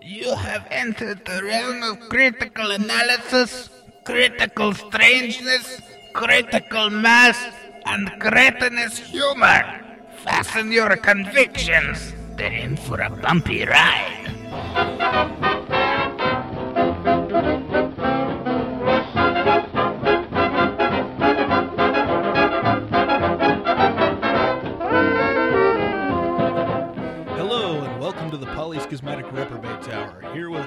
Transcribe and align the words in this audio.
You 0.00 0.34
have 0.34 0.66
entered 0.70 1.24
the 1.24 1.42
realm 1.44 1.82
of 1.82 2.08
critical 2.08 2.72
analysis, 2.72 3.70
critical 4.04 4.74
strangeness, 4.74 5.80
critical 6.12 6.90
mass, 6.90 7.38
and 7.86 8.10
cretinous 8.20 8.98
humor. 8.98 9.62
Fasten 10.24 10.72
your 10.72 10.96
convictions. 10.96 12.14
They're 12.36 12.52
in 12.52 12.76
for 12.76 13.00
a 13.00 13.10
bumpy 13.10 13.64
ride. 13.64 14.21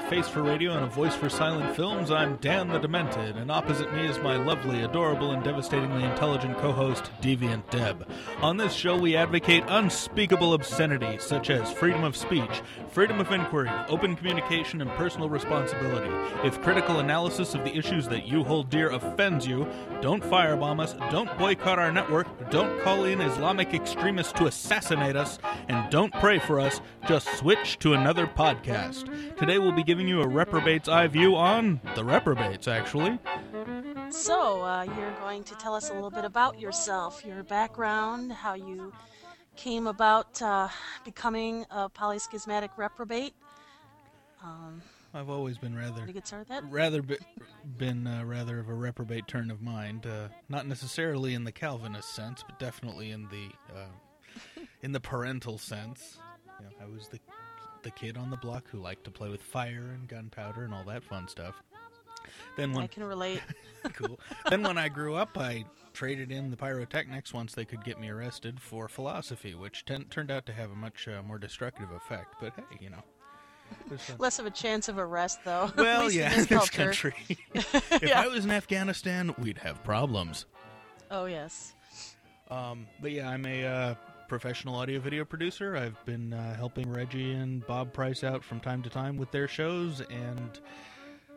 Face 0.10 0.28
for 0.28 0.44
radio 0.44 0.74
and 0.74 0.86
a 0.86 0.88
voice 0.88 1.16
for 1.16 1.30
silent 1.30 1.76
films, 1.76 2.12
I'm 2.12 2.36
Dan 2.36 2.68
the 2.68 2.78
Demented, 2.78 3.38
and 3.38 3.50
opposite 3.50 3.92
me 3.92 4.06
is 4.06 4.20
my 4.20 4.36
lovely, 4.36 4.84
adorable, 4.84 5.32
and 5.32 5.44
devastatingly 5.44 6.04
intelligent 6.04 6.60
co 6.60 6.72
host, 6.72 7.10
Deviant 7.22 7.68
Deb. 7.72 8.08
On 8.42 8.56
this 8.56 8.72
show, 8.72 8.96
we 8.96 9.16
advocate 9.16 9.64
unspeakable 9.68 10.54
obscenity, 10.54 11.18
such 11.18 11.50
as 11.50 11.72
freedom 11.72 12.04
of 12.04 12.16
speech, 12.16 12.62
freedom 12.92 13.20
of 13.20 13.32
inquiry, 13.32 13.72
open 13.88 14.16
communication, 14.16 14.80
and 14.80 14.92
personal 14.92 15.28
responsibility. 15.28 16.12
If 16.48 16.62
critical 16.62 17.00
analysis 17.00 17.56
of 17.56 17.64
the 17.64 17.76
issues 17.76 18.08
that 18.10 18.28
you 18.28 18.44
hold 18.44 18.70
dear 18.70 18.92
offends 18.92 19.48
you, 19.48 19.68
don't 20.02 20.24
firebomb 20.24 20.82
us, 20.82 20.94
don't 21.10 21.36
boycott 21.40 21.80
our 21.80 21.92
network, 21.92 22.28
don't 22.52 22.80
call 22.82 23.06
in 23.06 23.22
Islamic 23.22 23.74
extremists 23.74 24.34
to 24.34 24.46
assassinate 24.46 25.16
us, 25.16 25.40
and 25.68 25.90
don't 25.90 26.14
pray 26.14 26.38
for 26.38 26.60
us, 26.60 26.80
just 27.08 27.28
switch 27.38 27.80
to 27.80 27.94
another 27.94 28.28
podcast. 28.28 29.10
Today 29.38 29.58
we'll 29.58 29.72
be 29.72 29.84
giving 29.84 29.95
you 30.02 30.22
a 30.22 30.28
reprobate's 30.28 30.90
eye 30.90 31.08
view 31.08 31.36
on 31.36 31.80
the 31.96 32.04
reprobates, 32.04 32.68
actually. 32.68 33.18
So, 34.10 34.62
uh, 34.62 34.84
you're 34.84 35.16
going 35.20 35.44
to 35.46 35.56
tell 35.56 35.74
us 35.74 35.90
a 35.90 35.94
little 35.94 36.12
bit 36.12 36.26
about 36.26 36.60
yourself, 36.60 37.26
your 37.26 37.44
background, 37.44 38.32
how 38.32 38.54
you 38.54 38.94
came 39.56 39.88
about 39.88 40.42
uh, 40.42 40.68
becoming 41.04 41.66
a 41.72 41.90
polyschismatic 41.90 42.70
reprobate. 42.78 43.34
Um, 44.44 44.82
I've 45.14 45.30
always 45.30 45.58
been 45.58 45.76
rather 45.76 45.94
want 45.94 46.08
to 46.08 46.14
get 46.14 46.28
started 46.28 46.50
with 46.50 46.62
that? 46.62 46.70
rather 46.70 47.02
be, 47.02 47.18
been 47.78 48.06
uh, 48.06 48.26
rather 48.26 48.60
of 48.60 48.68
a 48.68 48.74
reprobate 48.74 49.28
turn 49.28 49.50
of 49.50 49.62
mind, 49.62 50.06
uh, 50.06 50.28
not 50.50 50.68
necessarily 50.68 51.34
in 51.34 51.46
the 51.46 51.54
Calvinist 51.54 52.14
sense, 52.14 52.44
but 52.46 52.60
definitely 52.60 53.12
in 53.12 53.30
the 53.30 53.50
uh, 53.74 54.62
in 54.82 54.92
the 54.92 55.00
parental 55.00 55.58
sense. 55.58 56.18
You 56.60 56.66
know, 56.66 56.72
I 56.82 56.86
was 56.86 57.08
the 57.08 57.20
the 57.86 57.92
kid 57.92 58.18
on 58.18 58.30
the 58.32 58.38
block 58.38 58.66
who 58.70 58.80
liked 58.80 59.04
to 59.06 59.12
play 59.12 59.30
with 59.30 59.42
fire 59.42 59.92
and 59.94 60.08
gunpowder 60.10 60.64
and 60.64 60.74
all 60.74 60.84
that 60.84 61.04
fun 61.04 61.28
stuff. 61.28 61.62
Then 62.58 62.74
when 62.74 62.84
I 62.84 62.88
can 62.88 63.04
relate. 63.04 63.42
cool. 63.94 64.20
Then 64.50 64.64
when 64.64 64.78
I 64.78 64.90
grew 64.90 65.14
up, 65.16 65.38
I 65.38 65.66
traded 65.94 66.32
in 66.32 66.50
the 66.50 66.58
pyrotechnics 66.58 67.32
once 67.32 67.54
they 67.54 67.64
could 67.64 67.84
get 67.86 68.00
me 68.00 68.10
arrested 68.10 68.60
for 68.60 68.88
philosophy, 68.88 69.54
which 69.54 69.86
ten- 69.86 70.06
turned 70.06 70.32
out 70.32 70.48
to 70.48 70.54
have 70.54 70.72
a 70.72 70.76
much 70.76 71.08
uh, 71.08 71.22
more 71.22 71.38
destructive 71.38 71.92
effect. 71.92 72.36
But 72.42 72.54
hey, 72.56 72.78
you 72.82 72.90
know. 72.90 73.04
a- 73.92 74.22
Less 74.22 74.40
of 74.40 74.48
a 74.48 74.52
chance 74.52 74.90
of 74.90 74.98
arrest, 74.98 75.40
though. 75.46 75.72
well, 75.78 76.06
least 76.06 76.16
in 76.16 76.22
yeah, 76.22 76.36
this 76.36 76.46
this 76.48 76.70
country. 76.72 77.14
if 77.54 78.02
Yeah. 78.02 78.20
I 78.20 78.28
was 78.28 78.46
in 78.46 78.52
Afghanistan, 78.52 79.36
we'd 79.38 79.60
have 79.60 79.84
problems. 79.84 80.48
Oh, 81.12 81.26
yes. 81.26 81.76
Um, 82.50 82.88
but 83.00 83.12
yeah, 83.12 83.30
I'm 83.30 83.46
a 83.46 83.66
uh, 83.66 83.96
professional 84.28 84.76
audio 84.76 85.00
video 85.00 85.26
producer. 85.26 85.76
I've 85.76 86.04
been 86.06 86.34
uh, 86.34 86.56
helping 86.56 86.92
Reggie 86.92 87.34
and 87.34 87.66
Bob 87.66 87.94
Price 87.94 88.24
out 88.24 88.44
from 88.44 88.60
time 88.60 88.82
to 88.84 88.90
time 88.90 89.18
with 89.18 89.32
their 89.32 89.48
shows, 89.48 90.02
and 90.02 90.60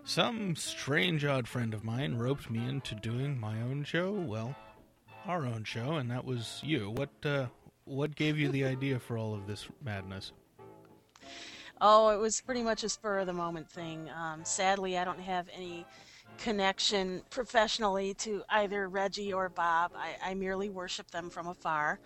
some 0.04 0.56
strange 0.56 1.24
odd 1.24 1.46
friend 1.46 1.74
of 1.74 1.84
mine 1.84 2.16
roped 2.16 2.50
me 2.50 2.66
into 2.66 2.94
doing 2.94 3.38
my 3.38 3.60
own 3.60 3.84
show. 3.84 4.12
Well, 4.12 4.54
our 5.26 5.44
own 5.44 5.64
show, 5.64 5.96
and 5.96 6.10
that 6.10 6.24
was 6.24 6.60
you. 6.64 6.90
What 6.90 7.10
uh, 7.24 7.46
what 7.84 8.14
gave 8.14 8.38
you 8.38 8.48
the 8.48 8.64
idea 8.64 8.98
for 8.98 9.18
all 9.18 9.34
of 9.34 9.46
this 9.46 9.66
madness? 9.82 10.32
Oh, 11.80 12.08
it 12.10 12.18
was 12.18 12.40
pretty 12.40 12.62
much 12.62 12.82
a 12.82 12.88
spur 12.88 13.18
of 13.20 13.26
the 13.26 13.32
moment 13.32 13.70
thing. 13.70 14.10
Um, 14.10 14.44
sadly, 14.44 14.98
I 14.98 15.04
don't 15.04 15.20
have 15.20 15.46
any 15.54 15.86
connection 16.36 17.22
professionally 17.30 18.14
to 18.14 18.42
either 18.50 18.88
Reggie 18.88 19.32
or 19.32 19.48
Bob. 19.48 19.92
I, 19.96 20.30
I 20.30 20.34
merely 20.34 20.68
worship 20.68 21.10
them 21.10 21.30
from 21.30 21.48
afar. 21.48 21.98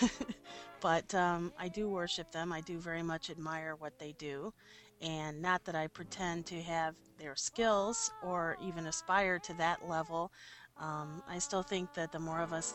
but 0.80 1.14
um, 1.14 1.52
I 1.58 1.68
do 1.68 1.88
worship 1.88 2.30
them. 2.30 2.52
I 2.52 2.60
do 2.60 2.78
very 2.78 3.02
much 3.02 3.30
admire 3.30 3.74
what 3.78 3.98
they 3.98 4.12
do. 4.18 4.52
And 5.00 5.42
not 5.42 5.64
that 5.64 5.74
I 5.74 5.88
pretend 5.88 6.46
to 6.46 6.62
have 6.62 6.94
their 7.18 7.36
skills 7.36 8.10
or 8.22 8.56
even 8.62 8.86
aspire 8.86 9.38
to 9.40 9.54
that 9.54 9.88
level. 9.88 10.30
Um, 10.78 11.22
I 11.28 11.38
still 11.38 11.62
think 11.62 11.94
that 11.94 12.12
the 12.12 12.18
more 12.18 12.40
of 12.40 12.52
us 12.52 12.74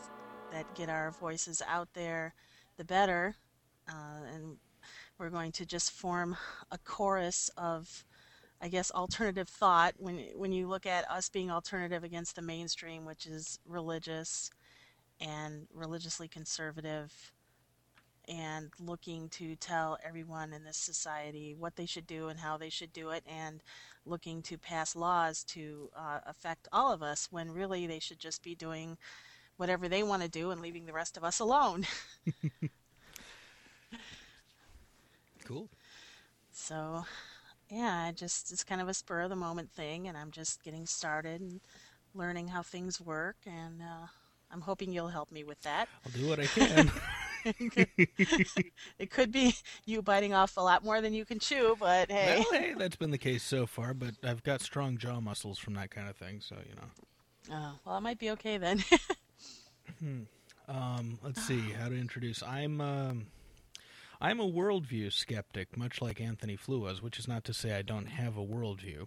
that 0.52 0.74
get 0.74 0.88
our 0.88 1.12
voices 1.12 1.62
out 1.66 1.88
there, 1.94 2.34
the 2.76 2.84
better. 2.84 3.36
Uh, 3.88 4.24
and 4.34 4.56
we're 5.18 5.30
going 5.30 5.52
to 5.52 5.66
just 5.66 5.92
form 5.92 6.36
a 6.70 6.78
chorus 6.78 7.50
of 7.56 8.04
I 8.60 8.68
guess 8.68 8.90
alternative 8.90 9.48
thought 9.48 9.94
when 9.98 10.18
when 10.34 10.52
you 10.52 10.68
look 10.68 10.86
at 10.86 11.10
us 11.10 11.28
being 11.28 11.50
alternative 11.50 12.04
against 12.04 12.36
the 12.36 12.42
mainstream 12.42 13.04
which 13.06 13.26
is 13.26 13.58
religious 13.66 14.50
and 15.20 15.66
religiously 15.74 16.28
conservative 16.28 17.32
and 18.28 18.70
looking 18.78 19.28
to 19.30 19.56
tell 19.56 19.98
everyone 20.04 20.52
in 20.52 20.64
this 20.64 20.76
society 20.76 21.54
what 21.58 21.76
they 21.76 21.86
should 21.86 22.06
do 22.06 22.28
and 22.28 22.40
how 22.40 22.56
they 22.56 22.68
should 22.70 22.92
do 22.92 23.10
it 23.10 23.24
and 23.26 23.62
looking 24.06 24.42
to 24.42 24.58
pass 24.58 24.94
laws 24.94 25.42
to 25.44 25.90
uh, 25.96 26.20
affect 26.26 26.68
all 26.72 26.92
of 26.92 27.02
us 27.02 27.28
when 27.30 27.50
really 27.50 27.86
they 27.86 27.98
should 27.98 28.18
just 28.18 28.42
be 28.42 28.54
doing 28.54 28.96
whatever 29.56 29.88
they 29.88 30.02
want 30.02 30.22
to 30.22 30.28
do 30.28 30.50
and 30.50 30.60
leaving 30.60 30.86
the 30.86 30.92
rest 30.92 31.16
of 31.16 31.24
us 31.24 31.40
alone 31.40 31.86
Cool. 35.44 35.68
So, 36.52 37.04
yeah, 37.70 38.06
I 38.08 38.12
just 38.12 38.52
it's 38.52 38.64
kind 38.64 38.80
of 38.80 38.88
a 38.88 38.94
spur 38.94 39.22
of 39.22 39.30
the 39.30 39.36
moment 39.36 39.70
thing, 39.70 40.08
and 40.08 40.16
I'm 40.16 40.30
just 40.30 40.62
getting 40.62 40.86
started 40.86 41.40
and 41.40 41.60
learning 42.14 42.48
how 42.48 42.62
things 42.62 43.00
work, 43.00 43.36
and 43.46 43.80
uh, 43.80 44.06
I'm 44.50 44.60
hoping 44.60 44.92
you'll 44.92 45.08
help 45.08 45.30
me 45.30 45.44
with 45.44 45.60
that. 45.62 45.88
I'll 46.04 46.12
do 46.12 46.28
what 46.28 46.40
I 46.40 46.46
can. 46.46 46.90
it 48.98 49.10
could 49.10 49.32
be 49.32 49.54
you 49.86 50.02
biting 50.02 50.34
off 50.34 50.56
a 50.56 50.60
lot 50.60 50.84
more 50.84 51.00
than 51.00 51.14
you 51.14 51.24
can 51.24 51.38
chew, 51.38 51.76
but 51.78 52.10
hey, 52.10 52.44
well, 52.50 52.60
hey, 52.60 52.74
that's 52.76 52.96
been 52.96 53.10
the 53.10 53.18
case 53.18 53.42
so 53.42 53.66
far, 53.66 53.94
but 53.94 54.14
I've 54.22 54.42
got 54.42 54.60
strong 54.60 54.98
jaw 54.98 55.20
muscles 55.20 55.58
from 55.58 55.74
that 55.74 55.90
kind 55.90 56.08
of 56.08 56.16
thing, 56.16 56.40
so 56.40 56.56
you 56.68 56.74
know. 56.74 57.54
uh, 57.56 57.72
well, 57.84 57.94
I 57.94 58.00
might 58.00 58.18
be 58.18 58.30
okay 58.32 58.58
then. 58.58 58.82
Um, 60.68 61.18
let's 61.24 61.42
see 61.42 61.72
how 61.72 61.88
to 61.88 61.96
introduce. 61.96 62.44
I'm 62.44 62.80
um, 62.80 63.26
I'm 64.20 64.38
a 64.38 64.46
worldview 64.46 65.12
skeptic, 65.12 65.76
much 65.76 66.02
like 66.02 66.20
Antony 66.20 66.56
Flew 66.56 66.80
was, 66.80 67.00
which 67.00 67.18
is 67.18 67.26
not 67.26 67.44
to 67.44 67.54
say 67.54 67.74
I 67.74 67.82
don't 67.82 68.06
have 68.06 68.36
a 68.36 68.44
worldview. 68.44 69.06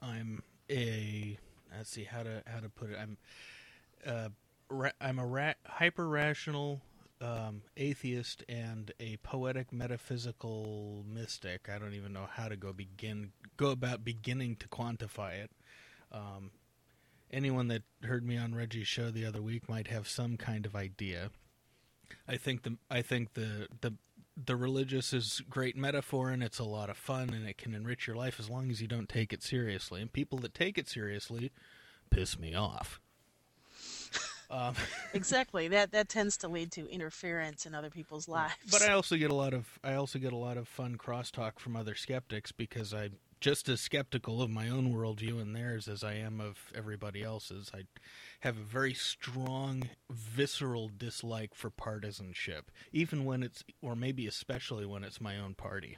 I'm 0.00 0.42
a 0.70 1.38
let's 1.76 1.90
see 1.90 2.04
how 2.04 2.22
to 2.22 2.42
how 2.46 2.60
to 2.60 2.68
put 2.68 2.90
it. 2.90 2.98
I'm 3.00 3.16
uh, 4.06 4.28
ra- 4.68 4.92
I'm 5.00 5.18
a 5.18 5.26
ra- 5.26 5.54
hyper 5.66 6.08
rational 6.08 6.80
um, 7.20 7.62
atheist 7.76 8.44
and 8.48 8.92
a 9.00 9.16
poetic 9.18 9.72
metaphysical 9.72 11.04
mystic. 11.12 11.68
I 11.68 11.78
don't 11.78 11.94
even 11.94 12.12
know 12.12 12.28
how 12.32 12.48
to 12.48 12.56
go 12.56 12.72
begin 12.72 13.32
go 13.56 13.70
about 13.70 14.04
beginning 14.04 14.56
to 14.56 14.68
quantify 14.68 15.42
it. 15.42 15.50
Um, 16.12 16.52
anyone 17.32 17.66
that 17.68 17.82
heard 18.04 18.24
me 18.24 18.36
on 18.36 18.54
Reggie's 18.54 18.88
show 18.88 19.10
the 19.10 19.24
other 19.24 19.42
week 19.42 19.68
might 19.68 19.88
have 19.88 20.08
some 20.08 20.36
kind 20.36 20.66
of 20.66 20.76
idea. 20.76 21.30
I 22.26 22.36
think 22.36 22.62
the 22.62 22.76
I 22.90 23.02
think 23.02 23.34
the 23.34 23.68
the 23.80 23.94
the 24.46 24.56
religious 24.56 25.12
is 25.12 25.42
great 25.48 25.76
metaphor 25.76 26.30
and 26.30 26.42
it's 26.42 26.58
a 26.58 26.64
lot 26.64 26.90
of 26.90 26.96
fun 26.96 27.30
and 27.30 27.46
it 27.46 27.58
can 27.58 27.74
enrich 27.74 28.06
your 28.06 28.16
life 28.16 28.38
as 28.38 28.48
long 28.48 28.70
as 28.70 28.80
you 28.80 28.88
don't 28.88 29.08
take 29.08 29.32
it 29.32 29.42
seriously. 29.42 30.00
And 30.00 30.12
people 30.12 30.38
that 30.38 30.54
take 30.54 30.78
it 30.78 30.88
seriously 30.88 31.50
piss 32.10 32.38
me 32.38 32.54
off. 32.54 33.00
Um, 34.52 34.74
exactly. 35.14 35.68
That 35.68 35.92
that 35.92 36.08
tends 36.08 36.36
to 36.38 36.48
lead 36.48 36.72
to 36.72 36.88
interference 36.90 37.66
in 37.66 37.74
other 37.76 37.88
people's 37.88 38.26
lives. 38.26 38.56
But 38.68 38.82
I 38.82 38.94
also 38.94 39.16
get 39.16 39.30
a 39.30 39.34
lot 39.34 39.54
of 39.54 39.78
I 39.84 39.94
also 39.94 40.18
get 40.18 40.32
a 40.32 40.36
lot 40.36 40.56
of 40.56 40.66
fun 40.66 40.96
crosstalk 40.98 41.60
from 41.60 41.76
other 41.76 41.94
skeptics 41.94 42.50
because 42.50 42.92
I'm 42.92 43.12
just 43.40 43.68
as 43.68 43.80
skeptical 43.80 44.42
of 44.42 44.50
my 44.50 44.68
own 44.68 44.92
worldview 44.92 45.40
and 45.40 45.56
theirs 45.56 45.88
as 45.88 46.04
I 46.04 46.14
am 46.14 46.40
of 46.40 46.58
everybody 46.74 47.22
else's. 47.22 47.70
I 47.74 47.84
have 48.40 48.58
a 48.58 48.62
very 48.62 48.94
strong, 48.94 49.88
visceral 50.10 50.90
dislike 50.96 51.54
for 51.54 51.70
partisanship, 51.70 52.70
even 52.92 53.24
when 53.24 53.42
it's, 53.42 53.64
or 53.80 53.96
maybe 53.96 54.26
especially 54.26 54.84
when 54.84 55.04
it's 55.04 55.20
my 55.20 55.38
own 55.38 55.54
party. 55.54 55.96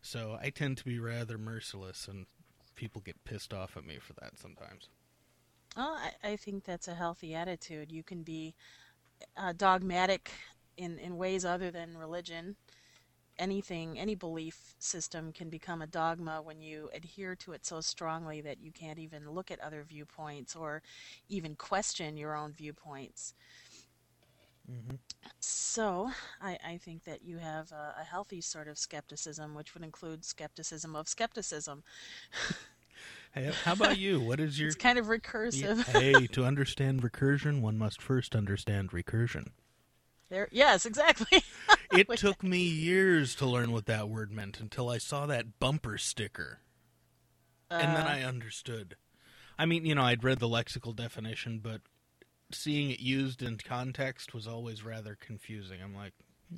So 0.00 0.38
I 0.40 0.50
tend 0.50 0.78
to 0.78 0.84
be 0.84 0.98
rather 0.98 1.38
merciless, 1.38 2.08
and 2.08 2.26
people 2.74 3.02
get 3.02 3.24
pissed 3.24 3.52
off 3.52 3.76
at 3.76 3.86
me 3.86 3.98
for 4.00 4.14
that 4.14 4.38
sometimes. 4.38 4.88
Well, 5.76 5.98
I, 5.98 6.32
I 6.32 6.36
think 6.36 6.64
that's 6.64 6.88
a 6.88 6.94
healthy 6.94 7.34
attitude. 7.34 7.92
You 7.92 8.02
can 8.02 8.22
be 8.22 8.54
uh, 9.36 9.52
dogmatic 9.56 10.30
in 10.76 10.98
in 10.98 11.16
ways 11.16 11.44
other 11.44 11.70
than 11.70 11.96
religion. 11.96 12.56
Anything, 13.42 13.98
any 13.98 14.14
belief 14.14 14.76
system 14.78 15.32
can 15.32 15.50
become 15.50 15.82
a 15.82 15.86
dogma 15.86 16.40
when 16.42 16.60
you 16.60 16.90
adhere 16.94 17.36
to 17.36 17.52
it 17.52 17.66
so 17.66 17.80
strongly 17.80 18.40
that 18.42 18.60
you 18.60 18.72
can't 18.72 18.98
even 19.00 19.30
look 19.30 19.50
at 19.50 19.60
other 19.60 19.82
viewpoints 19.84 20.56
or 20.56 20.82
even 21.28 21.56
question 21.56 22.16
your 22.16 22.36
own 22.36 22.52
viewpoints. 22.52 23.34
hmm 24.66 24.96
So, 25.40 26.10
I, 26.40 26.58
I 26.64 26.78
think 26.78 27.04
that 27.04 27.22
you 27.22 27.38
have 27.38 27.72
a, 27.72 27.96
a 28.00 28.04
healthy 28.04 28.40
sort 28.40 28.68
of 28.68 28.78
skepticism, 28.78 29.54
which 29.54 29.74
would 29.74 29.84
include 29.84 30.24
skepticism 30.24 30.96
of 30.96 31.08
skepticism. 31.08 31.82
Hey, 33.32 33.52
how 33.62 33.72
about 33.72 33.96
you? 33.98 34.20
What 34.20 34.40
is 34.40 34.58
your 34.60 34.74
It's 34.74 34.76
kind 34.76 34.98
of 34.98 35.06
Yeah, 35.50 35.68
recursive. 35.68 35.84
hey, 35.86 36.26
to 36.28 36.44
understand 36.44 37.02
recursion, 37.02 37.60
one 37.62 37.78
must 37.78 38.02
first 38.02 38.36
understand 38.36 38.90
recursion. 38.92 39.52
There, 40.32 40.48
yes, 40.50 40.86
exactly. 40.86 41.44
It 41.94 42.08
took 42.16 42.42
me 42.42 42.62
years 42.62 43.34
to 43.34 43.44
learn 43.44 43.70
what 43.70 43.84
that 43.84 44.08
word 44.08 44.32
meant 44.32 44.60
until 44.60 44.88
I 44.88 44.96
saw 44.96 45.26
that 45.26 45.58
bumper 45.58 45.98
sticker. 45.98 46.60
and 47.70 47.94
then 47.94 48.06
Uh, 48.06 48.10
I 48.10 48.22
understood. 48.22 48.96
I 49.58 49.66
mean, 49.66 49.84
you 49.84 49.94
know, 49.94 50.00
I'd 50.00 50.24
read 50.24 50.38
the 50.38 50.48
lexical 50.48 50.96
definition, 50.96 51.58
but 51.58 51.82
seeing 52.50 52.90
it 52.90 53.00
used 53.00 53.42
in 53.42 53.58
context 53.58 54.32
was 54.32 54.46
always 54.46 54.82
rather 54.82 55.18
confusing. 55.20 55.82
I'm 55.82 55.94
like, 55.94 56.14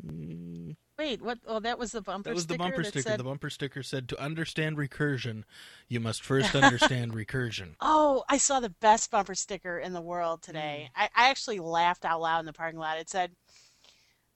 mm. 0.06 0.76
wait, 0.96 1.20
what? 1.20 1.40
Oh, 1.44 1.58
that 1.58 1.80
was 1.80 1.90
the 1.90 2.00
bumper 2.00 2.30
that 2.30 2.34
was 2.34 2.46
the 2.46 2.54
sticker 2.54 2.64
bumper 2.70 2.84
sticker. 2.84 3.08
said. 3.08 3.18
The 3.18 3.24
bumper 3.24 3.50
sticker 3.50 3.82
said, 3.82 4.08
"To 4.10 4.22
understand 4.22 4.76
recursion, 4.76 5.42
you 5.88 5.98
must 5.98 6.22
first 6.22 6.54
understand 6.54 7.12
recursion." 7.12 7.74
Oh, 7.80 8.22
I 8.28 8.38
saw 8.38 8.60
the 8.60 8.70
best 8.70 9.10
bumper 9.10 9.34
sticker 9.34 9.80
in 9.80 9.94
the 9.94 10.00
world 10.00 10.42
today. 10.42 10.90
Mm. 10.96 11.02
I, 11.02 11.24
I 11.24 11.30
actually 11.30 11.58
laughed 11.58 12.04
out 12.04 12.20
loud 12.20 12.38
in 12.38 12.46
the 12.46 12.52
parking 12.52 12.78
lot. 12.78 12.98
It 12.98 13.10
said, 13.10 13.32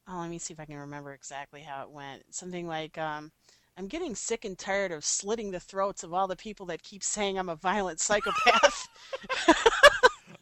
"Oh, 0.08 0.18
let 0.18 0.30
me 0.30 0.38
see 0.38 0.54
if 0.54 0.60
I 0.60 0.64
can 0.64 0.76
remember 0.76 1.12
exactly 1.12 1.62
how 1.62 1.82
it 1.82 1.90
went. 1.90 2.22
Something 2.34 2.66
like, 2.66 2.96
um, 2.98 3.30
I'm 3.76 3.88
getting 3.88 4.14
sick 4.14 4.44
and 4.44 4.58
tired 4.58 4.90
of 4.90 5.04
slitting 5.04 5.50
the 5.50 5.60
throats 5.60 6.02
of 6.02 6.14
all 6.14 6.26
the 6.26 6.36
people 6.36 6.66
that 6.66 6.82
keep 6.82 7.02
saying 7.02 7.38
I'm 7.38 7.48
a 7.48 7.56
violent 7.56 8.00
psychopath." 8.00 8.88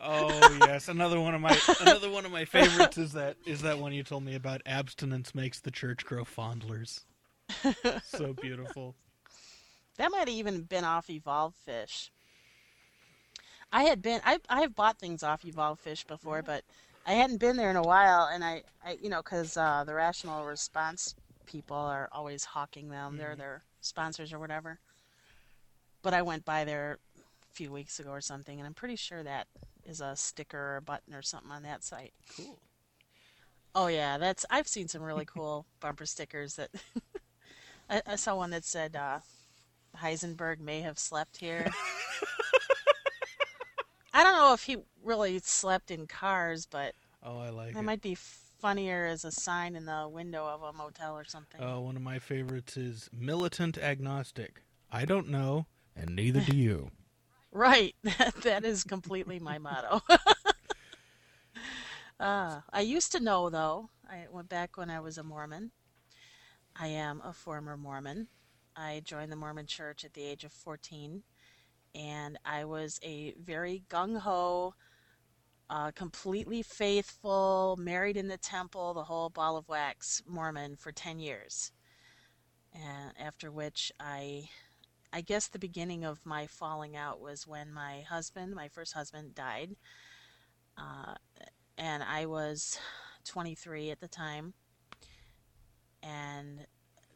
Oh 0.08 0.58
yes, 0.60 0.88
another 0.88 1.20
one 1.20 1.34
of 1.34 1.40
my 1.40 1.58
another 1.80 2.08
one 2.08 2.24
of 2.24 2.30
my 2.30 2.44
favorites 2.44 2.96
is 2.96 3.12
that 3.12 3.36
is 3.44 3.62
that 3.62 3.78
one 3.78 3.92
you 3.92 4.04
told 4.04 4.24
me 4.24 4.34
about. 4.36 4.62
Abstinence 4.64 5.34
makes 5.34 5.58
the 5.58 5.70
church 5.70 6.04
grow 6.04 6.24
fondlers. 6.24 7.04
so 8.04 8.32
beautiful. 8.32 8.94
That 9.96 10.10
might 10.10 10.20
have 10.20 10.28
even 10.28 10.62
been 10.62 10.84
off 10.84 11.10
Evolve 11.10 11.54
Fish. 11.54 12.12
I 13.72 13.84
had 13.84 14.00
been 14.00 14.20
I 14.24 14.38
I 14.48 14.60
have 14.60 14.76
bought 14.76 14.98
things 14.98 15.22
off 15.22 15.44
Evolve 15.44 15.80
Fish 15.80 16.04
before, 16.04 16.42
but 16.42 16.62
I 17.06 17.12
hadn't 17.12 17.38
been 17.38 17.56
there 17.56 17.70
in 17.70 17.76
a 17.76 17.82
while, 17.82 18.28
and 18.32 18.44
I, 18.44 18.64
I 18.84 18.98
you 19.00 19.08
know, 19.08 19.22
because 19.22 19.56
uh, 19.56 19.84
the 19.86 19.94
Rational 19.94 20.44
Response 20.44 21.14
people 21.46 21.76
are 21.76 22.08
always 22.12 22.44
hawking 22.44 22.88
them. 22.90 23.16
They're 23.16 23.34
Mhm. 23.34 23.38
their 23.38 23.64
sponsors 23.80 24.32
or 24.32 24.38
whatever. 24.40 24.80
But 26.02 26.14
I 26.14 26.22
went 26.22 26.44
by 26.44 26.64
there 26.64 26.98
a 27.16 27.54
few 27.54 27.70
weeks 27.72 27.98
ago 28.00 28.10
or 28.10 28.20
something, 28.20 28.58
and 28.58 28.66
I'm 28.66 28.74
pretty 28.74 28.96
sure 28.96 29.22
that 29.22 29.46
is 29.84 30.00
a 30.00 30.16
sticker 30.16 30.58
or 30.58 30.76
a 30.76 30.82
button 30.82 31.14
or 31.14 31.22
something 31.22 31.52
on 31.52 31.62
that 31.62 31.84
site. 31.84 32.12
Cool. 32.36 32.58
Oh 33.74 33.86
yeah, 33.88 34.18
that's 34.18 34.44
I've 34.50 34.68
seen 34.68 34.88
some 34.88 35.02
really 35.02 35.24
cool 35.32 35.66
bumper 35.80 36.06
stickers 36.06 36.56
that 36.56 36.70
I, 37.90 38.02
I 38.06 38.16
saw 38.16 38.34
one 38.36 38.50
that 38.50 38.64
said 38.64 38.96
uh, 38.96 39.20
Heisenberg 39.98 40.58
may 40.58 40.80
have 40.80 40.98
slept 40.98 41.36
here. 41.38 41.70
I 44.16 44.24
don't 44.24 44.36
know 44.36 44.54
if 44.54 44.62
he 44.62 44.78
really 45.04 45.38
slept 45.40 45.90
in 45.90 46.06
cars, 46.06 46.64
but 46.64 46.94
Oh, 47.22 47.38
I 47.38 47.50
like 47.50 47.74
that 47.74 47.80
it. 47.80 47.84
might 47.84 48.00
be 48.00 48.14
funnier 48.14 49.04
as 49.04 49.26
a 49.26 49.30
sign 49.30 49.76
in 49.76 49.84
the 49.84 50.08
window 50.10 50.46
of 50.46 50.62
a 50.62 50.72
motel 50.72 51.18
or 51.18 51.24
something. 51.24 51.62
Uh, 51.62 51.78
one 51.80 51.96
of 51.96 52.02
my 52.02 52.18
favorites 52.18 52.78
is 52.78 53.10
militant 53.12 53.76
agnostic. 53.76 54.62
I 54.90 55.04
don't 55.04 55.28
know, 55.28 55.66
and 55.94 56.16
neither 56.16 56.40
do 56.40 56.56
you. 56.56 56.90
Right, 57.52 57.94
that, 58.02 58.34
that 58.42 58.64
is 58.66 58.84
completely 58.84 59.38
my 59.38 59.56
motto. 59.56 60.02
uh, 62.20 62.60
I 62.70 62.80
used 62.80 63.12
to 63.12 63.20
know 63.20 63.48
though. 63.48 63.88
I 64.10 64.26
went 64.30 64.48
back 64.50 64.76
when 64.76 64.90
I 64.90 65.00
was 65.00 65.16
a 65.16 65.22
Mormon. 65.22 65.70
I 66.74 66.88
am 66.88 67.22
a 67.24 67.32
former 67.32 67.76
Mormon. 67.78 68.28
I 68.76 69.00
joined 69.04 69.32
the 69.32 69.36
Mormon 69.36 69.66
Church 69.66 70.04
at 70.04 70.12
the 70.12 70.22
age 70.22 70.44
of 70.44 70.52
14, 70.52 71.22
and 71.96 72.38
I 72.44 72.64
was 72.64 73.00
a 73.02 73.34
very 73.40 73.82
gung 73.88 74.18
ho, 74.18 74.74
uh, 75.70 75.90
completely 75.92 76.62
faithful, 76.62 77.76
married 77.80 78.16
in 78.16 78.28
the 78.28 78.36
temple, 78.36 78.92
the 78.94 79.04
whole 79.04 79.30
ball 79.30 79.56
of 79.56 79.68
wax 79.68 80.22
Mormon 80.26 80.76
for 80.76 80.92
10 80.92 81.18
years. 81.18 81.72
And 82.74 83.12
after 83.18 83.50
which 83.50 83.90
I 83.98 84.48
I 85.12 85.22
guess 85.22 85.48
the 85.48 85.58
beginning 85.58 86.04
of 86.04 86.20
my 86.26 86.46
falling 86.46 86.94
out 86.94 87.20
was 87.20 87.46
when 87.46 87.72
my 87.72 88.02
husband, 88.02 88.54
my 88.54 88.68
first 88.68 88.92
husband, 88.92 89.34
died. 89.34 89.76
Uh, 90.76 91.14
and 91.78 92.02
I 92.02 92.26
was 92.26 92.78
23 93.24 93.90
at 93.90 94.00
the 94.00 94.08
time. 94.08 94.52
And 96.02 96.66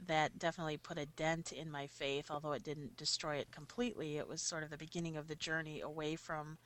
that 0.06 0.38
definitely 0.38 0.76
put 0.76 0.98
a 0.98 1.06
dent 1.06 1.52
in 1.52 1.70
my 1.70 1.86
faith, 1.86 2.30
although 2.30 2.52
it 2.52 2.64
didn't 2.64 2.96
destroy 2.96 3.36
it 3.36 3.50
completely. 3.50 4.16
It 4.16 4.28
was 4.28 4.42
sort 4.42 4.62
of 4.62 4.70
the 4.70 4.76
beginning 4.76 5.16
of 5.16 5.28
the 5.28 5.34
journey 5.34 5.80
away 5.80 6.16
from 6.16 6.58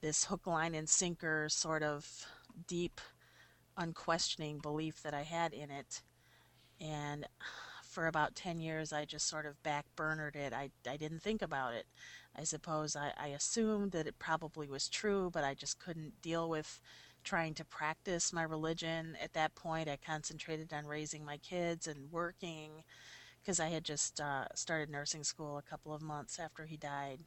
this 0.00 0.24
hook, 0.24 0.46
line, 0.46 0.74
and 0.74 0.88
sinker 0.88 1.48
sort 1.48 1.82
of 1.82 2.26
deep, 2.66 3.00
unquestioning 3.76 4.58
belief 4.58 5.02
that 5.02 5.14
I 5.14 5.22
had 5.22 5.52
in 5.52 5.70
it. 5.70 6.02
And 6.80 7.26
for 7.84 8.06
about 8.06 8.34
10 8.34 8.58
years, 8.58 8.92
I 8.92 9.04
just 9.04 9.28
sort 9.28 9.46
of 9.46 9.62
backburnered 9.62 10.34
it. 10.34 10.52
I, 10.52 10.70
I 10.88 10.96
didn't 10.96 11.22
think 11.22 11.42
about 11.42 11.74
it. 11.74 11.86
I 12.34 12.44
suppose 12.44 12.96
I, 12.96 13.12
I 13.18 13.28
assumed 13.28 13.92
that 13.92 14.06
it 14.06 14.18
probably 14.18 14.66
was 14.66 14.88
true, 14.88 15.30
but 15.30 15.44
I 15.44 15.54
just 15.54 15.78
couldn't 15.78 16.22
deal 16.22 16.48
with 16.48 16.80
trying 17.24 17.54
to 17.54 17.64
practice 17.64 18.32
my 18.32 18.42
religion 18.42 19.16
at 19.22 19.32
that 19.34 19.54
point. 19.54 19.88
I 19.88 19.96
concentrated 20.04 20.72
on 20.72 20.86
raising 20.86 21.24
my 21.24 21.38
kids 21.38 21.86
and 21.86 22.10
working 22.10 22.84
because 23.40 23.60
I 23.60 23.68
had 23.68 23.84
just 23.84 24.20
uh, 24.20 24.46
started 24.54 24.90
nursing 24.90 25.24
school 25.24 25.58
a 25.58 25.62
couple 25.62 25.92
of 25.92 26.02
months 26.02 26.38
after 26.38 26.66
he 26.66 26.76
died. 26.76 27.20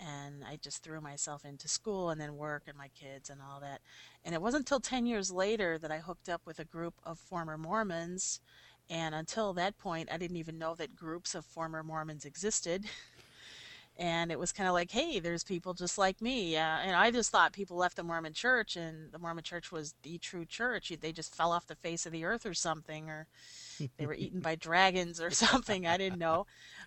And 0.00 0.44
I 0.44 0.56
just 0.56 0.82
threw 0.82 1.00
myself 1.00 1.44
into 1.44 1.68
school 1.68 2.10
and 2.10 2.20
then 2.20 2.36
work 2.36 2.64
and 2.66 2.76
my 2.76 2.88
kids 2.88 3.30
and 3.30 3.40
all 3.40 3.60
that. 3.60 3.80
And 4.24 4.34
it 4.34 4.42
wasn't 4.42 4.62
until 4.62 4.80
10 4.80 5.06
years 5.06 5.30
later 5.30 5.78
that 5.78 5.92
I 5.92 5.98
hooked 5.98 6.28
up 6.28 6.42
with 6.44 6.58
a 6.58 6.64
group 6.64 6.94
of 7.04 7.18
former 7.18 7.56
Mormons 7.56 8.40
and 8.90 9.14
until 9.14 9.54
that 9.54 9.78
point, 9.78 10.10
I 10.12 10.18
didn't 10.18 10.36
even 10.36 10.58
know 10.58 10.74
that 10.74 10.94
groups 10.94 11.34
of 11.34 11.44
former 11.44 11.82
Mormons 11.82 12.24
existed. 12.24 12.84
And 13.96 14.32
it 14.32 14.38
was 14.38 14.50
kind 14.50 14.68
of 14.68 14.74
like, 14.74 14.90
hey, 14.90 15.20
there's 15.20 15.44
people 15.44 15.72
just 15.72 15.98
like 15.98 16.20
me. 16.20 16.56
Uh, 16.56 16.60
and 16.60 16.96
I 16.96 17.12
just 17.12 17.30
thought 17.30 17.52
people 17.52 17.76
left 17.76 17.96
the 17.96 18.02
Mormon 18.02 18.32
church 18.32 18.74
and 18.74 19.12
the 19.12 19.20
Mormon 19.20 19.44
church 19.44 19.70
was 19.70 19.94
the 20.02 20.18
true 20.18 20.44
church. 20.44 20.92
They 21.00 21.12
just 21.12 21.34
fell 21.34 21.52
off 21.52 21.66
the 21.68 21.76
face 21.76 22.04
of 22.04 22.10
the 22.12 22.24
earth 22.24 22.44
or 22.44 22.54
something, 22.54 23.08
or 23.08 23.28
they 23.96 24.06
were 24.06 24.14
eaten 24.14 24.40
by 24.42 24.56
dragons 24.56 25.20
or 25.20 25.30
something. 25.30 25.86
I 25.86 25.96
didn't 25.96 26.18
know. 26.18 26.46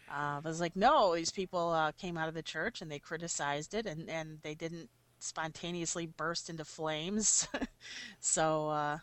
Uh, 0.10 0.42
I 0.44 0.48
was 0.48 0.60
like, 0.60 0.76
no, 0.76 1.16
these 1.16 1.32
people 1.32 1.70
uh, 1.70 1.94
came 1.94 2.18
out 2.18 2.28
of 2.28 2.34
the 2.34 2.44
church 2.44 2.82
and 2.82 2.92
they 2.92 3.00
criticized 3.00 3.74
it 3.74 3.86
and, 3.86 4.10
and 4.10 4.40
they 4.44 4.54
didn't 4.54 4.90
spontaneously 5.20 6.06
burst 6.06 6.50
into 6.50 6.66
flames. 6.66 7.48
so, 8.20 8.70
uh, 8.70 8.98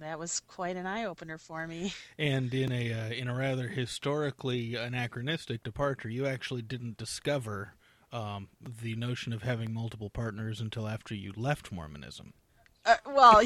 that 0.00 0.18
was 0.18 0.40
quite 0.40 0.76
an 0.76 0.86
eye 0.86 1.04
opener 1.04 1.38
for 1.38 1.66
me. 1.66 1.92
And 2.18 2.52
in 2.52 2.72
a 2.72 2.92
uh, 2.92 3.10
in 3.10 3.28
a 3.28 3.34
rather 3.34 3.68
historically 3.68 4.74
anachronistic 4.74 5.62
departure, 5.62 6.08
you 6.08 6.26
actually 6.26 6.62
didn't 6.62 6.96
discover 6.96 7.74
um, 8.12 8.48
the 8.60 8.96
notion 8.96 9.32
of 9.32 9.42
having 9.42 9.72
multiple 9.72 10.10
partners 10.10 10.60
until 10.60 10.86
after 10.86 11.14
you 11.14 11.32
left 11.36 11.72
Mormonism. 11.72 12.32
Uh, 12.86 12.96
well, 13.06 13.40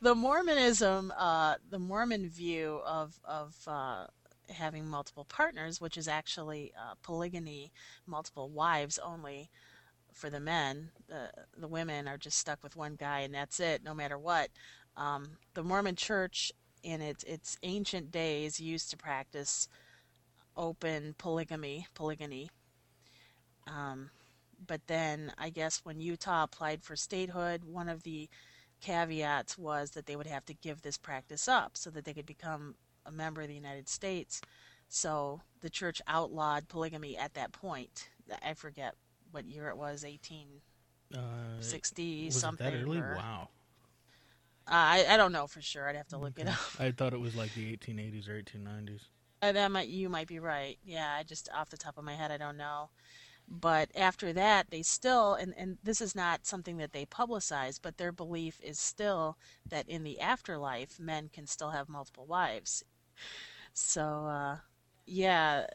the 0.00 0.14
Mormonism, 0.14 1.12
uh, 1.16 1.56
the 1.70 1.78
Mormon 1.78 2.28
view 2.28 2.80
of 2.86 3.18
of 3.24 3.56
uh, 3.66 4.06
having 4.50 4.86
multiple 4.86 5.24
partners, 5.24 5.80
which 5.80 5.96
is 5.96 6.08
actually 6.08 6.72
uh, 6.78 6.94
polygamy, 7.02 7.72
multiple 8.06 8.48
wives 8.48 8.98
only 8.98 9.50
for 10.12 10.30
the 10.30 10.40
men. 10.40 10.90
The 11.08 11.30
the 11.56 11.68
women 11.68 12.08
are 12.08 12.18
just 12.18 12.38
stuck 12.38 12.62
with 12.62 12.76
one 12.76 12.96
guy 12.96 13.20
and 13.20 13.34
that's 13.34 13.60
it, 13.60 13.82
no 13.82 13.94
matter 13.94 14.18
what. 14.18 14.50
Um, 14.96 15.38
the 15.54 15.62
Mormon 15.62 15.96
Church, 15.96 16.52
in 16.82 17.00
its 17.00 17.24
its 17.24 17.58
ancient 17.62 18.10
days, 18.10 18.60
used 18.60 18.90
to 18.90 18.96
practice 18.96 19.68
open 20.56 21.14
polygamy, 21.18 21.86
polygamy. 21.94 22.50
Um, 23.66 24.10
but 24.66 24.80
then 24.86 25.32
I 25.38 25.50
guess 25.50 25.80
when 25.84 26.00
Utah 26.00 26.44
applied 26.44 26.82
for 26.82 26.96
statehood, 26.96 27.64
one 27.64 27.88
of 27.88 28.02
the 28.02 28.28
caveats 28.80 29.58
was 29.58 29.90
that 29.92 30.06
they 30.06 30.16
would 30.16 30.26
have 30.26 30.44
to 30.46 30.54
give 30.54 30.82
this 30.82 30.98
practice 30.98 31.48
up 31.48 31.76
so 31.76 31.90
that 31.90 32.04
they 32.04 32.14
could 32.14 32.26
become 32.26 32.74
a 33.06 33.12
member 33.12 33.42
of 33.42 33.48
the 33.48 33.54
United 33.54 33.88
States. 33.88 34.40
So 34.88 35.40
the 35.60 35.70
church 35.70 36.00
outlawed 36.06 36.68
polygamy 36.68 37.16
at 37.16 37.34
that 37.34 37.52
point. 37.52 38.08
I 38.42 38.54
forget 38.54 38.94
what 39.30 39.46
year 39.46 39.68
it 39.68 39.76
was, 39.76 40.04
1860 40.04 40.62
Uh, 41.14 42.26
was 42.26 42.40
something. 42.40 42.66
that 42.70 42.76
early? 42.82 42.98
or- 42.98 43.14
Wow. 43.16 43.48
I 44.70 45.06
I 45.08 45.16
don't 45.16 45.32
know 45.32 45.46
for 45.46 45.62
sure. 45.62 45.88
I'd 45.88 45.96
have 45.96 46.08
to 46.08 46.18
look 46.18 46.38
it 46.38 46.46
up. 46.46 46.58
I 46.78 46.90
thought 46.90 47.14
it 47.14 47.20
was 47.20 47.34
like 47.34 47.54
the 47.54 47.72
1880s 47.72 48.28
or 48.28 48.36
1890s. 48.36 49.08
Uh, 49.40 49.52
that 49.52 49.70
might 49.70 49.88
you 49.88 50.10
might 50.10 50.28
be 50.28 50.38
right. 50.38 50.78
Yeah, 50.84 51.14
I 51.14 51.22
just 51.22 51.48
off 51.54 51.70
the 51.70 51.78
top 51.78 51.96
of 51.96 52.04
my 52.04 52.14
head 52.14 52.30
I 52.30 52.36
don't 52.36 52.58
know. 52.58 52.90
But 53.50 53.88
after 53.96 54.34
that, 54.34 54.68
they 54.68 54.82
still 54.82 55.32
and 55.32 55.54
and 55.56 55.78
this 55.82 56.02
is 56.02 56.14
not 56.14 56.44
something 56.44 56.76
that 56.76 56.92
they 56.92 57.06
publicize, 57.06 57.80
but 57.80 57.96
their 57.96 58.12
belief 58.12 58.60
is 58.62 58.78
still 58.78 59.38
that 59.66 59.88
in 59.88 60.02
the 60.04 60.20
afterlife, 60.20 61.00
men 61.00 61.30
can 61.32 61.46
still 61.46 61.70
have 61.70 61.88
multiple 61.88 62.26
wives. 62.26 62.84
So 63.72 64.26
uh, 64.26 64.58
yeah, 65.06 65.66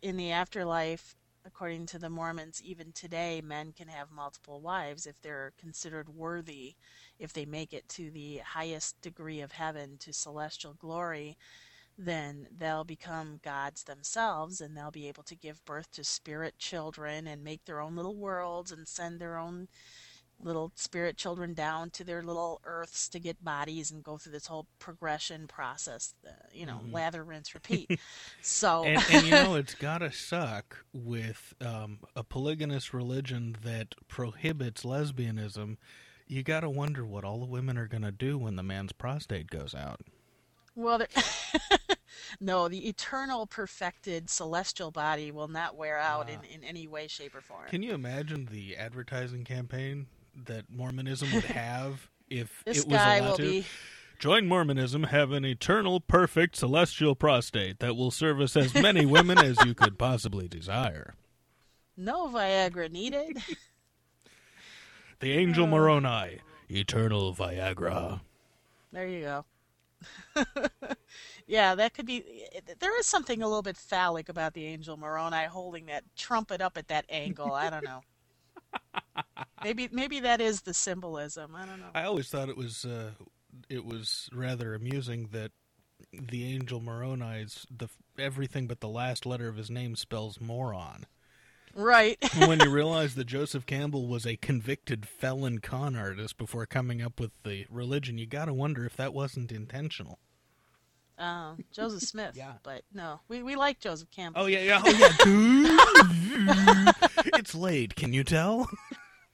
in 0.00 0.16
the 0.16 0.30
afterlife, 0.30 1.14
according 1.44 1.86
to 1.86 1.98
the 1.98 2.10
Mormons, 2.10 2.62
even 2.62 2.92
today, 2.92 3.40
men 3.40 3.72
can 3.72 3.88
have 3.88 4.10
multiple 4.10 4.60
wives 4.60 5.06
if 5.06 5.20
they're 5.20 5.52
considered 5.58 6.08
worthy, 6.08 6.74
if 7.18 7.32
they 7.32 7.44
make 7.44 7.72
it 7.72 7.88
to 7.88 8.10
the 8.10 8.38
highest 8.38 9.00
degree 9.00 9.40
of 9.40 9.52
heaven, 9.52 9.96
to 9.98 10.12
celestial 10.12 10.74
glory, 10.74 11.36
then 11.98 12.48
they'll 12.56 12.84
become 12.84 13.40
gods 13.42 13.84
themselves 13.84 14.60
and 14.60 14.76
they'll 14.76 14.90
be 14.90 15.08
able 15.08 15.22
to 15.22 15.36
give 15.36 15.64
birth 15.64 15.90
to 15.92 16.04
spirit 16.04 16.58
children 16.58 17.26
and 17.26 17.44
make 17.44 17.64
their 17.64 17.80
own 17.80 17.96
little 17.96 18.16
worlds 18.16 18.72
and 18.72 18.88
send 18.88 19.20
their 19.20 19.36
own 19.36 19.68
little 20.42 20.72
spirit 20.74 21.16
children 21.16 21.52
down 21.54 21.90
to 21.90 22.02
their 22.04 22.22
little 22.22 22.60
earths 22.64 23.08
to 23.10 23.18
get 23.18 23.44
bodies 23.44 23.90
and 23.90 24.02
go 24.02 24.16
through 24.16 24.32
this 24.32 24.46
whole 24.46 24.66
progression 24.78 25.46
process, 25.46 26.14
uh, 26.26 26.30
you 26.52 26.64
know, 26.66 26.80
Mhm. 26.84 26.92
lather, 26.92 27.22
rinse, 27.24 27.54
repeat. 27.54 27.90
So, 28.42 28.84
And, 28.84 29.02
and 29.10 29.24
you 29.26 29.32
know, 29.32 29.54
it's 29.56 29.74
gotta 29.74 30.10
suck 30.12 30.84
with 30.92 31.54
um, 31.60 31.98
a 32.16 32.24
polygamous 32.24 32.94
religion 32.94 33.56
that 33.62 33.94
prohibits 34.08 34.82
lesbianism. 34.82 35.76
You 36.26 36.42
gotta 36.42 36.70
wonder 36.70 37.04
what 37.04 37.24
all 37.24 37.38
the 37.40 37.46
women 37.46 37.76
are 37.76 37.88
gonna 37.88 38.12
do 38.12 38.38
when 38.38 38.56
the 38.56 38.62
man's 38.62 38.92
prostate 38.92 39.50
goes 39.50 39.74
out. 39.74 40.00
well, 40.74 41.02
no, 42.40 42.68
the 42.68 42.88
eternal 42.88 43.46
perfected 43.46 44.30
celestial 44.30 44.90
body 44.90 45.30
will 45.30 45.48
not 45.48 45.76
wear 45.76 45.98
out 45.98 46.30
in, 46.30 46.38
Ah. 46.38 46.54
in 46.54 46.64
any 46.64 46.86
way, 46.86 47.08
shape, 47.08 47.34
or 47.34 47.40
form. 47.40 47.68
Can 47.68 47.82
you 47.82 47.92
imagine 47.92 48.46
the 48.46 48.76
advertising 48.76 49.44
campaign 49.44 50.06
that 50.34 50.70
Mormonism 50.70 51.32
would 51.32 51.44
have 51.60 52.10
if 52.28 52.62
it 52.66 52.86
was 52.86 52.86
allowed 52.86 53.36
to? 53.36 53.42
be 53.42 53.66
Join 54.20 54.46
Mormonism, 54.46 55.04
have 55.04 55.32
an 55.32 55.46
eternal, 55.46 55.98
perfect, 55.98 56.54
celestial 56.54 57.14
prostate 57.14 57.78
that 57.78 57.96
will 57.96 58.10
service 58.10 58.54
as 58.54 58.74
many 58.74 59.06
women 59.06 59.38
as 59.38 59.56
you 59.64 59.74
could 59.74 59.98
possibly 59.98 60.46
desire. 60.46 61.14
no 61.96 62.28
Viagra 62.28 62.92
needed. 62.92 63.38
The 65.20 65.32
Angel. 65.32 65.66
Moroni, 65.66 66.40
eternal 66.68 67.34
Viagra. 67.34 68.20
There 68.92 69.08
you 69.08 69.22
go. 69.22 69.44
yeah, 71.46 71.74
that 71.74 71.94
could 71.94 72.06
be. 72.06 72.22
There 72.78 72.98
is 72.98 73.06
something 73.06 73.42
a 73.42 73.46
little 73.46 73.62
bit 73.62 73.76
phallic 73.76 74.28
about 74.28 74.54
the 74.54 74.66
angel 74.66 74.96
Moroni 74.96 75.44
holding 75.44 75.86
that 75.86 76.04
trumpet 76.16 76.60
up 76.60 76.76
at 76.76 76.88
that 76.88 77.04
angle. 77.08 77.52
I 77.52 77.70
don't 77.70 77.84
know. 77.84 78.00
Maybe 79.62 79.88
maybe 79.92 80.20
that 80.20 80.40
is 80.40 80.62
the 80.62 80.74
symbolism. 80.74 81.54
I 81.54 81.66
don't 81.66 81.80
know. 81.80 81.90
I 81.94 82.04
always 82.04 82.28
thought 82.28 82.48
it 82.48 82.56
was 82.56 82.84
uh, 82.84 83.10
it 83.68 83.84
was 83.84 84.28
rather 84.32 84.74
amusing 84.74 85.28
that 85.32 85.52
the 86.12 86.52
Angel 86.52 86.80
Moroni's 86.80 87.66
the 87.70 87.88
everything 88.18 88.66
but 88.66 88.80
the 88.80 88.88
last 88.88 89.26
letter 89.26 89.48
of 89.48 89.56
his 89.56 89.70
name 89.70 89.96
spells 89.96 90.40
moron. 90.40 91.06
Right. 91.74 92.18
when 92.36 92.60
you 92.60 92.70
realize 92.70 93.14
that 93.14 93.26
Joseph 93.26 93.64
Campbell 93.64 94.08
was 94.08 94.26
a 94.26 94.36
convicted 94.36 95.06
felon 95.06 95.60
con 95.60 95.94
artist 95.94 96.36
before 96.36 96.66
coming 96.66 97.00
up 97.00 97.20
with 97.20 97.30
the 97.44 97.66
religion, 97.70 98.18
you 98.18 98.26
got 98.26 98.46
to 98.46 98.54
wonder 98.54 98.84
if 98.84 98.96
that 98.96 99.14
wasn't 99.14 99.52
intentional. 99.52 100.18
Um, 101.16 101.64
Joseph 101.70 102.02
Smith. 102.02 102.32
Yeah. 102.40 102.54
But 102.62 102.82
no, 102.92 103.20
we 103.28 103.42
we 103.42 103.54
like 103.54 103.78
Joseph 103.78 104.10
Campbell. 104.10 104.42
Oh 104.42 104.46
yeah, 104.46 104.60
yeah, 104.60 104.82
oh 104.82 104.90
yeah. 106.46 106.92
it's 107.26 107.54
late. 107.54 107.94
Can 107.96 108.12
you 108.12 108.24
tell? 108.24 108.68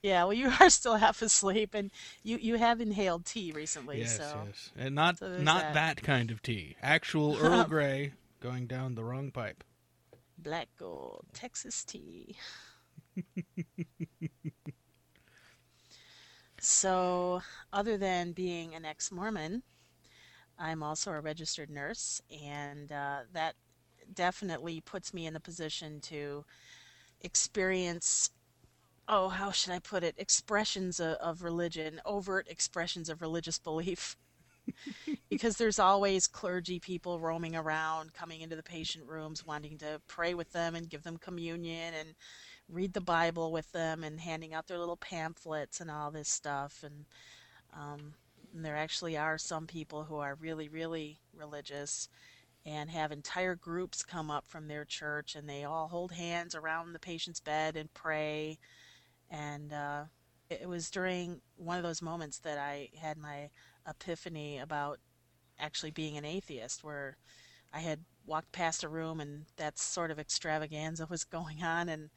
Yeah. 0.02 0.24
Well, 0.24 0.32
you 0.34 0.50
are 0.60 0.70
still 0.70 0.96
half 0.96 1.22
asleep, 1.22 1.74
and 1.74 1.90
you 2.22 2.36
you 2.38 2.56
have 2.56 2.80
inhaled 2.80 3.24
tea 3.26 3.52
recently, 3.52 3.98
yes, 4.00 4.16
so 4.16 4.42
yes, 4.46 4.72
and 4.76 4.94
not 4.94 5.18
So 5.18 5.38
not 5.38 5.72
that. 5.72 5.74
that 5.74 6.02
kind 6.02 6.30
of 6.30 6.42
tea. 6.42 6.76
Actual 6.82 7.36
Earl 7.40 7.64
Grey 7.64 8.12
going 8.40 8.66
down 8.66 8.94
the 8.94 9.04
wrong 9.04 9.30
pipe. 9.30 9.64
black 10.38 10.68
gold 10.78 11.26
Texas 11.32 11.84
tea. 11.84 12.36
so, 16.60 17.42
other 17.72 17.96
than 17.96 18.32
being 18.32 18.74
an 18.74 18.84
ex-Mormon, 18.84 19.62
I'm 20.58 20.82
also 20.82 21.12
a 21.12 21.20
registered 21.20 21.70
nurse, 21.70 22.20
and 22.42 22.90
uh, 22.90 23.20
that 23.32 23.54
definitely 24.12 24.80
puts 24.80 25.12
me 25.12 25.26
in 25.26 25.34
the 25.34 25.40
position 25.40 26.00
to 26.00 26.44
experience. 27.20 28.30
Oh, 29.08 29.28
how 29.28 29.50
should 29.52 29.72
I 29.72 29.78
put 29.78 30.02
it? 30.02 30.14
Expressions 30.18 30.98
of, 31.00 31.14
of 31.16 31.42
religion, 31.42 32.00
overt 32.04 32.48
expressions 32.48 33.08
of 33.08 33.22
religious 33.22 33.58
belief. 33.58 34.16
because 35.30 35.56
there's 35.56 35.78
always 35.78 36.26
clergy 36.26 36.80
people 36.80 37.20
roaming 37.20 37.54
around, 37.54 38.12
coming 38.14 38.40
into 38.40 38.56
the 38.56 38.62
patient 38.62 39.06
rooms, 39.06 39.46
wanting 39.46 39.78
to 39.78 40.00
pray 40.08 40.34
with 40.34 40.52
them 40.52 40.74
and 40.74 40.90
give 40.90 41.04
them 41.04 41.16
communion 41.18 41.94
and 41.94 42.14
read 42.68 42.92
the 42.92 43.00
Bible 43.00 43.52
with 43.52 43.70
them 43.72 44.02
and 44.02 44.20
handing 44.20 44.54
out 44.54 44.66
their 44.66 44.78
little 44.78 44.96
pamphlets 44.96 45.80
and 45.80 45.90
all 45.90 46.10
this 46.10 46.28
stuff. 46.28 46.82
And, 46.84 47.04
um, 47.72 48.14
and 48.54 48.64
there 48.64 48.76
actually 48.76 49.16
are 49.16 49.38
some 49.38 49.66
people 49.66 50.04
who 50.04 50.16
are 50.16 50.36
really, 50.40 50.68
really 50.68 51.18
religious 51.36 52.08
and 52.66 52.90
have 52.90 53.12
entire 53.12 53.56
groups 53.56 54.04
come 54.04 54.30
up 54.30 54.46
from 54.48 54.68
their 54.68 54.84
church 54.86 55.36
and 55.36 55.48
they 55.48 55.64
all 55.64 55.88
hold 55.88 56.12
hands 56.12 56.54
around 56.56 56.92
the 56.92 57.00
patient's 57.00 57.40
bed 57.40 57.76
and 57.76 57.94
pray. 57.94 58.58
And 59.30 59.72
uh, 59.72 60.04
it 60.50 60.60
it 60.62 60.68
was 60.68 60.90
during 60.90 61.42
one 61.56 61.78
of 61.78 61.82
those 61.84 62.02
moments 62.02 62.40
that 62.40 62.58
I 62.58 62.90
had 63.00 63.18
my 63.18 63.50
epiphany 63.88 64.58
about 64.58 64.98
actually 65.58 65.92
being 65.92 66.16
an 66.16 66.24
atheist, 66.24 66.84
where 66.84 67.16
I 67.72 67.80
had 67.80 68.00
walked 68.26 68.52
past 68.52 68.84
a 68.84 68.88
room 68.90 69.20
and 69.20 69.46
that 69.56 69.78
sort 69.78 70.10
of 70.12 70.18
extravaganza 70.18 71.06
was 71.10 71.24
going 71.24 71.62
on, 71.64 71.88
and 71.90 72.10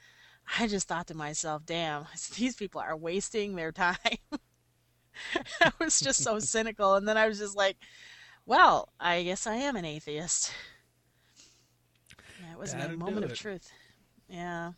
I 0.59 0.67
just 0.67 0.87
thought 0.89 1.07
to 1.07 1.15
myself, 1.15 1.65
damn, 1.65 2.07
these 2.37 2.55
people 2.55 2.81
are 2.81 2.97
wasting 2.97 3.55
their 3.55 3.73
time. 3.73 3.97
I 5.61 5.71
was 5.79 5.99
just 5.99 6.21
so 6.23 6.39
cynical, 6.39 6.95
and 6.95 7.07
then 7.07 7.17
I 7.17 7.27
was 7.27 7.39
just 7.39 7.55
like, 7.55 7.77
well, 8.49 8.89
I 8.99 9.21
guess 9.21 9.45
I 9.45 9.55
am 9.55 9.75
an 9.75 9.85
atheist. 9.85 10.51
It 12.51 12.57
was 12.57 12.73
That'd 12.73 12.95
a 12.95 12.97
moment 12.97 13.25
of 13.25 13.37
truth. 13.37 13.71
Yeah. 14.27 14.71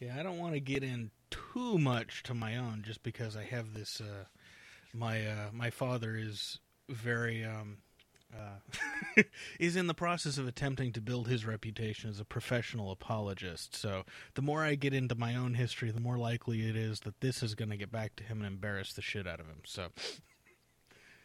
Yeah, 0.00 0.16
I 0.18 0.24
don't 0.24 0.38
want 0.38 0.54
to 0.54 0.60
get 0.60 0.82
in 0.82 1.12
too 1.30 1.78
much 1.78 2.24
to 2.24 2.34
my 2.34 2.56
own, 2.56 2.82
just 2.84 3.04
because 3.04 3.36
I 3.36 3.44
have 3.44 3.74
this. 3.74 4.00
Uh, 4.00 4.24
my 4.92 5.24
uh, 5.24 5.50
my 5.52 5.70
father 5.70 6.16
is 6.16 6.58
very 6.88 7.44
um, 7.44 7.78
uh, 8.34 9.22
is 9.60 9.76
in 9.76 9.86
the 9.86 9.94
process 9.94 10.36
of 10.36 10.48
attempting 10.48 10.92
to 10.94 11.00
build 11.00 11.28
his 11.28 11.46
reputation 11.46 12.10
as 12.10 12.18
a 12.18 12.24
professional 12.24 12.90
apologist. 12.90 13.76
So 13.76 14.02
the 14.34 14.42
more 14.42 14.64
I 14.64 14.74
get 14.74 14.92
into 14.92 15.14
my 15.14 15.36
own 15.36 15.54
history, 15.54 15.92
the 15.92 16.00
more 16.00 16.18
likely 16.18 16.68
it 16.68 16.74
is 16.74 17.00
that 17.00 17.20
this 17.20 17.40
is 17.40 17.54
going 17.54 17.70
to 17.70 17.76
get 17.76 17.92
back 17.92 18.16
to 18.16 18.24
him 18.24 18.38
and 18.38 18.46
embarrass 18.46 18.92
the 18.92 19.02
shit 19.02 19.28
out 19.28 19.38
of 19.38 19.46
him. 19.46 19.62
So 19.64 19.90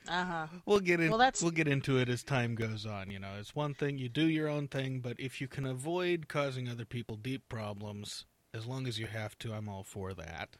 Uh 0.09 0.25
huh. 0.25 0.47
we'll 0.65 0.79
get 0.79 0.99
in. 0.99 1.09
Well, 1.09 1.19
that's- 1.19 1.41
We'll 1.41 1.51
get 1.51 1.67
into 1.67 1.97
it 1.99 2.09
as 2.09 2.23
time 2.23 2.55
goes 2.55 2.85
on. 2.85 3.11
You 3.11 3.19
know, 3.19 3.33
it's 3.39 3.55
one 3.55 3.73
thing 3.75 3.97
you 3.99 4.09
do 4.09 4.25
your 4.27 4.47
own 4.49 4.67
thing, 4.67 4.99
but 5.01 5.19
if 5.19 5.39
you 5.39 5.47
can 5.47 5.65
avoid 5.65 6.27
causing 6.27 6.67
other 6.67 6.85
people 6.85 7.15
deep 7.15 7.47
problems, 7.47 8.25
as 8.53 8.65
long 8.65 8.87
as 8.87 8.97
you 8.99 9.05
have 9.07 9.37
to, 9.39 9.53
I'm 9.53 9.69
all 9.69 9.83
for 9.83 10.13
that. 10.15 10.57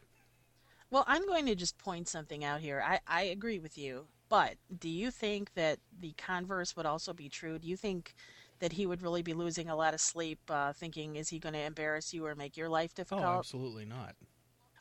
Well, 0.91 1.03
I'm 1.07 1.25
going 1.25 1.45
to 1.47 1.55
just 1.55 1.77
point 1.77 2.07
something 2.07 2.43
out 2.43 2.61
here. 2.61 2.83
I, 2.85 2.99
I 3.07 3.23
agree 3.23 3.59
with 3.59 3.77
you, 3.77 4.05
but 4.27 4.55
do 4.79 4.89
you 4.89 5.11
think 5.11 5.53
that 5.55 5.79
the 5.99 6.13
converse 6.17 6.75
would 6.75 6.85
also 6.85 7.13
be 7.13 7.29
true? 7.29 7.59
Do 7.59 7.67
you 7.67 7.77
think 7.77 8.15
that 8.59 8.73
he 8.73 8.85
would 8.85 9.01
really 9.01 9.21
be 9.21 9.33
losing 9.33 9.69
a 9.69 9.75
lot 9.75 9.93
of 9.93 10.01
sleep 10.01 10.39
uh, 10.49 10.73
thinking, 10.73 11.15
is 11.15 11.29
he 11.29 11.39
going 11.39 11.53
to 11.53 11.59
embarrass 11.59 12.13
you 12.13 12.25
or 12.25 12.35
make 12.35 12.57
your 12.57 12.69
life 12.69 12.91
Oh, 12.91 12.95
difficult? 12.95 13.23
absolutely 13.39 13.85
not. 13.85 14.15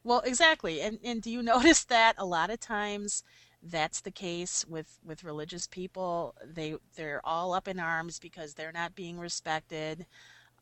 Well, 0.05 0.21
exactly. 0.25 0.81
And 0.81 0.99
and 1.05 1.21
do 1.23 1.31
you 1.31 1.43
notice 1.55 1.85
that 1.85 2.15
a 2.19 2.25
lot 2.27 2.51
of 2.51 2.61
times 2.61 3.23
that's 3.63 4.01
the 4.01 4.11
case 4.11 4.65
with 4.69 4.99
with 5.05 5.25
religious 5.25 5.67
people? 5.67 6.35
They 6.45 6.77
they're 6.97 7.21
all 7.25 7.53
up 7.55 7.69
in 7.69 7.81
arms 7.81 8.19
because 8.19 8.55
they're 8.55 8.73
not 8.73 8.95
being 8.95 9.19
respected. 9.19 10.07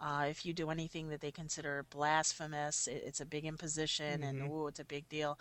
Uh, 0.01 0.27
if 0.29 0.45
you 0.45 0.53
do 0.53 0.71
anything 0.71 1.09
that 1.09 1.21
they 1.21 1.31
consider 1.31 1.85
blasphemous, 1.91 2.87
it, 2.87 3.03
it's 3.07 3.21
a 3.21 3.27
big 3.27 3.45
imposition, 3.47 4.23
and 4.23 4.41
Mhm. 4.43 4.51
ooh, 4.51 4.67
it's 4.67 4.81
a 4.81 4.85
big 4.85 5.09
deal. 5.09 5.39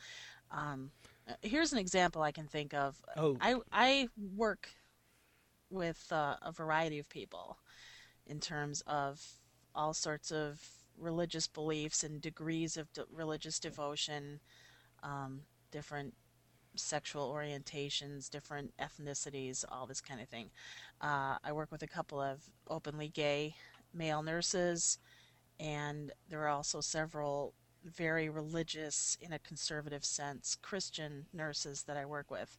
Um, 0.51 0.91
uh, 1.27 1.33
here's 1.41 1.73
an 1.73 1.79
example 1.79 2.21
I 2.21 2.31
can 2.31 2.47
think 2.47 2.73
of. 2.73 3.01
Oh, 3.17 3.37
I 3.41 3.55
I 3.71 4.09
work 4.17 4.69
with 5.69 6.11
uh, 6.11 6.37
a 6.41 6.51
variety 6.51 6.99
of 6.99 7.09
people 7.09 7.57
in 8.27 8.39
terms 8.39 8.81
of 8.87 9.21
all 9.73 9.93
sorts 9.93 10.31
of 10.31 10.61
religious 10.97 11.47
beliefs 11.47 12.03
and 12.03 12.21
degrees 12.21 12.77
of 12.77 12.91
de- 12.93 13.05
religious 13.11 13.59
devotion, 13.59 14.39
um, 15.03 15.41
different 15.71 16.13
sexual 16.79 17.31
orientations, 17.33 18.29
different 18.29 18.73
ethnicities, 18.77 19.63
all 19.69 19.85
this 19.85 20.01
kind 20.01 20.21
of 20.21 20.27
thing. 20.27 20.49
Uh, 21.01 21.37
I 21.43 21.51
work 21.51 21.71
with 21.71 21.83
a 21.83 21.87
couple 21.87 22.19
of 22.19 22.39
openly 22.69 23.07
gay 23.07 23.55
male 23.93 24.23
nurses, 24.23 24.99
and 25.59 26.11
there 26.29 26.41
are 26.41 26.49
also 26.49 26.81
several 26.81 27.53
very 27.83 28.29
religious, 28.29 29.17
in 29.21 29.33
a 29.33 29.39
conservative 29.39 30.03
sense, 30.03 30.57
Christian 30.61 31.25
nurses 31.33 31.83
that 31.83 31.97
I 31.97 32.05
work 32.05 32.31
with. 32.31 32.57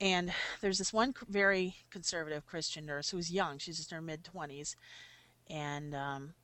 And 0.00 0.32
there's 0.60 0.78
this 0.78 0.92
one 0.92 1.14
very 1.28 1.76
conservative 1.90 2.46
Christian 2.46 2.86
nurse 2.86 3.10
who's 3.10 3.30
young. 3.30 3.58
She's 3.58 3.76
just 3.76 3.92
in 3.92 3.96
her 3.96 4.02
mid 4.02 4.24
20s. 4.24 4.76
And 5.48 5.94
um, 5.94 6.34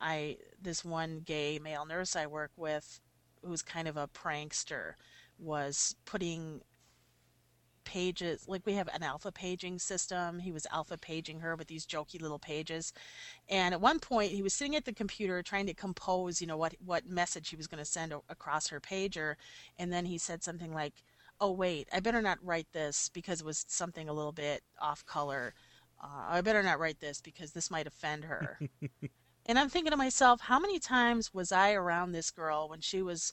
I, 0.00 0.36
this 0.60 0.84
one 0.84 1.22
gay 1.24 1.58
male 1.58 1.84
nurse 1.84 2.14
I 2.14 2.26
work 2.26 2.52
with, 2.56 3.00
who's 3.44 3.62
kind 3.62 3.88
of 3.88 3.96
a 3.96 4.06
prankster, 4.06 4.94
was 5.38 5.94
putting 6.04 6.62
pages 7.84 8.48
like 8.48 8.64
we 8.64 8.74
have 8.74 8.88
an 8.94 9.02
alpha 9.02 9.30
paging 9.32 9.78
system. 9.78 10.38
He 10.38 10.52
was 10.52 10.66
alpha 10.72 10.96
paging 10.96 11.40
her 11.40 11.56
with 11.56 11.68
these 11.68 11.86
jokey 11.86 12.20
little 12.20 12.38
pages. 12.38 12.92
And 13.48 13.74
at 13.74 13.80
one 13.80 13.98
point 13.98 14.32
he 14.32 14.42
was 14.42 14.54
sitting 14.54 14.76
at 14.76 14.84
the 14.84 14.92
computer 14.92 15.42
trying 15.42 15.66
to 15.66 15.74
compose 15.74 16.40
you 16.40 16.46
know 16.46 16.56
what 16.56 16.74
what 16.84 17.06
message 17.06 17.50
he 17.50 17.56
was 17.56 17.66
going 17.66 17.82
to 17.82 17.84
send 17.84 18.14
across 18.28 18.68
her 18.68 18.80
pager. 18.80 19.34
And 19.78 19.92
then 19.92 20.06
he 20.06 20.18
said 20.18 20.42
something 20.42 20.72
like 20.72 20.94
oh 21.40 21.50
wait 21.52 21.88
i 21.92 22.00
better 22.00 22.22
not 22.22 22.38
write 22.42 22.68
this 22.72 23.08
because 23.12 23.40
it 23.40 23.46
was 23.46 23.64
something 23.68 24.08
a 24.08 24.12
little 24.12 24.32
bit 24.32 24.62
off 24.80 25.04
color. 25.04 25.54
Uh, 26.02 26.24
i 26.28 26.40
better 26.40 26.62
not 26.62 26.78
write 26.78 27.00
this 27.00 27.20
because 27.20 27.52
this 27.52 27.70
might 27.70 27.86
offend 27.86 28.24
her. 28.24 28.58
And 29.44 29.58
i'm 29.58 29.68
thinking 29.68 29.90
to 29.90 29.96
myself 29.96 30.40
how 30.40 30.60
many 30.60 30.78
times 30.78 31.34
was 31.34 31.50
i 31.50 31.72
around 31.72 32.12
this 32.12 32.30
girl 32.30 32.68
when 32.68 32.80
she 32.80 33.02
was 33.02 33.32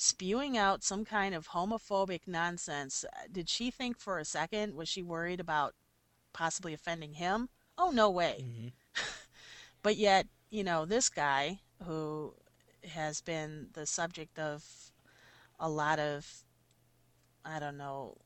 spewing 0.00 0.56
out 0.56 0.84
some 0.84 1.04
kind 1.04 1.34
of 1.34 1.48
homophobic 1.48 2.20
nonsense. 2.24 3.04
Did 3.32 3.48
she 3.48 3.68
think 3.72 3.98
for 3.98 4.20
a 4.20 4.24
second? 4.24 4.76
Was 4.76 4.88
she 4.88 5.02
worried 5.02 5.40
about 5.40 5.74
possibly 6.32 6.72
offending 6.72 7.14
him? 7.14 7.48
Oh, 7.76 7.90
no 7.90 8.08
way. 8.08 8.44
Mm-hmm. 8.44 8.68
but 9.82 9.96
yet, 9.96 10.28
you 10.50 10.62
know, 10.62 10.84
this 10.84 11.08
guy 11.08 11.58
who 11.84 12.32
has 12.88 13.20
been 13.20 13.70
the 13.72 13.86
subject 13.86 14.38
of 14.38 14.64
a 15.58 15.68
lot 15.68 15.98
of, 15.98 16.44
I 17.44 17.58
don't 17.58 17.76
know 17.76 18.18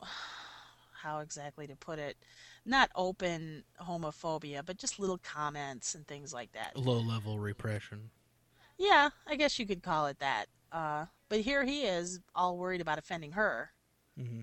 how 1.03 1.21
exactly 1.21 1.67
to 1.67 1.75
put 1.75 1.99
it, 1.99 2.19
not 2.67 2.91
open 2.95 3.65
homophobia, 3.81 4.63
but 4.63 4.77
just 4.77 5.01
little 5.01 5.19
comments 5.19 5.95
and 5.95 6.07
things 6.07 6.35
like 6.35 6.53
that. 6.53 6.77
Low 6.77 6.99
level 6.99 7.39
repression. 7.39 8.11
Yeah, 8.77 9.09
I 9.27 9.37
guess 9.37 9.59
you 9.59 9.65
could 9.67 9.83
call 9.83 10.07
it 10.07 10.19
that. 10.19 10.49
Uh, 10.73 11.07
but 11.29 11.41
here 11.41 11.65
he 11.65 11.83
is, 11.83 12.21
all 12.35 12.57
worried 12.57 12.81
about 12.81 12.99
offending 12.99 13.33
her. 13.33 13.73
Mm-hmm. 14.19 14.41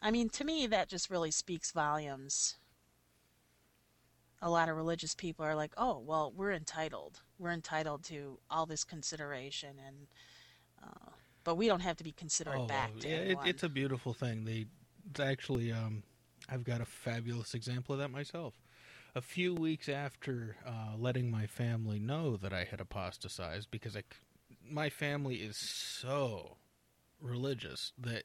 I 0.00 0.10
mean, 0.10 0.28
to 0.30 0.44
me, 0.44 0.66
that 0.68 0.88
just 0.88 1.10
really 1.10 1.30
speaks 1.30 1.72
volumes. 1.72 2.56
A 4.40 4.48
lot 4.48 4.68
of 4.68 4.76
religious 4.76 5.14
people 5.14 5.44
are 5.44 5.54
like, 5.54 5.72
"Oh, 5.76 5.98
well, 5.98 6.32
we're 6.34 6.52
entitled. 6.52 7.20
We're 7.38 7.50
entitled 7.50 8.04
to 8.04 8.38
all 8.50 8.64
this 8.64 8.84
consideration, 8.84 9.76
and 9.86 10.06
uh, 10.82 11.10
but 11.44 11.56
we 11.56 11.66
don't 11.66 11.80
have 11.80 11.96
to 11.96 12.04
be 12.04 12.12
considerate 12.12 12.60
oh, 12.60 12.66
back 12.66 12.98
to 13.00 13.08
yeah, 13.08 13.16
it, 13.16 13.38
it's 13.44 13.62
a 13.62 13.68
beautiful 13.68 14.14
thing. 14.14 14.44
They, 14.44 14.66
it's 15.10 15.20
actually, 15.20 15.72
um, 15.72 16.02
I've 16.48 16.64
got 16.64 16.80
a 16.80 16.86
fabulous 16.86 17.54
example 17.54 17.94
of 17.94 17.98
that 17.98 18.10
myself. 18.10 18.54
A 19.14 19.20
few 19.20 19.54
weeks 19.54 19.88
after 19.88 20.56
uh, 20.64 20.96
letting 20.96 21.30
my 21.30 21.46
family 21.46 21.98
know 21.98 22.36
that 22.36 22.52
I 22.52 22.64
had 22.64 22.80
apostatized, 22.80 23.70
because 23.70 23.96
I 23.96 24.04
my 24.70 24.90
family 24.90 25.36
is 25.36 25.56
so 25.56 26.56
religious 27.20 27.92
that 27.98 28.24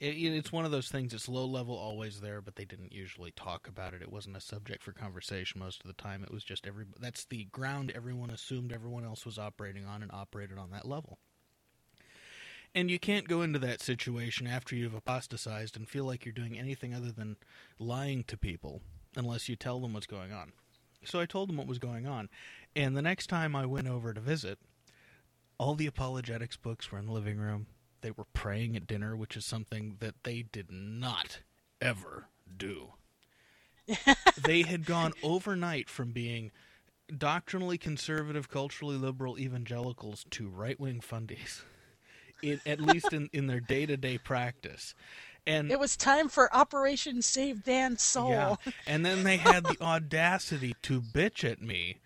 it, 0.00 0.16
it's 0.16 0.52
one 0.52 0.64
of 0.64 0.70
those 0.70 0.88
things. 0.88 1.12
It's 1.12 1.28
low 1.28 1.46
level, 1.46 1.74
always 1.76 2.20
there, 2.20 2.40
but 2.40 2.56
they 2.56 2.64
didn't 2.64 2.92
usually 2.92 3.32
talk 3.32 3.66
about 3.66 3.94
it. 3.94 4.02
It 4.02 4.12
wasn't 4.12 4.36
a 4.36 4.40
subject 4.40 4.82
for 4.82 4.92
conversation 4.92 5.60
most 5.60 5.80
of 5.82 5.86
the 5.88 6.00
time. 6.02 6.22
It 6.22 6.32
was 6.32 6.44
just 6.44 6.66
every. 6.66 6.84
That's 7.00 7.24
the 7.24 7.44
ground 7.46 7.92
everyone 7.94 8.30
assumed 8.30 8.72
everyone 8.72 9.04
else 9.04 9.26
was 9.26 9.38
operating 9.38 9.86
on, 9.86 10.02
and 10.02 10.12
operated 10.12 10.58
on 10.58 10.70
that 10.70 10.86
level. 10.86 11.18
And 12.74 12.90
you 12.90 12.98
can't 12.98 13.26
go 13.26 13.42
into 13.42 13.58
that 13.60 13.80
situation 13.80 14.46
after 14.46 14.76
you've 14.76 14.94
apostatized 14.94 15.76
and 15.76 15.88
feel 15.88 16.04
like 16.04 16.24
you're 16.24 16.34
doing 16.34 16.58
anything 16.58 16.94
other 16.94 17.10
than 17.10 17.36
lying 17.78 18.24
to 18.24 18.36
people 18.36 18.82
unless 19.16 19.48
you 19.48 19.56
tell 19.56 19.80
them 19.80 19.94
what's 19.94 20.06
going 20.06 20.32
on. 20.32 20.52
So 21.04 21.18
I 21.18 21.26
told 21.26 21.48
them 21.48 21.56
what 21.56 21.66
was 21.66 21.78
going 21.78 22.06
on. 22.06 22.28
And 22.76 22.96
the 22.96 23.02
next 23.02 23.28
time 23.28 23.56
I 23.56 23.64
went 23.64 23.88
over 23.88 24.12
to 24.12 24.20
visit, 24.20 24.58
all 25.58 25.74
the 25.74 25.86
apologetics 25.86 26.56
books 26.56 26.90
were 26.90 26.98
in 26.98 27.06
the 27.06 27.12
living 27.12 27.38
room. 27.38 27.66
They 28.00 28.10
were 28.12 28.26
praying 28.32 28.76
at 28.76 28.86
dinner, 28.86 29.16
which 29.16 29.36
is 29.36 29.44
something 29.44 29.96
that 29.98 30.22
they 30.22 30.42
did 30.42 30.70
not 30.70 31.40
ever 31.80 32.28
do. 32.56 32.92
they 34.42 34.62
had 34.62 34.84
gone 34.84 35.12
overnight 35.22 35.88
from 35.88 36.12
being 36.12 36.52
doctrinally 37.16 37.78
conservative, 37.78 38.48
culturally 38.48 38.96
liberal 38.96 39.38
evangelicals 39.38 40.24
to 40.30 40.48
right 40.48 40.78
wing 40.78 41.00
fundies, 41.00 41.62
in, 42.42 42.60
at 42.66 42.80
least 42.80 43.12
in, 43.12 43.28
in 43.32 43.46
their 43.46 43.60
day 43.60 43.86
to 43.86 43.96
day 43.96 44.18
practice. 44.18 44.94
And 45.46 45.70
it 45.70 45.80
was 45.80 45.96
time 45.96 46.28
for 46.28 46.54
Operation 46.54 47.22
Save 47.22 47.64
Dan's 47.64 48.02
Soul. 48.02 48.30
Yeah. 48.30 48.56
And 48.86 49.04
then 49.04 49.24
they 49.24 49.38
had 49.38 49.64
the 49.64 49.78
audacity 49.82 50.76
to 50.82 51.00
bitch 51.00 51.50
at 51.50 51.62
me 51.62 51.96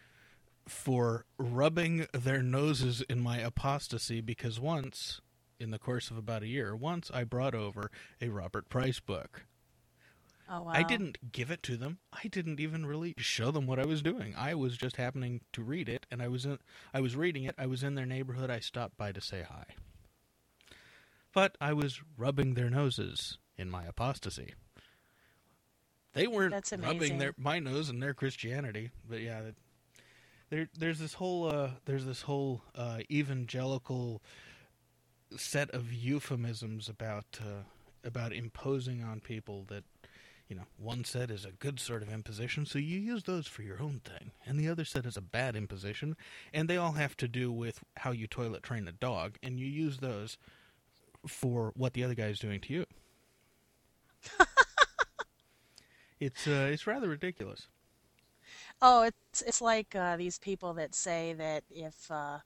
for 0.73 1.27
rubbing 1.39 2.07
their 2.13 2.43
noses 2.43 3.03
in 3.09 3.21
my 3.21 3.39
apostasy 3.39 4.21
because 4.21 4.59
once, 4.59 5.21
in 5.61 5.71
the 5.71 5.79
course 5.79 6.11
of 6.11 6.17
about 6.17 6.43
a 6.43 6.49
year, 6.49 6.75
once 6.75 7.11
I 7.15 7.23
brought 7.25 7.55
over 7.55 7.91
a 8.21 8.31
Robert 8.31 8.69
Price 8.69 8.99
book. 8.99 9.45
Oh, 10.51 10.63
wow. 10.63 10.73
I 10.75 10.83
didn't 10.83 11.33
give 11.33 11.51
it 11.51 11.63
to 11.65 11.77
them. 11.77 11.99
I 12.13 12.27
didn't 12.29 12.59
even 12.59 12.85
really 12.85 13.15
show 13.17 13.51
them 13.51 13.67
what 13.67 13.79
I 13.79 13.87
was 13.87 14.03
doing. 14.03 14.35
I 14.37 14.55
was 14.55 14.77
just 14.77 14.97
happening 14.97 15.43
to 15.53 15.63
read 15.63 15.89
it, 15.89 16.05
and 16.11 16.21
I 16.21 16.29
was 16.29 16.45
in, 16.45 16.59
I 16.93 17.01
was 17.01 17.15
reading 17.15 17.45
it. 17.45 17.55
I 17.57 17.67
was 17.67 17.83
in 17.83 17.95
their 17.95 18.07
neighborhood. 18.07 18.51
I 18.51 18.59
stopped 18.59 18.97
by 18.97 19.13
to 19.13 19.21
say 19.21 19.45
hi. 19.49 19.65
But 21.33 21.57
I 21.61 21.73
was 21.73 22.01
rubbing 22.19 22.55
their 22.55 22.69
noses 22.69 23.39
in 23.57 23.71
my 23.71 23.85
apostasy. 23.85 24.55
They 26.13 26.27
weren't 26.27 26.55
rubbing 26.79 27.19
their 27.19 27.33
my 27.39 27.59
nose 27.59 27.89
in 27.89 28.01
their 28.01 28.13
Christianity, 28.13 28.91
but 29.09 29.23
yeah, 29.23 29.41
there 30.53 30.69
there's 30.79 30.99
this 30.99 31.15
whole 31.15 31.47
uh, 31.47 31.71
there's 31.87 32.05
this 32.05 32.23
whole 32.23 32.61
uh, 32.77 32.99
evangelical 33.11 34.21
set 35.35 35.71
of 35.71 35.91
euphemisms 35.93 36.91
about 36.91 37.41
uh, 37.41 37.63
about 38.05 38.35
imposing 38.35 39.03
on 39.03 39.19
people 39.19 39.65
that 39.69 39.83
you 40.49 40.55
know 40.55 40.65
one 40.77 41.05
set 41.05 41.31
is 41.31 41.47
a 41.47 41.53
good 41.53 41.81
sort 41.81 42.03
of 42.03 42.13
imposition 42.13 42.67
so 42.67 42.79
you 42.79 42.99
use 42.99 43.23
those 43.23 43.47
for 43.47 43.63
your 43.63 43.81
own 43.81 44.03
thing 44.05 44.33
and 44.45 44.61
the 44.61 44.69
other 44.69 44.85
set 44.85 45.07
is 45.07 45.17
a 45.17 45.23
bad 45.23 45.57
imposition 45.57 46.15
and 46.53 46.69
they 46.69 46.77
all 46.77 46.93
have 46.93 47.17
to 47.17 47.27
do 47.27 47.51
with 47.51 47.83
how 47.97 48.11
you 48.11 48.27
toilet 48.27 48.63
train 48.63 48.87
a 48.87 48.93
dog 48.93 49.39
and 49.43 49.59
you 49.59 49.67
use 49.67 49.99
those 49.99 50.37
for 51.27 51.73
what 51.77 51.95
the 51.95 52.05
other 52.05 52.15
guy 52.15 52.27
is 52.27 52.39
doing 52.39 52.61
to 52.61 52.73
you. 52.75 52.85
It's 56.21 56.47
uh, 56.47 56.71
it's 56.71 56.87
rather 56.87 57.09
ridiculous 57.09 57.67
Oh, 58.85 59.03
it's 59.03 59.43
it's 59.43 59.61
like 59.63 59.95
uh, 59.95 60.17
these 60.17 60.39
people 60.39 60.75
that 60.75 60.95
say 60.95 61.35
that 61.35 61.63
if 61.71 62.11
uh, 62.11 62.39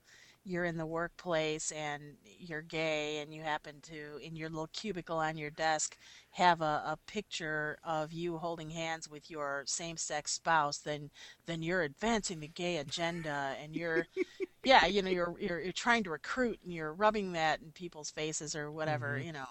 you're 0.45 0.65
in 0.65 0.77
the 0.77 0.85
workplace 0.85 1.71
and 1.71 2.03
you're 2.39 2.61
gay 2.61 3.17
and 3.17 3.33
you 3.33 3.41
happen 3.41 3.81
to 3.81 4.17
in 4.21 4.35
your 4.35 4.49
little 4.49 4.69
cubicle 4.71 5.17
on 5.17 5.35
your 5.35 5.49
desk 5.49 5.97
have 6.31 6.61
a, 6.61 6.83
a 6.85 6.99
picture 7.07 7.79
of 7.83 8.13
you 8.13 8.37
holding 8.37 8.69
hands 8.69 9.09
with 9.09 9.31
your 9.31 9.63
same-sex 9.65 10.33
spouse, 10.33 10.77
then 10.77 11.09
then 11.47 11.63
you're 11.63 11.81
advancing 11.81 12.39
the 12.39 12.47
gay 12.47 12.77
agenda 12.77 13.55
and 13.61 13.75
you're 13.75 14.05
yeah, 14.63 14.85
you 14.85 15.01
know, 15.01 15.09
you're 15.09 15.33
you're 15.39 15.59
you're 15.61 15.73
trying 15.73 16.03
to 16.03 16.11
recruit 16.11 16.59
and 16.63 16.71
you're 16.71 16.93
rubbing 16.93 17.31
that 17.33 17.61
in 17.61 17.71
people's 17.71 18.11
faces 18.11 18.55
or 18.55 18.71
whatever, 18.71 19.15
mm-hmm. 19.17 19.27
you 19.27 19.33
know. 19.33 19.47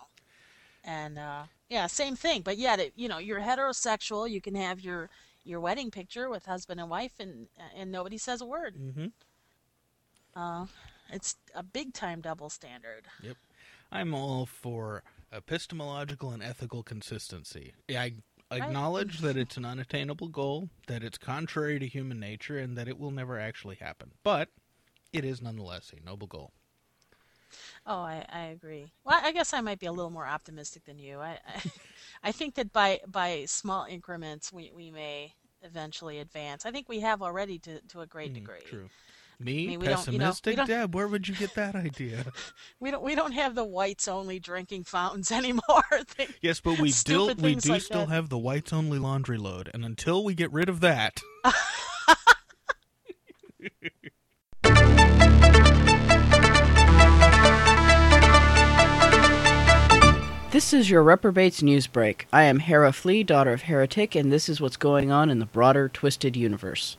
And 0.84 1.18
uh, 1.18 1.42
yeah, 1.68 1.88
same 1.88 2.14
thing. 2.14 2.42
But 2.42 2.58
yet, 2.58 2.78
it, 2.78 2.92
you 2.94 3.08
know, 3.08 3.18
you're 3.18 3.40
heterosexual. 3.40 4.30
You 4.30 4.40
can 4.40 4.54
have 4.54 4.80
your 4.80 5.10
your 5.46 5.60
wedding 5.60 5.90
picture 5.90 6.28
with 6.28 6.46
husband 6.46 6.80
and 6.80 6.90
wife, 6.90 7.12
and 7.18 7.46
and 7.76 7.90
nobody 7.90 8.18
says 8.18 8.40
a 8.40 8.46
word. 8.46 8.76
Mm-hmm. 8.76 9.06
Uh, 10.34 10.66
it's 11.10 11.36
a 11.54 11.62
big 11.62 11.94
time 11.94 12.20
double 12.20 12.50
standard. 12.50 13.06
Yep, 13.22 13.36
I'm 13.92 14.14
all 14.14 14.46
for 14.46 15.02
epistemological 15.32 16.30
and 16.30 16.42
ethical 16.42 16.82
consistency. 16.82 17.72
I 17.88 18.14
acknowledge 18.50 19.22
right. 19.22 19.34
that 19.34 19.36
it's 19.40 19.56
an 19.56 19.64
unattainable 19.64 20.28
goal, 20.28 20.68
that 20.88 21.02
it's 21.02 21.18
contrary 21.18 21.78
to 21.78 21.86
human 21.86 22.20
nature, 22.20 22.58
and 22.58 22.76
that 22.76 22.88
it 22.88 22.98
will 22.98 23.10
never 23.10 23.38
actually 23.38 23.76
happen. 23.76 24.12
But 24.22 24.48
it 25.12 25.24
is 25.24 25.40
nonetheless 25.40 25.92
a 25.96 26.04
noble 26.04 26.26
goal. 26.26 26.52
Oh, 27.86 28.00
I, 28.00 28.24
I 28.32 28.40
agree. 28.46 28.92
Well, 29.04 29.20
I 29.22 29.32
guess 29.32 29.52
I 29.52 29.60
might 29.60 29.78
be 29.78 29.86
a 29.86 29.92
little 29.92 30.10
more 30.10 30.26
optimistic 30.26 30.84
than 30.84 30.98
you. 30.98 31.20
I, 31.20 31.38
I, 31.46 31.62
I 32.24 32.32
think 32.32 32.54
that 32.56 32.72
by 32.72 33.00
by 33.06 33.44
small 33.46 33.84
increments, 33.84 34.52
we, 34.52 34.70
we 34.74 34.90
may 34.90 35.34
eventually 35.62 36.18
advance. 36.18 36.66
I 36.66 36.70
think 36.70 36.88
we 36.88 37.00
have 37.00 37.22
already 37.22 37.58
to, 37.60 37.80
to 37.88 38.00
a 38.00 38.06
great 38.06 38.32
mm, 38.32 38.34
degree. 38.34 38.60
True. 38.66 38.88
Me, 39.38 39.66
mean, 39.66 39.80
we 39.80 39.86
don't- 39.86 40.06
you 40.06 40.18
know, 40.18 40.24
we 40.26 40.28
pessimistic 40.30 40.56
don't- 40.56 40.66
Deb. 40.66 40.94
Where 40.94 41.06
would 41.08 41.28
you 41.28 41.34
get 41.34 41.54
that 41.56 41.74
idea? 41.88 42.24
We 42.80 42.90
don't 42.90 43.02
we 43.02 43.14
don't 43.14 43.32
have 43.32 43.54
the 43.54 43.64
whites 43.64 44.08
only 44.08 44.38
drinking 44.38 44.84
fountains 44.84 45.30
anymore. 45.30 45.82
They- 46.16 46.28
yes, 46.40 46.58
but 46.60 46.78
we 46.80 46.90
Stupid 46.90 47.36
we 47.42 47.50
things 47.50 47.64
do 47.64 47.72
like 47.72 47.82
still 47.82 48.06
that. 48.06 48.12
have 48.14 48.28
the 48.30 48.38
whites 48.38 48.72
only 48.72 48.98
laundry 48.98 49.36
load, 49.38 49.70
and 49.74 49.84
until 49.84 50.24
we 50.24 50.34
get 50.34 50.50
rid 50.52 50.68
of 50.70 50.80
that, 50.80 51.20
This 60.52 60.72
is 60.72 60.88
your 60.88 61.02
Reprobates 61.02 61.60
News 61.60 61.88
Break. 61.88 62.28
I 62.32 62.44
am 62.44 62.60
Hera 62.60 62.92
Flea, 62.92 63.24
daughter 63.24 63.52
of 63.52 63.62
Heretic, 63.62 64.14
and 64.14 64.32
this 64.32 64.48
is 64.48 64.60
what's 64.60 64.76
going 64.76 65.10
on 65.10 65.28
in 65.28 65.40
the 65.40 65.44
broader 65.44 65.88
Twisted 65.88 66.36
Universe. 66.36 66.96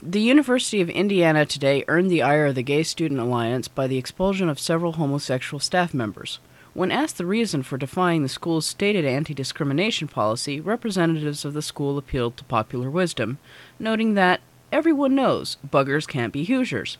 The 0.00 0.20
University 0.20 0.80
of 0.80 0.88
Indiana 0.88 1.44
today 1.44 1.84
earned 1.88 2.08
the 2.08 2.22
ire 2.22 2.46
of 2.46 2.54
the 2.54 2.62
Gay 2.62 2.84
Student 2.84 3.20
Alliance 3.20 3.66
by 3.66 3.88
the 3.88 3.98
expulsion 3.98 4.48
of 4.48 4.60
several 4.60 4.92
homosexual 4.92 5.58
staff 5.58 5.92
members. 5.92 6.38
When 6.72 6.92
asked 6.92 7.18
the 7.18 7.26
reason 7.26 7.64
for 7.64 7.76
defying 7.76 8.22
the 8.22 8.28
school's 8.28 8.64
stated 8.64 9.04
anti 9.04 9.34
discrimination 9.34 10.06
policy, 10.06 10.60
representatives 10.60 11.44
of 11.44 11.54
the 11.54 11.62
school 11.62 11.98
appealed 11.98 12.36
to 12.36 12.44
popular 12.44 12.88
wisdom, 12.88 13.38
noting 13.80 14.14
that 14.14 14.40
everyone 14.70 15.16
knows 15.16 15.56
buggers 15.68 16.06
can't 16.06 16.32
be 16.32 16.44
Hoosiers. 16.44 16.96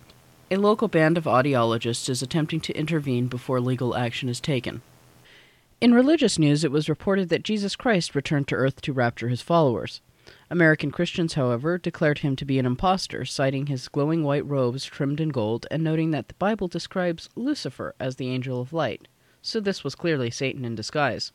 A 0.50 0.56
local 0.56 0.88
band 0.88 1.16
of 1.16 1.24
audiologists 1.24 2.08
is 2.08 2.20
attempting 2.20 2.60
to 2.62 2.76
intervene 2.76 3.28
before 3.28 3.60
legal 3.60 3.96
action 3.96 4.28
is 4.28 4.40
taken. 4.40 4.82
In 5.82 5.92
religious 5.94 6.38
news, 6.38 6.62
it 6.62 6.70
was 6.70 6.88
reported 6.88 7.28
that 7.30 7.42
Jesus 7.42 7.74
Christ 7.74 8.14
returned 8.14 8.46
to 8.46 8.54
Earth 8.54 8.80
to 8.82 8.92
rapture 8.92 9.28
his 9.28 9.42
followers. 9.42 10.00
American 10.48 10.92
Christians, 10.92 11.34
however, 11.34 11.76
declared 11.76 12.18
him 12.18 12.36
to 12.36 12.44
be 12.44 12.60
an 12.60 12.66
impostor, 12.66 13.24
citing 13.24 13.66
his 13.66 13.88
glowing 13.88 14.22
white 14.22 14.46
robes 14.46 14.84
trimmed 14.84 15.18
in 15.18 15.30
gold 15.30 15.66
and 15.72 15.82
noting 15.82 16.12
that 16.12 16.28
the 16.28 16.34
Bible 16.34 16.68
describes 16.68 17.28
Lucifer 17.34 17.96
as 17.98 18.14
the 18.14 18.28
angel 18.28 18.60
of 18.60 18.72
light, 18.72 19.08
so 19.42 19.58
this 19.58 19.82
was 19.82 19.96
clearly 19.96 20.30
Satan 20.30 20.64
in 20.64 20.76
disguise. 20.76 21.32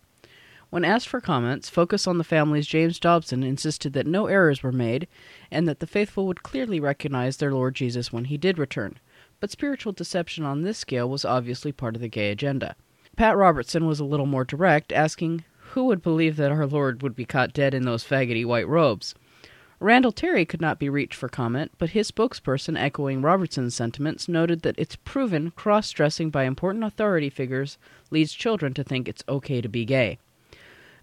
When 0.70 0.86
asked 0.86 1.10
for 1.10 1.20
comments, 1.20 1.68
Focus 1.68 2.08
on 2.08 2.18
the 2.18 2.24
Family's 2.24 2.68
James 2.68 3.02
Dobson 3.02 3.44
insisted 3.44 3.92
that 3.92 4.08
no 4.08 4.28
errors 4.28 4.64
were 4.64 4.72
made 4.72 5.10
and 5.52 5.68
that 5.68 5.82
the 5.82 5.88
faithful 5.88 6.26
would 6.26 6.42
clearly 6.42 6.80
recognize 6.80 7.36
their 7.36 7.52
Lord 7.52 7.76
Jesus 7.76 8.14
when 8.14 8.24
he 8.24 8.38
did 8.38 8.58
return. 8.58 8.98
But 9.42 9.52
spiritual 9.52 9.92
deception 9.92 10.46
on 10.46 10.62
this 10.62 10.78
scale 10.78 11.10
was 11.10 11.26
obviously 11.26 11.74
part 11.74 11.96
of 11.96 12.02
the 12.02 12.08
gay 12.08 12.32
agenda. 12.32 12.78
Pat 13.18 13.36
Robertson 13.36 13.88
was 13.88 14.00
a 14.00 14.06
little 14.06 14.28
more 14.28 14.46
direct, 14.46 14.94
asking 14.94 15.44
who 15.72 15.86
would 15.86 16.04
believe 16.04 16.36
that 16.36 16.52
our 16.52 16.68
Lord 16.68 17.02
would 17.02 17.16
be 17.16 17.26
caught 17.26 17.52
dead 17.52 17.74
in 17.74 17.82
those 17.84 18.04
faggoty 18.04 18.46
white 18.46 18.68
robes. 18.68 19.16
Randall 19.80 20.12
Terry 20.12 20.46
could 20.46 20.62
not 20.62 20.78
be 20.78 20.88
reached 20.88 21.16
for 21.16 21.28
comment, 21.28 21.72
but 21.80 21.90
his 21.90 22.12
spokesperson, 22.12 22.78
echoing 22.78 23.24
Robertson's 23.24 23.74
sentiments, 23.74 24.30
noted 24.30 24.62
that 24.62 24.78
it's 24.78 24.98
proven 24.98 25.50
cross 25.50 25.90
dressing 25.90 26.30
by 26.30 26.44
important 26.44 26.84
authority 26.84 27.32
figures 27.32 27.80
leads 28.12 28.34
children 28.34 28.76
to 28.76 28.84
think 28.84 29.08
it's 29.08 29.24
okay 29.28 29.62
to 29.62 29.70
be 29.70 29.84
gay. 29.84 30.20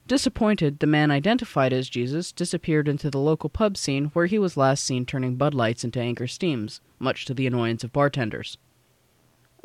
Disappointed, 0.06 0.78
the 0.78 0.86
man 0.86 1.10
identified 1.10 1.72
as 1.72 1.88
Jesus 1.88 2.30
disappeared 2.30 2.86
into 2.86 3.10
the 3.10 3.18
local 3.18 3.50
pub 3.50 3.76
scene 3.76 4.06
where 4.12 4.26
he 4.26 4.38
was 4.38 4.56
last 4.56 4.84
seen 4.84 5.04
turning 5.04 5.34
Bud 5.34 5.52
Lights 5.52 5.82
into 5.82 5.98
Anchor 6.00 6.28
Steams, 6.28 6.80
much 7.00 7.24
to 7.24 7.34
the 7.34 7.48
annoyance 7.48 7.82
of 7.82 7.92
bartenders. 7.92 8.56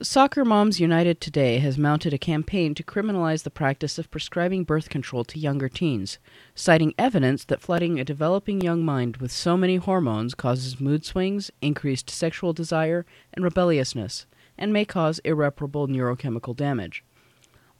Soccer 0.01 0.45
Moms 0.45 0.79
United 0.79 1.19
today 1.19 1.57
has 1.57 1.77
mounted 1.77 2.13
a 2.13 2.17
campaign 2.17 2.73
to 2.73 2.83
criminalize 2.83 3.43
the 3.43 3.49
practice 3.49 3.99
of 3.99 4.09
prescribing 4.09 4.63
birth 4.63 4.87
control 4.87 5.25
to 5.25 5.37
younger 5.37 5.67
teens, 5.67 6.19
citing 6.55 6.93
evidence 6.97 7.43
that 7.43 7.59
flooding 7.59 7.99
a 7.99 8.05
developing 8.05 8.61
young 8.61 8.85
mind 8.85 9.17
with 9.17 9.29
so 9.29 9.57
many 9.57 9.75
hormones 9.75 10.35
causes 10.35 10.79
mood 10.79 11.03
swings, 11.03 11.51
increased 11.61 12.09
sexual 12.09 12.53
desire, 12.53 13.05
and 13.33 13.43
rebelliousness, 13.43 14.25
and 14.57 14.71
may 14.71 14.85
cause 14.85 15.19
irreparable 15.25 15.89
neurochemical 15.89 16.55
damage. 16.55 17.03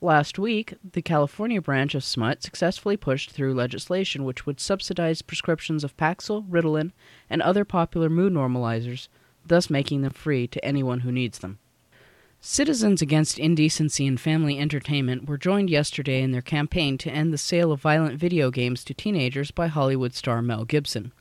Last 0.02 0.38
week, 0.38 0.74
the 0.84 1.02
California 1.02 1.62
branch 1.62 1.96
of 1.96 2.04
SMUT 2.04 2.44
successfully 2.44 2.98
pushed 2.98 3.32
through 3.32 3.54
legislation 3.54 4.26
which 4.26 4.46
would 4.46 4.60
subsidize 4.60 5.22
prescriptions 5.22 5.86
of 5.86 5.96
Paxil, 5.96 6.46
Ritalin, 6.50 6.92
and 7.30 7.42
other 7.42 7.64
popular 7.64 8.10
mood 8.10 8.34
normalizers, 8.34 9.08
thus 9.48 9.70
making 9.70 10.02
them 10.02 10.12
free 10.12 10.48
to 10.48 10.66
anyone 10.66 11.00
who 11.00 11.14
needs 11.14 11.40
them. 11.40 11.60
Citizens 12.42 13.02
Against 13.02 13.38
Indecency 13.38 14.08
in 14.08 14.16
Family 14.16 14.58
Entertainment 14.58 15.28
were 15.28 15.38
joined 15.38 15.70
yesterday 15.70 16.22
in 16.22 16.32
their 16.32 16.42
campaign 16.42 16.98
to 17.00 17.12
end 17.12 17.34
the 17.34 17.38
sale 17.38 17.70
of 17.74 17.82
violent 17.82 18.18
video 18.18 18.50
games 18.50 18.86
to 18.86 18.94
teenagers 18.94 19.52
by 19.52 19.68
Hollywood 19.68 20.14
star 20.14 20.42
Mel 20.42 20.64
Gibson. 20.64 21.12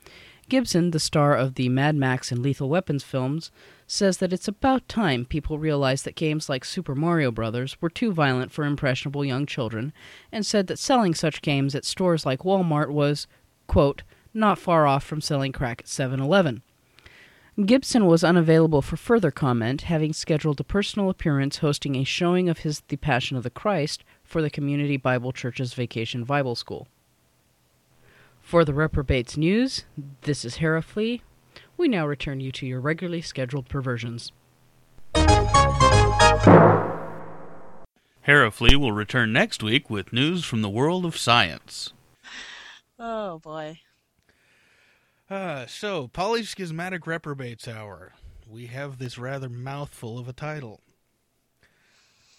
Gibson, 0.49 0.93
the 0.93 1.01
star 1.01 1.35
of 1.37 1.57
the 1.57 1.69
Mad 1.69 1.97
Max 1.97 2.31
and 2.31 2.41
Lethal 2.41 2.69
Weapons 2.69 3.03
films, 3.03 3.51
says 3.89 4.19
that 4.19 4.33
it's 4.33 4.47
about 4.47 4.89
time 4.89 5.25
people 5.25 5.59
realized 5.59 6.05
that 6.05 6.15
games 6.15 6.49
like 6.49 6.65
Super 6.65 6.95
Mario 6.95 7.33
Bros. 7.33 7.77
were 7.81 7.91
too 7.91 8.13
violent 8.13 8.53
for 8.53 8.65
impressionable 8.65 9.25
young 9.25 9.45
children, 9.45 9.93
and 10.31 10.47
said 10.47 10.69
that 10.69 10.79
selling 10.79 11.17
such 11.17 11.43
games 11.43 11.75
at 11.75 11.85
stores 11.85 12.25
like 12.25 12.45
Walmart 12.45 12.91
was, 12.91 13.27
quote, 13.67 14.05
not 14.33 14.57
far 14.57 14.87
off 14.87 15.03
from 15.03 15.21
selling 15.21 15.51
crack 15.51 15.81
at 15.81 15.89
7 15.89 16.21
Eleven. 16.21 16.63
Gibson 17.67 18.07
was 18.07 18.23
unavailable 18.23 18.83
for 18.83 18.97
further 18.97 19.33
comment, 19.33 19.83
having 19.83 20.13
scheduled 20.13 20.61
a 20.61 20.65
personal 20.65 21.11
appearance 21.11 21.59
hosting 21.59 21.97
a 21.97 22.05
showing 22.05 22.49
of 22.49 22.59
his 22.59 22.83
The 22.87 22.97
Passion 22.97 23.37
of 23.37 23.43
the 23.43 23.51
Christ 23.51 24.05
for 24.23 24.41
the 24.41 24.51
Community 24.51 24.97
Bible 24.97 25.33
Church's 25.33 25.75
Vacation 25.75 26.23
Bible 26.23 26.55
School. 26.55 26.87
For 28.41 28.65
the 28.65 28.75
Reprobates 28.75 29.37
News, 29.37 29.87
this 30.23 30.45
is 30.45 30.57
Hera 30.57 30.83
Flea. 30.83 31.21
We 31.77 31.89
now 31.89 32.07
return 32.07 32.39
you 32.39 32.53
to 32.53 32.67
your 32.67 32.81
regularly 32.81 33.23
scheduled 33.23 33.69
perversions. 33.69 34.31
Heraflea 38.29 38.77
will 38.77 38.93
return 38.93 39.33
next 39.33 39.65
week 39.65 39.91
with 39.91 40.13
news 40.13 40.45
from 40.45 40.63
the 40.63 40.71
world 40.71 41.05
of 41.05 41.17
science. 41.17 41.93
oh 43.01 43.41
boy. 43.41 43.81
Uh, 45.31 45.67
so, 45.67 46.09
Polyschizmatic 46.09 47.07
Reprobates 47.07 47.69
Hour. 47.69 48.15
We 48.49 48.67
have 48.69 48.99
this 48.99 49.19
rather 49.19 49.51
mouthful 49.51 50.19
of 50.19 50.27
a 50.27 50.33
title. 50.33 50.81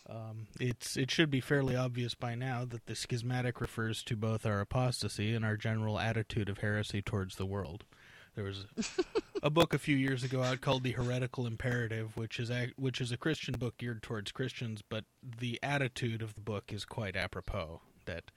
Um, 0.10 0.48
it's 0.60 0.98
it 0.98 1.12
should 1.12 1.30
be 1.30 1.40
fairly 1.40 1.76
obvious 1.76 2.16
by 2.16 2.34
now 2.34 2.66
that 2.66 2.88
the 2.88 2.96
schismatic 2.96 3.62
refers 3.62 4.02
to 4.06 4.16
both 4.16 4.44
our 4.44 4.60
apostasy 4.60 5.36
and 5.36 5.46
our 5.46 5.56
general 5.56 6.00
attitude 6.00 6.50
of 6.50 6.60
heresy 6.60 7.00
towards 7.00 7.36
the 7.36 7.46
world. 7.46 7.86
There 8.34 8.44
was 8.44 8.66
a, 8.76 9.04
a 9.44 9.50
book 9.52 9.76
a 9.76 9.80
few 9.80 9.96
years 9.96 10.24
ago 10.24 10.42
out 10.42 10.62
called 10.62 10.82
The 10.82 10.94
Heretical 10.94 11.46
Imperative, 11.46 12.18
which 12.18 12.40
is 12.40 12.50
a, 12.50 12.72
which 12.76 13.02
is 13.02 13.12
a 13.12 13.18
Christian 13.18 13.54
book 13.54 13.78
geared 13.78 14.02
towards 14.02 14.32
Christians, 14.32 14.82
but 14.82 15.06
the 15.22 15.60
attitude 15.62 16.24
of 16.24 16.34
the 16.34 16.42
book 16.42 16.74
is 16.74 16.86
quite 16.86 17.16
apropos. 17.16 17.82
That 18.06 18.32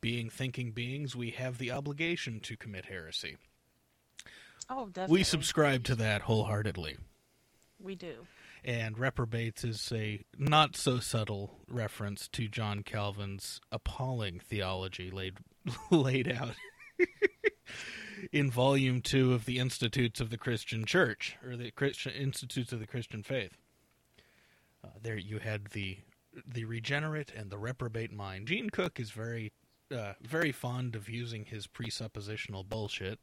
being 0.00 0.30
thinking 0.30 0.72
beings, 0.72 1.14
we 1.14 1.30
have 1.30 1.58
the 1.58 1.70
obligation 1.70 2.40
to 2.40 2.56
commit 2.56 2.86
heresy. 2.86 3.36
Oh, 4.68 4.86
definitely. 4.86 5.18
We 5.18 5.24
subscribe 5.24 5.84
to 5.84 5.94
that 5.96 6.22
wholeheartedly. 6.22 6.96
We 7.80 7.94
do. 7.94 8.26
And 8.64 8.98
reprobates 8.98 9.62
is 9.62 9.92
a 9.94 10.24
not 10.38 10.74
so 10.74 10.98
subtle 10.98 11.58
reference 11.68 12.28
to 12.28 12.48
John 12.48 12.82
Calvin's 12.82 13.60
appalling 13.70 14.40
theology 14.40 15.10
laid 15.10 15.34
laid 15.90 16.32
out 16.32 16.54
in 18.32 18.50
volume 18.50 19.02
2 19.02 19.34
of 19.34 19.44
the 19.44 19.58
Institutes 19.58 20.20
of 20.20 20.30
the 20.30 20.38
Christian 20.38 20.86
Church 20.86 21.36
or 21.44 21.56
the 21.56 21.70
Christian 21.72 22.12
Institutes 22.12 22.72
of 22.72 22.80
the 22.80 22.86
Christian 22.86 23.22
Faith. 23.22 23.58
Uh, 24.82 24.88
there 25.02 25.18
you 25.18 25.38
had 25.38 25.66
the 25.72 25.98
the 26.46 26.64
regenerate 26.64 27.32
and 27.36 27.50
the 27.50 27.58
reprobate 27.58 28.12
mind. 28.12 28.48
Gene 28.48 28.70
Cook 28.70 28.98
is 28.98 29.10
very 29.10 29.52
uh, 29.92 30.14
very 30.22 30.52
fond 30.52 30.94
of 30.96 31.08
using 31.08 31.44
his 31.46 31.66
presuppositional 31.66 32.68
bullshit 32.68 33.18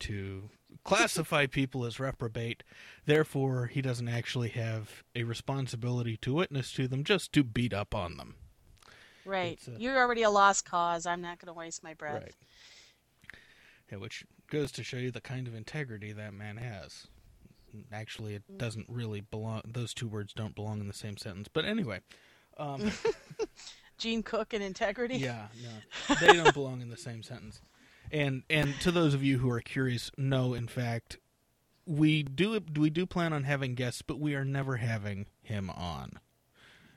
to 0.00 0.50
classify 0.84 1.46
people 1.50 1.84
as 1.84 2.00
reprobate. 2.00 2.62
Therefore, 3.06 3.66
he 3.66 3.82
doesn't 3.82 4.08
actually 4.08 4.50
have 4.50 5.02
a 5.14 5.24
responsibility 5.24 6.16
to 6.18 6.34
witness 6.34 6.72
to 6.72 6.88
them, 6.88 7.04
just 7.04 7.32
to 7.32 7.44
beat 7.44 7.72
up 7.72 7.94
on 7.94 8.16
them. 8.16 8.36
Right. 9.24 9.60
Uh, 9.66 9.72
You're 9.78 9.98
already 9.98 10.22
a 10.22 10.30
lost 10.30 10.64
cause. 10.64 11.06
I'm 11.06 11.22
not 11.22 11.38
going 11.38 11.52
to 11.52 11.58
waste 11.58 11.84
my 11.84 11.94
breath. 11.94 12.22
Right. 12.22 12.34
Yeah, 13.90 13.98
which 13.98 14.24
goes 14.50 14.72
to 14.72 14.82
show 14.82 14.96
you 14.96 15.10
the 15.10 15.20
kind 15.20 15.46
of 15.46 15.54
integrity 15.54 16.12
that 16.12 16.34
man 16.34 16.56
has. 16.56 17.06
Actually, 17.92 18.34
it 18.34 18.58
doesn't 18.58 18.86
really 18.88 19.20
belong. 19.20 19.62
Those 19.66 19.94
two 19.94 20.08
words 20.08 20.32
don't 20.32 20.54
belong 20.54 20.80
in 20.80 20.88
the 20.88 20.94
same 20.94 21.16
sentence. 21.16 21.48
But 21.48 21.64
anyway, 21.64 22.00
um, 22.58 22.90
Gene 23.98 24.22
Cook 24.22 24.52
and 24.52 24.62
integrity. 24.62 25.16
yeah, 25.16 25.46
no, 25.62 26.14
they 26.20 26.32
don't 26.34 26.54
belong 26.54 26.80
in 26.80 26.90
the 26.90 26.96
same 26.96 27.22
sentence. 27.22 27.60
And 28.10 28.42
and 28.50 28.78
to 28.80 28.90
those 28.90 29.14
of 29.14 29.22
you 29.22 29.38
who 29.38 29.50
are 29.50 29.60
curious, 29.60 30.10
no, 30.18 30.54
in 30.54 30.68
fact, 30.68 31.18
we 31.86 32.22
do 32.22 32.60
we 32.76 32.90
do 32.90 33.06
plan 33.06 33.32
on 33.32 33.44
having 33.44 33.74
guests, 33.74 34.02
but 34.02 34.18
we 34.18 34.34
are 34.34 34.44
never 34.44 34.76
having 34.76 35.26
him 35.42 35.70
on. 35.70 36.18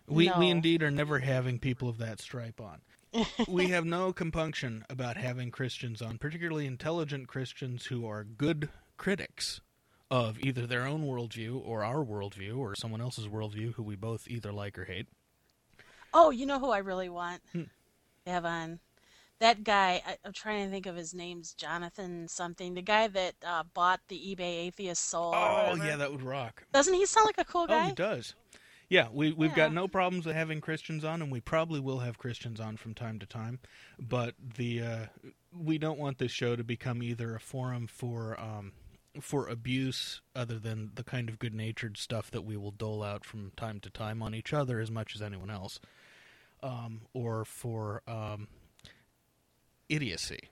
We 0.07 0.31
we 0.37 0.49
indeed 0.49 0.83
are 0.83 0.91
never 0.91 1.19
having 1.19 1.59
people 1.59 1.89
of 1.89 1.97
that 1.99 2.19
stripe 2.19 2.61
on. 2.61 2.81
we 3.47 3.69
have 3.69 3.85
no 3.85 4.11
compunction 4.11 4.85
about 4.89 5.17
having 5.17 5.51
Christians 5.51 6.01
on, 6.01 6.17
particularly 6.17 6.65
intelligent 6.65 7.27
Christians 7.27 7.85
who 7.85 8.05
are 8.05 8.23
good 8.23 8.69
critics 8.97 9.61
of 10.11 10.39
either 10.39 10.67
their 10.67 10.85
own 10.85 11.03
worldview 11.03 11.61
or 11.65 11.83
our 11.83 12.03
worldview 12.03 12.57
or 12.57 12.75
someone 12.75 13.01
else's 13.01 13.27
worldview 13.27 13.73
who 13.73 13.83
we 13.83 13.95
both 13.95 14.27
either 14.27 14.51
like 14.51 14.77
or 14.77 14.85
hate. 14.85 15.07
Oh, 16.15 16.29
you 16.31 16.45
know 16.45 16.59
who 16.59 16.71
I 16.71 16.77
really 16.77 17.09
want 17.09 17.41
Hmm. 17.51 17.63
to 18.25 18.31
have 18.31 18.45
on? 18.45 18.79
That 19.39 19.65
guy, 19.65 20.01
I, 20.07 20.15
I'm 20.23 20.31
trying 20.31 20.63
to 20.63 20.71
think 20.71 20.85
of 20.85 20.95
his 20.95 21.13
name's 21.13 21.53
Jonathan 21.53 22.29
something. 22.29 22.73
The 22.73 22.81
guy 22.81 23.09
that 23.09 23.35
uh, 23.45 23.63
bought 23.73 23.99
the 24.07 24.17
eBay 24.17 24.65
Atheist 24.65 25.09
Soul. 25.09 25.33
Oh 25.35 25.75
yeah, 25.75 25.97
that 25.97 26.11
would 26.11 26.23
rock. 26.23 26.63
Doesn't 26.71 26.93
he 26.93 27.05
sound 27.05 27.25
like 27.25 27.37
a 27.37 27.43
cool 27.43 27.67
guy? 27.67 27.83
Oh, 27.83 27.87
he 27.89 27.91
does. 27.91 28.33
Yeah, 28.87 29.07
we 29.11 29.33
we've 29.33 29.55
got 29.55 29.73
no 29.73 29.89
problems 29.89 30.25
with 30.25 30.35
having 30.35 30.61
Christians 30.61 31.03
on, 31.03 31.21
and 31.21 31.31
we 31.31 31.41
probably 31.41 31.81
will 31.81 31.99
have 31.99 32.17
Christians 32.17 32.61
on 32.61 32.77
from 32.77 32.93
time 32.93 33.19
to 33.19 33.25
time. 33.25 33.59
But 33.99 34.35
the 34.39 34.81
uh, 34.81 35.05
we 35.53 35.77
don't 35.77 35.99
want 35.99 36.17
this 36.17 36.31
show 36.31 36.55
to 36.55 36.63
become 36.63 37.03
either 37.03 37.35
a 37.35 37.39
forum 37.41 37.87
for 37.87 38.39
um, 38.39 38.71
for 39.19 39.47
abuse, 39.47 40.21
other 40.35 40.59
than 40.59 40.91
the 40.95 41.03
kind 41.03 41.27
of 41.29 41.39
good 41.39 41.53
natured 41.53 41.97
stuff 41.97 42.31
that 42.31 42.43
we 42.45 42.55
will 42.55 42.71
dole 42.71 43.03
out 43.03 43.25
from 43.25 43.51
time 43.57 43.79
to 43.81 43.89
time 43.89 44.21
on 44.21 44.33
each 44.33 44.53
other 44.53 44.79
as 44.79 44.91
much 44.91 45.15
as 45.15 45.21
anyone 45.21 45.49
else, 45.49 45.79
um, 46.65 47.01
or 47.13 47.45
for 47.45 48.01
um, 48.07 48.47
idiocy. 49.89 50.49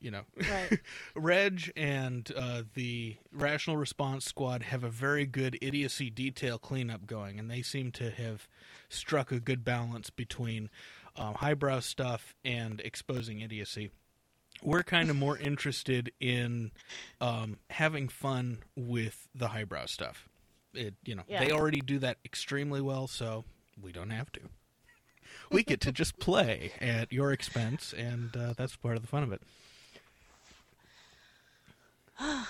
You 0.00 0.10
know, 0.10 0.22
Right. 0.50 0.80
Reg 1.14 1.70
and 1.76 2.32
uh, 2.34 2.62
the 2.72 3.16
Rational 3.32 3.76
Response 3.76 4.24
Squad 4.24 4.62
have 4.62 4.82
a 4.82 4.88
very 4.88 5.26
good 5.26 5.58
idiocy 5.60 6.08
detail 6.08 6.58
cleanup 6.58 7.06
going, 7.06 7.38
and 7.38 7.50
they 7.50 7.60
seem 7.60 7.92
to 7.92 8.10
have 8.10 8.48
struck 8.88 9.30
a 9.30 9.38
good 9.38 9.62
balance 9.62 10.08
between 10.08 10.70
um, 11.16 11.34
highbrow 11.34 11.80
stuff 11.80 12.34
and 12.42 12.80
exposing 12.80 13.40
idiocy. 13.40 13.90
We're 14.62 14.82
kind 14.84 15.10
of 15.10 15.16
more 15.16 15.36
interested 15.36 16.12
in 16.18 16.70
um, 17.20 17.58
having 17.68 18.08
fun 18.08 18.60
with 18.74 19.28
the 19.34 19.48
highbrow 19.48 19.84
stuff. 19.84 20.30
It, 20.72 20.94
you 21.04 21.14
know, 21.14 21.24
Yeah. 21.28 21.44
they 21.44 21.50
already 21.52 21.82
do 21.82 21.98
that 21.98 22.16
extremely 22.24 22.80
well, 22.80 23.06
so 23.06 23.44
we 23.78 23.92
don't 23.92 24.10
have 24.10 24.32
to. 24.32 24.40
We 25.50 25.64
get 25.64 25.80
to 25.82 25.92
just 25.92 26.18
play 26.18 26.72
at 26.80 27.12
your 27.12 27.32
expense, 27.32 27.92
and 27.96 28.36
uh, 28.36 28.54
that's 28.56 28.76
part 28.76 28.96
of 28.96 29.02
the 29.02 29.08
fun 29.08 29.22
of 29.22 29.32
it. 29.32 29.42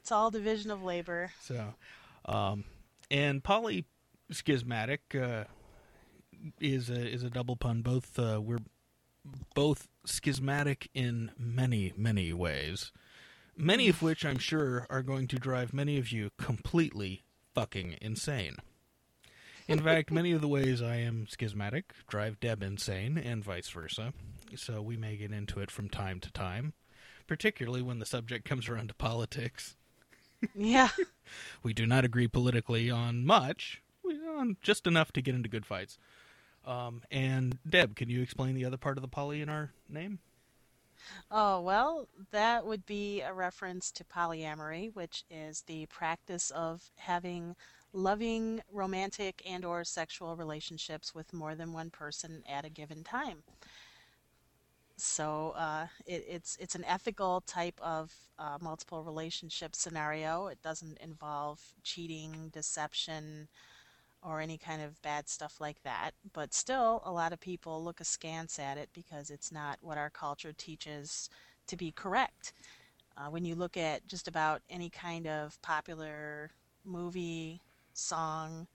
It's 0.00 0.10
all 0.10 0.32
division 0.32 0.72
of 0.72 0.82
labor. 0.82 1.30
So, 1.42 1.74
um, 2.24 2.64
and 3.08 3.40
polyschismatic 3.40 4.98
uh, 5.14 5.44
is 6.60 6.90
a 6.90 7.08
is 7.08 7.22
a 7.22 7.30
double 7.30 7.54
pun. 7.54 7.82
Both 7.82 8.18
uh, 8.18 8.40
we're 8.42 8.58
both 9.54 9.86
schismatic 10.04 10.88
in 10.92 11.30
many 11.38 11.92
many 11.96 12.32
ways, 12.32 12.90
many 13.56 13.88
of 13.88 14.02
which 14.02 14.24
I'm 14.24 14.38
sure 14.38 14.88
are 14.90 15.02
going 15.02 15.28
to 15.28 15.36
drive 15.36 15.72
many 15.72 15.98
of 15.98 16.10
you 16.10 16.30
completely 16.36 17.22
fucking 17.54 17.96
insane. 18.00 18.56
In 19.68 19.78
fact, 19.78 20.10
many 20.10 20.32
of 20.32 20.40
the 20.40 20.48
ways 20.48 20.82
I 20.82 20.96
am 20.96 21.26
schismatic 21.28 21.92
drive 22.08 22.40
Deb 22.40 22.62
insane, 22.62 23.16
and 23.16 23.44
vice 23.44 23.68
versa. 23.68 24.12
So 24.56 24.82
we 24.82 24.96
may 24.96 25.16
get 25.16 25.32
into 25.32 25.60
it 25.60 25.70
from 25.70 25.88
time 25.88 26.20
to 26.20 26.32
time, 26.32 26.72
particularly 27.26 27.82
when 27.82 27.98
the 27.98 28.06
subject 28.06 28.44
comes 28.44 28.68
around 28.68 28.88
to 28.88 28.94
politics. 28.94 29.76
Yeah. 30.54 30.88
We 31.62 31.72
do 31.72 31.86
not 31.86 32.04
agree 32.04 32.28
politically 32.28 32.90
on 32.90 33.24
much, 33.24 33.80
on 34.04 34.58
just 34.60 34.86
enough 34.86 35.12
to 35.12 35.22
get 35.22 35.34
into 35.34 35.48
good 35.48 35.64
fights. 35.64 35.96
Um, 36.66 37.02
and 37.10 37.58
Deb, 37.66 37.96
can 37.96 38.10
you 38.10 38.20
explain 38.20 38.54
the 38.54 38.64
other 38.66 38.76
part 38.76 38.98
of 38.98 39.02
the 39.02 39.08
poly 39.08 39.40
in 39.40 39.48
our 39.48 39.72
name? 39.88 40.18
Oh, 41.30 41.60
well, 41.60 42.08
that 42.30 42.66
would 42.66 42.84
be 42.84 43.20
a 43.22 43.32
reference 43.32 43.90
to 43.92 44.04
polyamory, 44.04 44.94
which 44.94 45.24
is 45.30 45.62
the 45.62 45.86
practice 45.86 46.50
of 46.50 46.90
having 46.96 47.56
loving 47.92 48.62
romantic 48.72 49.42
and 49.46 49.64
or 49.64 49.84
sexual 49.84 50.36
relationships 50.36 51.14
with 51.14 51.32
more 51.32 51.54
than 51.54 51.72
one 51.72 51.90
person 51.90 52.42
at 52.48 52.64
a 52.64 52.70
given 52.70 53.04
time. 53.04 53.42
So 54.96 55.54
uh, 55.56 55.86
it, 56.06 56.24
it's 56.28 56.56
it's 56.60 56.74
an 56.74 56.84
ethical 56.84 57.42
type 57.46 57.80
of 57.82 58.12
uh, 58.38 58.58
multiple 58.60 59.02
relationship 59.02 59.74
scenario. 59.74 60.46
It 60.46 60.62
doesn't 60.62 60.98
involve 60.98 61.60
cheating, 61.82 62.50
deception, 62.52 63.48
or 64.22 64.40
any 64.40 64.58
kind 64.58 64.80
of 64.82 65.00
bad 65.02 65.28
stuff 65.28 65.60
like 65.60 65.82
that. 65.82 66.12
But 66.32 66.54
still, 66.54 67.02
a 67.04 67.12
lot 67.12 67.32
of 67.32 67.40
people 67.40 67.82
look 67.82 68.00
askance 68.00 68.58
at 68.58 68.78
it 68.78 68.90
because 68.94 69.30
it's 69.30 69.50
not 69.50 69.78
what 69.80 69.98
our 69.98 70.10
culture 70.10 70.52
teaches 70.52 71.28
to 71.66 71.76
be 71.76 71.90
correct. 71.90 72.52
Uh, 73.16 73.28
when 73.28 73.44
you 73.44 73.54
look 73.54 73.76
at 73.76 74.06
just 74.06 74.28
about 74.28 74.62
any 74.70 74.88
kind 74.88 75.26
of 75.26 75.60
popular 75.62 76.50
movie, 76.84 77.60
song, 77.98 78.66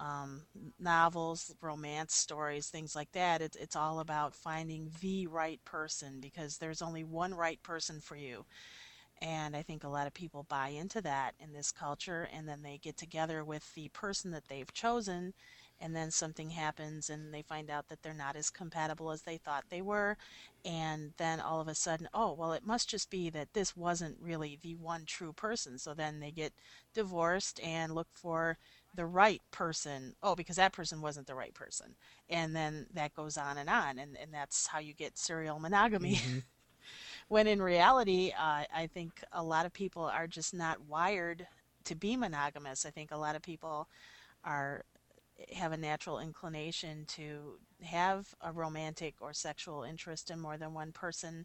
um, 0.00 0.42
novels, 0.78 1.54
romance 1.60 2.14
stories, 2.14 2.68
things 2.68 2.96
like 2.96 3.12
that, 3.12 3.40
it's, 3.40 3.56
it's 3.56 3.76
all 3.76 4.00
about 4.00 4.34
finding 4.34 4.90
the 5.00 5.26
right 5.26 5.64
person 5.64 6.20
because 6.20 6.58
there's 6.58 6.82
only 6.82 7.04
one 7.04 7.34
right 7.34 7.62
person 7.62 8.00
for 8.00 8.16
you. 8.16 8.44
And 9.22 9.56
I 9.56 9.62
think 9.62 9.84
a 9.84 9.88
lot 9.88 10.06
of 10.06 10.14
people 10.14 10.44
buy 10.48 10.68
into 10.68 11.00
that 11.02 11.34
in 11.38 11.52
this 11.52 11.72
culture, 11.72 12.28
and 12.32 12.48
then 12.48 12.62
they 12.62 12.78
get 12.78 12.96
together 12.96 13.44
with 13.44 13.74
the 13.74 13.88
person 13.90 14.32
that 14.32 14.48
they've 14.48 14.72
chosen, 14.72 15.32
and 15.84 15.94
then 15.94 16.10
something 16.10 16.50
happens, 16.50 17.10
and 17.10 17.34
they 17.34 17.42
find 17.42 17.70
out 17.70 17.88
that 17.90 18.02
they're 18.02 18.14
not 18.14 18.36
as 18.36 18.50
compatible 18.50 19.10
as 19.12 19.22
they 19.22 19.36
thought 19.36 19.66
they 19.68 19.82
were. 19.82 20.16
And 20.64 21.12
then 21.18 21.40
all 21.40 21.60
of 21.60 21.68
a 21.68 21.74
sudden, 21.74 22.08
oh, 22.14 22.32
well, 22.32 22.54
it 22.54 22.66
must 22.66 22.88
just 22.88 23.10
be 23.10 23.28
that 23.30 23.52
this 23.52 23.76
wasn't 23.76 24.16
really 24.20 24.58
the 24.62 24.76
one 24.76 25.04
true 25.04 25.34
person. 25.34 25.78
So 25.78 25.92
then 25.92 26.20
they 26.20 26.30
get 26.30 26.54
divorced 26.94 27.60
and 27.62 27.94
look 27.94 28.08
for 28.14 28.56
the 28.94 29.04
right 29.04 29.42
person. 29.50 30.14
Oh, 30.22 30.34
because 30.34 30.56
that 30.56 30.72
person 30.72 31.02
wasn't 31.02 31.26
the 31.26 31.34
right 31.34 31.54
person. 31.54 31.96
And 32.30 32.56
then 32.56 32.86
that 32.94 33.14
goes 33.14 33.36
on 33.36 33.58
and 33.58 33.68
on. 33.68 33.98
And, 33.98 34.16
and 34.16 34.32
that's 34.32 34.68
how 34.68 34.78
you 34.78 34.94
get 34.94 35.18
serial 35.18 35.58
monogamy 35.58 36.18
when 37.28 37.46
in 37.46 37.62
reality, 37.62 38.32
uh, 38.38 38.64
I 38.74 38.88
think 38.92 39.22
a 39.32 39.42
lot 39.42 39.66
of 39.66 39.74
people 39.74 40.04
are 40.04 40.26
just 40.26 40.54
not 40.54 40.80
wired 40.88 41.46
to 41.84 41.94
be 41.94 42.16
monogamous. 42.16 42.86
I 42.86 42.90
think 42.90 43.10
a 43.12 43.18
lot 43.18 43.36
of 43.36 43.42
people 43.42 43.88
are 44.44 44.84
have 45.52 45.72
a 45.72 45.76
natural 45.76 46.18
inclination 46.18 47.04
to 47.06 47.58
have 47.82 48.34
a 48.40 48.52
romantic 48.52 49.14
or 49.20 49.32
sexual 49.32 49.82
interest 49.82 50.30
in 50.30 50.40
more 50.40 50.56
than 50.56 50.74
one 50.74 50.92
person 50.92 51.44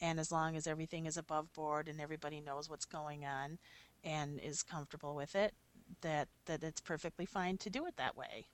and 0.00 0.20
as 0.20 0.30
long 0.30 0.56
as 0.56 0.66
everything 0.66 1.06
is 1.06 1.16
above 1.16 1.52
board 1.52 1.88
and 1.88 2.00
everybody 2.00 2.40
knows 2.40 2.68
what's 2.68 2.84
going 2.84 3.24
on 3.24 3.58
and 4.04 4.38
is 4.40 4.62
comfortable 4.62 5.14
with 5.14 5.34
it 5.34 5.54
that 6.00 6.28
that 6.46 6.62
it's 6.62 6.80
perfectly 6.80 7.26
fine 7.26 7.56
to 7.56 7.70
do 7.70 7.86
it 7.86 7.96
that 7.96 8.16
way 8.16 8.46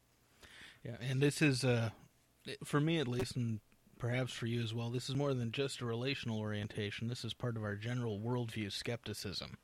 Yeah, 0.84 0.96
and 1.00 1.20
this 1.20 1.40
is, 1.40 1.64
uh, 1.64 1.90
for 2.64 2.80
me 2.80 2.98
at 2.98 3.08
least, 3.08 3.36
and 3.36 3.60
perhaps 3.98 4.32
for 4.32 4.46
you 4.46 4.62
as 4.62 4.74
well, 4.74 4.90
this 4.90 5.08
is 5.08 5.16
more 5.16 5.32
than 5.32 5.50
just 5.50 5.80
a 5.80 5.86
relational 5.86 6.38
orientation. 6.38 7.08
This 7.08 7.24
is 7.24 7.32
part 7.32 7.56
of 7.56 7.64
our 7.64 7.74
general 7.74 8.20
worldview 8.20 8.70
skepticism. 8.70 9.56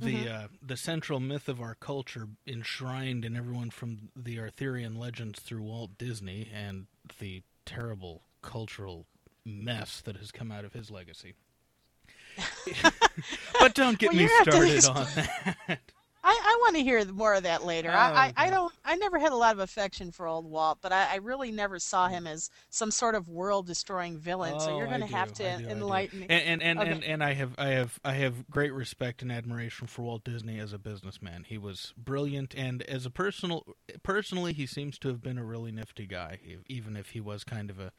The 0.00 0.28
uh, 0.28 0.48
the 0.62 0.76
central 0.76 1.20
myth 1.20 1.48
of 1.48 1.60
our 1.60 1.74
culture, 1.74 2.28
enshrined 2.46 3.24
in 3.24 3.36
everyone 3.36 3.70
from 3.70 4.10
the 4.14 4.38
Arthurian 4.38 4.96
legends 4.98 5.40
through 5.40 5.62
Walt 5.62 5.98
Disney 5.98 6.50
and 6.54 6.86
the 7.18 7.42
terrible 7.64 8.22
cultural 8.42 9.06
mess 9.44 10.00
that 10.02 10.16
has 10.16 10.30
come 10.30 10.50
out 10.52 10.64
of 10.64 10.72
his 10.72 10.90
legacy. 10.90 11.34
but 13.60 13.74
don't 13.74 13.98
get 13.98 14.12
Well, 14.12 14.22
me 14.22 14.28
started 14.42 14.86
on 14.86 15.06
that. 15.14 15.80
I, 16.28 16.40
I 16.42 16.58
want 16.62 16.74
to 16.74 16.82
hear 16.82 17.04
more 17.04 17.34
of 17.34 17.44
that 17.44 17.64
later. 17.64 17.88
I, 17.88 18.32
I, 18.36 18.46
I 18.46 18.50
don't. 18.50 18.72
I 18.84 18.96
never 18.96 19.16
had 19.16 19.30
a 19.30 19.36
lot 19.36 19.54
of 19.54 19.60
affection 19.60 20.10
for 20.10 20.26
old 20.26 20.44
Walt, 20.50 20.78
but 20.82 20.90
I, 20.90 21.12
I 21.12 21.16
really 21.16 21.52
never 21.52 21.78
saw 21.78 22.08
him 22.08 22.26
as 22.26 22.50
some 22.68 22.90
sort 22.90 23.14
of 23.14 23.28
world-destroying 23.28 24.18
villain. 24.18 24.58
so 24.58 24.72
Oh, 24.72 24.78
you're 24.78 24.88
going 24.88 25.00
to 25.00 25.06
have 25.06 25.32
to 25.34 25.58
do, 25.58 25.70
enlighten 25.70 26.18
me. 26.20 26.26
And 26.28 26.60
and 26.60 26.62
and, 26.62 26.80
Okay. 26.80 26.90
and 26.90 27.04
and 27.04 27.24
I 27.24 27.34
have 27.34 27.54
I 27.58 27.68
have 27.68 28.00
I 28.04 28.14
have 28.14 28.50
great 28.50 28.72
respect 28.72 29.22
and 29.22 29.30
admiration 29.30 29.86
for 29.86 30.02
Walt 30.02 30.24
Disney 30.24 30.58
as 30.58 30.72
a 30.72 30.78
businessman. 30.78 31.44
He 31.44 31.58
was 31.58 31.94
brilliant, 31.96 32.54
and 32.56 32.82
as 32.82 33.06
a 33.06 33.10
personal 33.10 33.64
personally, 34.02 34.52
he 34.52 34.66
seems 34.66 34.98
to 34.98 35.08
have 35.08 35.22
been 35.22 35.38
a 35.38 35.44
really 35.44 35.70
nifty 35.70 36.06
guy, 36.06 36.40
even 36.66 36.96
if 36.96 37.10
he 37.10 37.20
was 37.20 37.44
kind 37.44 37.70
of 37.70 37.78
a 37.78 37.92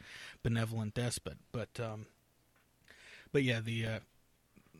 benevolent 0.43 0.93
despot. 0.95 1.37
But 1.53 1.79
um, 1.79 2.07
but 3.31 3.43
yeah, 3.43 3.61
the 3.61 3.85
uh, 3.85 3.99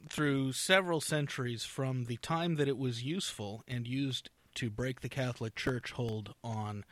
through 0.10 0.53
several 0.53 1.01
centuries 1.01 1.63
from 1.63 2.05
the 2.05 2.17
time 2.17 2.55
that 2.55 2.67
it 2.67 2.77
was 2.77 3.03
useful 3.03 3.63
and 3.67 3.88
used 3.88 4.29
to 4.55 4.69
break 4.69 5.01
the 5.01 5.10
Catholic 5.10 5.55
Church 5.55 5.91
hold 5.91 6.33
on 6.43 6.83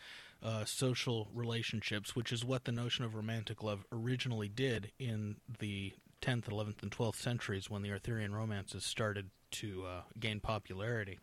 uh, 0.44 0.66
social 0.66 1.28
relationships, 1.34 2.16
which 2.16 2.32
is 2.32 2.46
what 2.46 2.66
the 2.66 2.72
notion 2.72 3.04
of 3.04 3.16
romantic 3.16 3.64
love 3.64 3.86
originally 3.92 4.48
did 4.48 4.92
in 5.00 5.38
the 5.60 5.94
10th, 6.22 6.46
11th, 6.46 6.84
and 6.84 6.92
12th 6.92 7.16
centuries 7.16 7.70
when 7.70 7.82
the 7.82 7.92
Arthurian 7.92 8.34
romances 8.34 8.86
started 8.86 9.30
to 9.52 9.86
uh, 9.86 10.02
gain 10.20 10.40
popularity. 10.40 11.20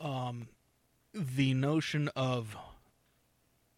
Um, 0.00 0.48
the 1.12 1.54
notion 1.54 2.08
of 2.14 2.56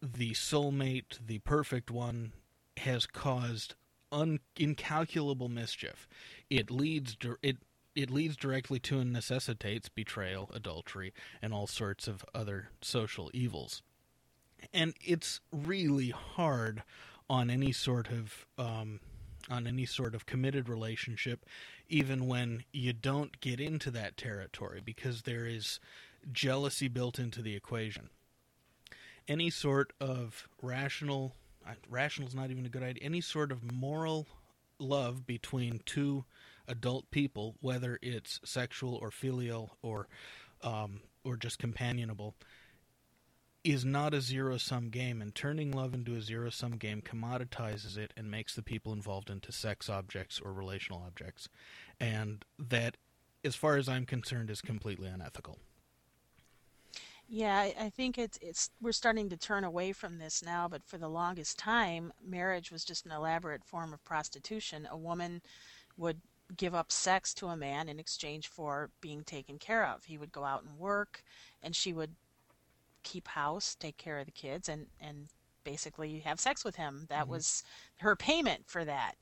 the 0.02 0.32
soulmate, 0.32 1.18
the 1.24 1.38
perfect 1.38 1.90
one, 1.90 2.32
has 2.78 3.06
caused 3.06 3.74
un- 4.12 4.40
incalculable 4.56 5.48
mischief. 5.48 6.08
It 6.48 6.70
leads 6.70 7.16
it 7.42 7.58
it 7.94 8.10
leads 8.10 8.36
directly 8.36 8.78
to 8.78 9.00
and 9.00 9.12
necessitates 9.12 9.88
betrayal, 9.88 10.50
adultery, 10.54 11.12
and 11.42 11.52
all 11.52 11.66
sorts 11.66 12.06
of 12.06 12.24
other 12.34 12.70
social 12.80 13.30
evils. 13.34 13.82
And 14.72 14.94
it's 15.04 15.40
really 15.52 16.10
hard 16.10 16.82
on 17.28 17.50
any 17.50 17.72
sort 17.72 18.08
of 18.08 18.46
um, 18.58 19.00
on 19.48 19.66
any 19.66 19.86
sort 19.86 20.14
of 20.14 20.26
committed 20.26 20.68
relationship, 20.68 21.46
even 21.88 22.26
when 22.26 22.64
you 22.72 22.92
don't 22.92 23.40
get 23.40 23.60
into 23.60 23.90
that 23.90 24.16
territory, 24.16 24.80
because 24.84 25.22
there 25.22 25.46
is 25.46 25.80
jealousy 26.32 26.88
built 26.88 27.18
into 27.18 27.42
the 27.42 27.56
equation. 27.56 28.10
Any 29.26 29.50
sort 29.50 29.92
of 30.00 30.48
rational, 30.60 31.34
rational 31.88 32.28
is 32.28 32.34
not 32.34 32.50
even 32.50 32.66
a 32.66 32.68
good 32.68 32.82
idea, 32.82 33.02
any 33.04 33.20
sort 33.20 33.52
of 33.52 33.72
moral 33.72 34.26
love 34.78 35.26
between 35.26 35.80
two 35.84 36.24
adult 36.66 37.10
people, 37.10 37.56
whether 37.60 37.98
it's 38.02 38.40
sexual 38.44 38.94
or 38.96 39.10
filial 39.10 39.76
or 39.82 40.08
um, 40.62 41.00
or 41.24 41.36
just 41.36 41.58
companionable, 41.58 42.34
is 43.64 43.84
not 43.84 44.14
a 44.14 44.20
zero 44.20 44.56
sum 44.56 44.88
game, 44.88 45.20
and 45.20 45.34
turning 45.34 45.70
love 45.72 45.92
into 45.92 46.14
a 46.14 46.20
zero 46.22 46.50
sum 46.50 46.72
game 46.72 47.02
commoditizes 47.02 47.96
it 47.96 48.12
and 48.16 48.30
makes 48.30 48.54
the 48.54 48.62
people 48.62 48.92
involved 48.92 49.28
into 49.30 49.52
sex 49.52 49.88
objects 49.88 50.40
or 50.42 50.52
relational 50.52 51.02
objects. 51.06 51.48
And 51.98 52.44
that, 52.58 52.96
as 53.44 53.56
far 53.56 53.76
as 53.76 53.88
I'm 53.88 54.06
concerned, 54.06 54.50
is 54.50 54.62
completely 54.62 55.08
unethical. 55.08 55.58
Yeah, 57.32 57.56
I, 57.60 57.74
I 57.86 57.90
think 57.90 58.18
it's 58.18 58.38
it's 58.42 58.70
we're 58.80 58.92
starting 58.92 59.28
to 59.30 59.36
turn 59.36 59.62
away 59.64 59.92
from 59.92 60.18
this 60.18 60.42
now, 60.44 60.66
but 60.68 60.84
for 60.84 60.98
the 60.98 61.08
longest 61.08 61.58
time, 61.58 62.12
marriage 62.24 62.72
was 62.72 62.84
just 62.84 63.06
an 63.06 63.12
elaborate 63.12 63.64
form 63.64 63.92
of 63.94 64.04
prostitution. 64.04 64.88
A 64.90 64.96
woman 64.98 65.40
would 65.96 66.20
give 66.56 66.74
up 66.74 66.90
sex 66.90 67.32
to 67.34 67.46
a 67.48 67.56
man 67.56 67.88
in 67.88 68.00
exchange 68.00 68.48
for 68.48 68.90
being 69.00 69.22
taken 69.24 69.58
care 69.58 69.86
of. 69.86 70.04
He 70.06 70.18
would 70.18 70.32
go 70.32 70.44
out 70.44 70.64
and 70.64 70.76
work, 70.78 71.22
and 71.62 71.76
she 71.76 71.92
would 71.92 72.16
keep 73.04 73.28
house, 73.28 73.74
take 73.76 73.96
care 73.98 74.18
of 74.18 74.26
the 74.26 74.32
kids, 74.32 74.68
and 74.68 74.86
and 75.00 75.28
basically 75.64 76.20
have 76.20 76.40
sex 76.40 76.64
with 76.64 76.76
him. 76.76 77.06
That 77.08 77.26
Mhm. 77.26 77.28
was 77.28 77.64
her 77.98 78.16
payment 78.16 78.68
for 78.68 78.84
that. 78.84 79.16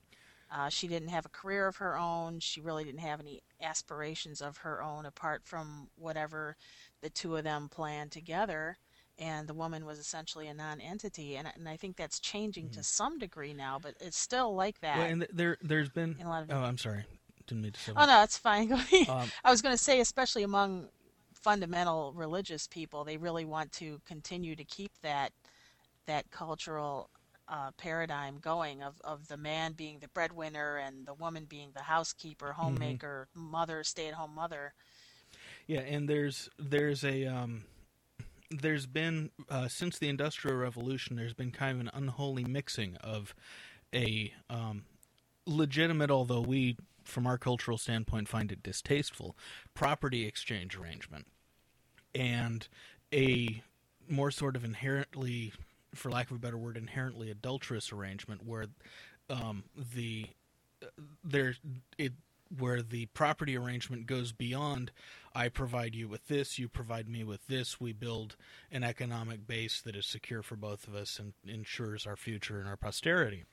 Uh, 0.51 0.69
she 0.71 0.89
didn't 0.89 1.09
have 1.11 1.27
a 1.27 1.31
career 1.31 1.67
of 1.67 1.77
her 1.77 1.97
own. 1.99 2.41
She 2.41 2.61
really 2.61 2.85
didn't 2.85 3.01
have 3.01 3.21
any 3.21 3.43
aspirations 3.61 4.41
of 4.41 4.59
her 4.59 4.83
own 4.83 5.07
apart 5.07 5.43
from 5.47 5.91
whatever 5.97 6.57
the 7.01 7.11
two 7.11 7.37
of 7.37 7.45
them 7.45 7.69
planned 7.69 8.13
together. 8.13 8.79
And 9.21 9.49
the 9.49 9.55
woman 9.55 9.85
was 9.85 9.99
essentially 9.99 10.47
a 10.47 10.55
non-entity, 10.55 11.37
and, 11.37 11.49
and 11.57 11.69
I 11.69 11.77
think 11.77 11.97
that's 11.97 12.21
changing 12.21 12.71
to 12.71 12.85
some 12.85 13.19
degree 13.19 13.53
now, 13.53 13.81
but 13.83 13.95
it's 14.01 14.17
still 14.17 14.55
like 14.55 14.81
that. 14.81 14.97
Well, 14.97 15.07
and 15.09 15.27
there, 15.33 15.57
there's 15.61 15.89
been. 15.89 16.15
a 16.23 16.29
lot 16.29 16.45
of 16.45 16.53
Oh, 16.53 16.63
I'm 16.63 16.79
sorry. 16.79 17.05
Didn't 17.49 17.63
mean 17.63 17.73
to 17.73 17.81
say 17.81 17.93
Oh 17.97 18.07
no, 18.07 18.23
it's 18.23 18.39
fine. 18.39 18.71
Um, 19.09 19.29
I 19.43 19.51
was 19.51 19.61
going 19.61 19.75
to 19.75 19.83
say, 19.83 19.99
especially 19.99 20.45
among 20.45 20.89
fundamental 21.35 22.13
religious 22.15 22.69
people, 22.69 23.03
they 23.05 23.17
really 23.17 23.45
want 23.45 23.73
to 23.73 24.01
continue 24.07 24.55
to 24.55 24.65
keep 24.65 24.93
that 25.03 25.33
that 26.07 26.31
cultural 26.31 27.11
uh, 27.49 27.71
paradigm 27.79 28.39
going 28.39 28.83
of, 28.83 29.01
of 29.03 29.29
the 29.29 29.37
man 29.37 29.73
being 29.73 29.99
the 30.01 30.09
breadwinner 30.09 30.77
and 30.77 31.07
the 31.07 31.15
woman 31.15 31.45
being 31.45 31.71
the 31.75 31.83
housekeeper, 31.83 32.53
homemaker, 32.53 33.29
mother, 33.35 33.83
stay-at-home 33.83 34.35
mother. 34.35 34.75
Yeah, 35.69 35.81
and 35.81 36.09
there's 36.09 36.49
there's 36.59 37.05
a 37.05 37.27
um, 37.27 37.65
there's 38.51 38.87
been 38.87 39.31
uh, 39.51 39.69
since 39.69 39.99
the 39.99 40.09
Industrial 40.09 40.57
Revolution, 40.57 41.15
there's 41.15 41.35
been 41.35 41.51
kind 41.53 41.77
of 41.77 41.81
an 41.87 41.91
unholy 41.93 42.45
mixing 42.45 42.97
of 42.97 43.35
a 43.95 44.33
um, 44.49 44.85
legitimate, 45.47 46.11
although 46.11 46.41
we, 46.41 46.79
from 47.05 47.27
our 47.27 47.37
cultural 47.37 47.77
standpoint, 47.77 48.29
find 48.29 48.51
it 48.51 48.63
distasteful, 48.63 49.37
property 49.75 50.27
exchange 50.27 50.75
arrangement, 50.75 51.27
and 52.15 52.67
a 53.13 53.63
more 54.09 54.31
sort 54.31 54.57
of 54.57 54.65
inherently, 54.65 55.53
for 55.95 56.11
lack 56.11 56.31
of 56.31 56.37
a 56.39 56.41
better 56.41 56.57
word, 56.57 56.79
inherently 56.79 57.31
adulterous 57.31 57.93
arrangement 57.93 58.45
where 58.45 58.67
um, 59.29 59.65
the 59.95 60.27
there 61.23 61.55
it 61.99 62.13
where 62.57 62.83
the 62.83 63.07
property 63.07 63.57
arrangement 63.57 64.07
goes 64.07 64.33
beyond 64.33 64.91
I 65.35 65.49
provide 65.49 65.95
you 65.95 66.09
with 66.09 66.27
this, 66.27 66.59
you 66.59 66.69
provide 66.69 67.09
me 67.09 67.23
with 67.23 67.47
this, 67.47 67.81
we 67.81 67.93
build 67.93 68.35
an 68.73 68.83
economic 68.83 69.47
base 69.47 69.81
that 69.83 69.95
is 69.95 70.05
secure 70.05 70.43
for 70.43 70.57
both 70.57 70.89
of 70.89 70.97
us 70.97 71.19
and 71.21 71.33
ensures 71.47 72.07
our 72.07 72.17
future 72.17 72.59
and 72.59 72.69
our 72.69 72.77
posterity. 72.77 73.45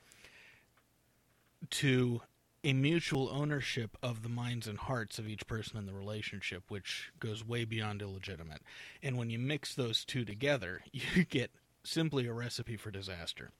To 1.70 2.22
a 2.64 2.72
mutual 2.72 3.28
ownership 3.28 3.96
of 4.02 4.24
the 4.24 4.28
minds 4.28 4.66
and 4.66 4.78
hearts 4.78 5.20
of 5.20 5.28
each 5.28 5.46
person 5.46 5.78
in 5.78 5.86
the 5.86 5.94
relationship, 5.94 6.64
which 6.68 7.12
goes 7.20 7.46
way 7.46 7.64
beyond 7.64 8.02
illegitimate. 8.02 8.62
And 9.00 9.16
when 9.16 9.30
you 9.30 9.38
mix 9.38 9.72
those 9.72 10.04
two 10.04 10.24
together, 10.24 10.82
you 10.92 11.24
get 11.24 11.52
simply 11.84 12.26
a 12.26 12.32
recipe 12.32 12.76
for 12.76 12.90
disaster. 12.90 13.52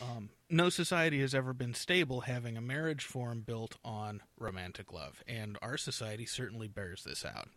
Um, 0.00 0.30
no 0.48 0.68
society 0.68 1.20
has 1.20 1.34
ever 1.34 1.52
been 1.52 1.74
stable 1.74 2.22
having 2.22 2.56
a 2.56 2.60
marriage 2.60 3.04
form 3.04 3.40
built 3.40 3.76
on 3.84 4.22
romantic 4.38 4.92
love, 4.92 5.22
and 5.26 5.58
our 5.60 5.76
society 5.76 6.26
certainly 6.26 6.68
bears 6.68 7.04
this 7.04 7.24
out. 7.24 7.48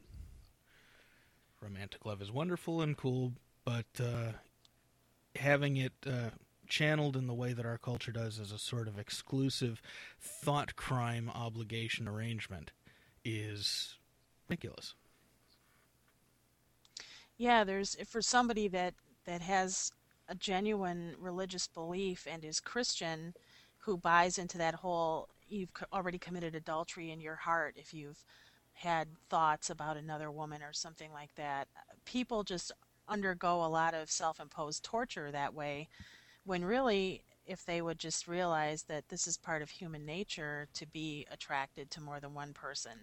Romantic 1.62 2.06
love 2.06 2.22
is 2.22 2.32
wonderful 2.32 2.82
and 2.82 2.98
cool, 2.98 3.34
but 3.63 3.86
uh, 4.00 4.34
having 5.36 5.78
it 5.78 5.93
uh, 6.06 6.30
channeled 6.67 7.15
in 7.15 7.28
the 7.28 7.34
way 7.34 7.54
that 7.54 7.65
our 7.65 7.78
culture 7.78 8.12
does 8.12 8.39
as 8.39 8.52
a 8.52 8.60
sort 8.60 8.88
of 8.88 9.00
exclusive 9.00 9.82
thought 10.19 10.76
crime 10.76 11.30
obligation 11.34 12.08
arrangement 12.08 12.72
is 13.24 13.98
ridiculous. 14.50 14.96
Yeah, 17.38 17.63
there's 17.63 17.96
for 18.06 18.22
somebody 18.22 18.67
that 18.69 18.93
that 19.26 19.41
has 19.41 19.91
a 20.27 20.36
genuine 20.36 21.15
religious 21.19 21.67
belief 21.67 22.27
and 22.29 22.43
is 22.43 22.59
Christian 22.59 23.33
who 23.79 23.97
buys 23.97 24.38
into 24.38 24.57
that 24.57 24.75
whole 24.75 25.29
you've 25.47 25.69
already 25.91 26.17
committed 26.17 26.55
adultery 26.55 27.12
in 27.12 27.19
your 27.19 27.36
heart 27.36 27.75
if 27.77 27.93
you've 27.93 28.23
had 28.73 29.07
thoughts 29.29 29.69
about 29.69 29.97
another 29.97 30.31
woman 30.31 30.63
or 30.63 30.73
something 30.73 31.12
like 31.12 31.33
that. 31.36 31.67
People 32.05 32.43
just 32.43 32.71
undergo 33.07 33.63
a 33.63 33.67
lot 33.67 33.93
of 33.93 34.09
self-imposed 34.09 34.83
torture 34.83 35.31
that 35.31 35.53
way 35.53 35.88
when 36.45 36.63
really 36.63 37.23
if 37.45 37.65
they 37.65 37.81
would 37.81 37.99
just 37.99 38.27
realize 38.27 38.83
that 38.83 39.09
this 39.09 39.27
is 39.27 39.38
part 39.38 39.62
of 39.62 39.69
human 39.69 40.05
nature 40.05 40.67
to 40.73 40.86
be 40.88 41.27
attracted 41.29 41.91
to 41.91 42.01
more 42.01 42.19
than 42.19 42.33
one 42.33 42.53
person 42.53 42.93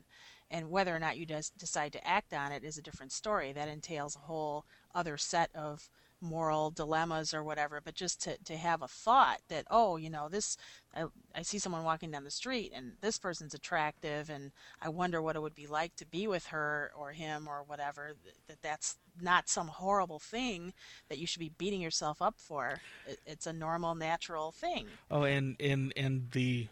and 0.51 0.71
whether 0.71 0.95
or 0.95 0.99
not 0.99 1.19
you 1.19 1.27
decide 1.59 1.93
to 1.93 2.07
act 2.07 2.33
on 2.33 2.51
it 2.51 2.65
is 2.65 2.79
a 2.79 2.83
different 2.83 3.13
story 3.13 3.53
that 3.53 3.69
entails 3.69 4.17
a 4.17 4.21
whole 4.21 4.65
other 4.95 5.19
set 5.19 5.51
of 5.55 5.89
moral 6.21 6.71
dilemmas 6.71 7.33
or 7.33 7.43
whatever 7.43 7.81
but 7.83 7.95
just 7.95 8.21
to, 8.23 8.37
to 8.45 8.57
have 8.57 8.83
a 8.83 8.89
thought 8.89 9.39
that 9.49 9.65
oh 9.71 9.97
you 9.97 10.11
know 10.11 10.29
this 10.29 10.57
I, 10.95 11.05
I 11.35 11.43
see 11.43 11.59
someone 11.59 11.85
walking 11.85 12.11
down 12.11 12.25
the 12.25 12.31
street 12.31 12.73
and 12.75 12.93
this 13.01 13.19
person's 13.19 13.55
attractive 13.55 14.29
and 14.29 14.53
i 14.83 14.89
wonder 14.89 15.23
what 15.23 15.37
it 15.37 15.43
would 15.43 15.55
be 15.55 15.67
like 15.67 15.97
to 15.97 16.07
be 16.07 16.27
with 16.27 16.47
her 16.47 16.91
or 16.97 17.13
him 17.13 17.49
or 17.49 17.63
whatever 17.67 18.13
that 18.49 18.61
that's 18.63 18.97
not 19.21 19.49
some 19.49 19.69
horrible 19.69 20.19
thing 20.19 20.73
that 21.09 21.19
you 21.19 21.27
should 21.27 21.41
be 21.41 21.53
beating 21.59 21.81
yourself 21.81 22.21
up 22.23 22.35
for 22.39 22.81
it, 23.07 23.19
it's 23.27 23.47
a 23.47 23.53
normal 23.53 23.95
natural 23.95 24.53
thing 24.53 24.87
Oh, 25.11 25.23
and 25.25 25.57
and 25.61 25.93
and 25.97 26.31
the 26.33 26.69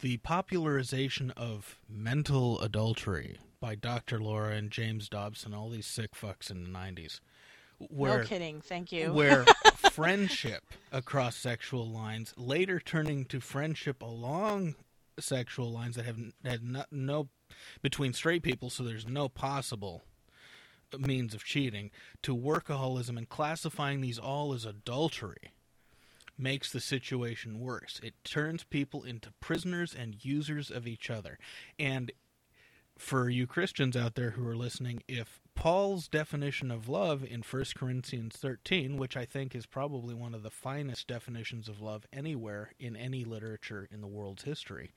the 0.00 0.16
popularization 0.18 1.30
of 1.32 1.76
mental 1.88 2.60
adultery 2.60 3.38
by 3.60 3.74
Dr. 3.74 4.18
Laura 4.18 4.54
and 4.54 4.70
James 4.70 5.08
Dobson, 5.08 5.52
all 5.52 5.68
these 5.68 5.86
sick 5.86 6.12
fucks 6.14 6.50
in 6.50 6.64
the 6.64 6.70
'90s, 6.70 7.20
where 7.88 8.18
no 8.18 8.24
kidding 8.24 8.60
thank 8.60 8.92
you 8.92 9.12
where 9.12 9.44
friendship 9.90 10.62
across 10.92 11.34
sexual 11.34 11.88
lines 11.88 12.34
later 12.36 12.78
turning 12.78 13.24
to 13.24 13.40
friendship 13.40 14.02
along 14.02 14.74
sexual 15.18 15.70
lines 15.70 15.96
that 15.96 16.04
have 16.04 16.18
had 16.44 16.62
no, 16.62 16.84
no 16.90 17.28
between 17.82 18.12
straight 18.12 18.42
people, 18.42 18.70
so 18.70 18.82
there's 18.82 19.06
no 19.06 19.28
possible 19.28 20.02
means 20.98 21.34
of 21.34 21.44
cheating 21.44 21.90
to 22.22 22.36
workaholism 22.36 23.16
and 23.16 23.28
classifying 23.28 24.00
these 24.00 24.18
all 24.18 24.52
as 24.52 24.64
adultery 24.64 25.52
makes 26.36 26.72
the 26.72 26.80
situation 26.80 27.60
worse. 27.60 28.00
It 28.02 28.14
turns 28.24 28.64
people 28.64 29.04
into 29.04 29.32
prisoners 29.40 29.94
and 29.96 30.24
users 30.24 30.70
of 30.70 30.86
each 30.86 31.10
other. 31.10 31.38
And 31.78 32.10
for 32.98 33.28
you 33.28 33.46
Christians 33.46 33.96
out 33.96 34.14
there 34.14 34.30
who 34.30 34.46
are 34.48 34.56
listening, 34.56 35.02
if 35.06 35.40
Paul's 35.60 36.08
definition 36.08 36.70
of 36.70 36.88
love 36.88 37.22
in 37.22 37.42
1 37.42 37.64
Corinthians 37.76 38.34
13, 38.34 38.96
which 38.96 39.14
I 39.14 39.26
think 39.26 39.54
is 39.54 39.66
probably 39.66 40.14
one 40.14 40.34
of 40.34 40.42
the 40.42 40.48
finest 40.48 41.06
definitions 41.06 41.68
of 41.68 41.82
love 41.82 42.06
anywhere 42.10 42.72
in 42.78 42.96
any 42.96 43.24
literature 43.24 43.86
in 43.92 44.00
the 44.00 44.06
world's 44.06 44.44
history, 44.44 44.94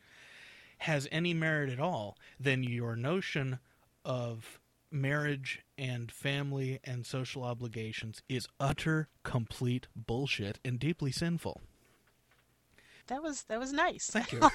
has 0.78 1.05
any 1.11 1.34
merit 1.34 1.70
at 1.70 1.82
all, 1.82 2.18
then 2.39 2.64
your 2.64 2.95
notion 2.95 3.59
of 4.05 4.61
marriage 4.89 5.64
and 5.78 6.09
family 6.09 6.80
and 6.86 7.05
social 7.05 7.43
obligations 7.43 8.22
is 8.30 8.47
utter 8.57 9.09
complete 9.24 9.88
bullshit 9.97 10.59
and 10.64 10.80
deeply 10.80 11.11
sinful. 11.11 11.59
that 13.07 13.22
was 13.22 13.43
that 13.49 13.59
was 13.59 13.74
nice 13.74 14.09
Thank 14.09 14.32
you. 14.32 14.39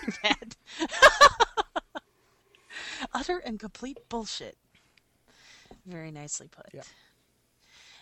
Utter 3.12 3.38
and 3.44 3.60
complete 3.60 3.98
bullshit. 4.08 4.56
Very 5.88 6.10
nicely 6.10 6.48
put. 6.48 6.66
Yeah. 6.72 6.82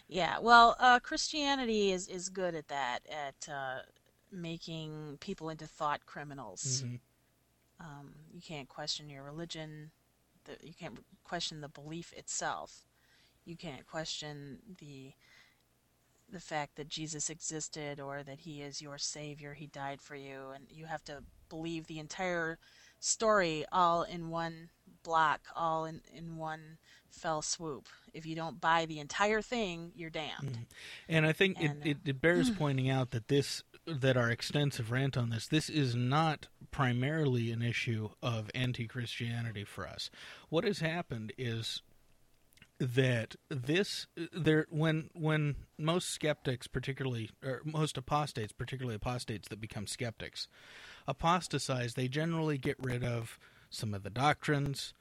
Yeah, 0.09 0.39
well, 0.39 0.77
uh, 0.79 1.01
Christianity 1.01 1.91
is, 1.91 2.07
is 2.07 2.29
good 2.29 2.55
at 2.55 2.69
that, 2.69 3.01
at 3.11 3.49
uh, 3.53 3.79
making 4.31 5.19
people 5.21 5.49
into 5.49 5.67
thought 5.67 6.07
criminals. 6.07 6.85
Mhm. 6.85 7.01
Um, 7.81 8.15
you 8.33 8.41
can't 8.41 8.69
question 8.69 9.11
your 9.11 9.23
religion. 9.25 9.91
The, 10.45 10.57
you 10.63 10.75
can't 10.75 10.99
question 11.25 11.61
the 11.61 11.69
belief 11.69 12.13
itself. 12.13 12.87
You 13.45 13.57
can't 13.57 13.87
question 13.87 14.59
the 14.79 15.13
the 16.29 16.41
fact 16.41 16.75
that 16.75 16.89
Jesus 16.89 17.31
existed 17.31 18.01
or 18.01 18.25
that 18.25 18.41
he 18.41 18.61
is 18.61 18.83
your 18.83 18.99
savior. 18.99 19.55
He 19.55 19.69
died 19.69 20.01
for 20.01 20.17
you, 20.17 20.51
and 20.53 20.67
you 20.69 20.87
have 20.87 21.05
to 21.05 21.23
believe 21.49 21.87
the 21.87 22.01
entire 22.01 22.59
story 22.99 23.65
all 23.71 24.03
in 24.03 24.31
one 24.31 24.71
block, 25.05 25.43
all 25.55 25.85
in 25.85 26.01
in 26.13 26.37
one 26.37 26.79
fell 27.17 27.43
swoop. 27.43 27.89
If 28.15 28.27
you 28.27 28.37
don't 28.37 28.61
buy 28.61 28.87
the 28.87 28.99
entire 28.99 29.43
thing, 29.43 29.93
you're 29.95 30.11
damned. 30.11 30.67
And 31.09 31.27
I 31.27 31.33
think 31.33 31.59
And, 31.61 31.71
uh, 31.71 31.73
it, 31.85 31.89
it, 31.89 31.97
it 32.07 32.21
bears 32.21 32.51
pointing 32.59 32.89
out 32.89 33.11
that 33.11 33.29
this 33.29 33.63
that 33.87 34.17
our 34.17 34.31
extensive 34.31 34.91
rant 34.91 35.17
on 35.17 35.31
this 35.31 35.47
this 35.47 35.69
is 35.69 35.95
not 35.95 36.49
primarily 36.73 37.53
an 37.53 37.63
issue 37.63 38.11
of 38.21 38.51
anti-Christianity 38.55 39.65
for 39.65 39.87
us. 39.87 40.11
What 40.49 40.65
has 40.65 40.81
happened 40.81 41.33
is 41.39 41.83
that 42.79 43.37
this 43.49 44.07
there 44.33 44.67
when 44.69 45.09
when 45.15 45.57
most 45.79 46.11
skeptics 46.11 46.67
particularly 46.67 47.31
or 47.43 47.63
most 47.65 47.97
apostates 47.97 48.53
particularly 48.53 48.97
apostates 48.97 49.49
that 49.49 49.61
become 49.61 49.87
skeptics 49.87 50.47
apostatize 51.09 51.95
they 51.95 52.07
generally 52.07 52.59
get 52.59 52.77
rid 52.79 53.03
of 53.03 53.39
some 53.71 53.95
of 53.95 54.03
the 54.03 54.11
doctrines 54.11 54.93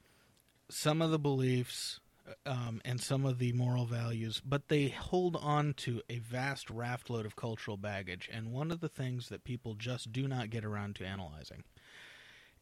some 0.70 1.02
of 1.02 1.10
the 1.10 1.18
beliefs 1.18 2.00
um, 2.44 2.80
and 2.84 3.00
some 3.00 3.24
of 3.24 3.38
the 3.38 3.52
moral 3.52 3.86
values, 3.86 4.40
but 4.44 4.68
they 4.68 4.88
hold 4.88 5.36
on 5.36 5.74
to 5.74 6.02
a 6.08 6.18
vast 6.18 6.70
raft 6.70 7.10
load 7.10 7.26
of 7.26 7.36
cultural 7.36 7.76
baggage. 7.76 8.28
And 8.32 8.52
one 8.52 8.70
of 8.70 8.80
the 8.80 8.88
things 8.88 9.28
that 9.28 9.44
people 9.44 9.74
just 9.74 10.12
do 10.12 10.26
not 10.26 10.50
get 10.50 10.64
around 10.64 10.96
to 10.96 11.06
analyzing 11.06 11.64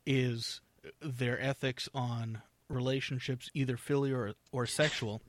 is 0.06 0.60
their 1.00 1.40
ethics 1.40 1.88
on 1.94 2.42
relationships, 2.68 3.50
either 3.54 3.76
filial 3.76 4.16
or, 4.16 4.32
or 4.52 4.66
sexual, 4.66 5.22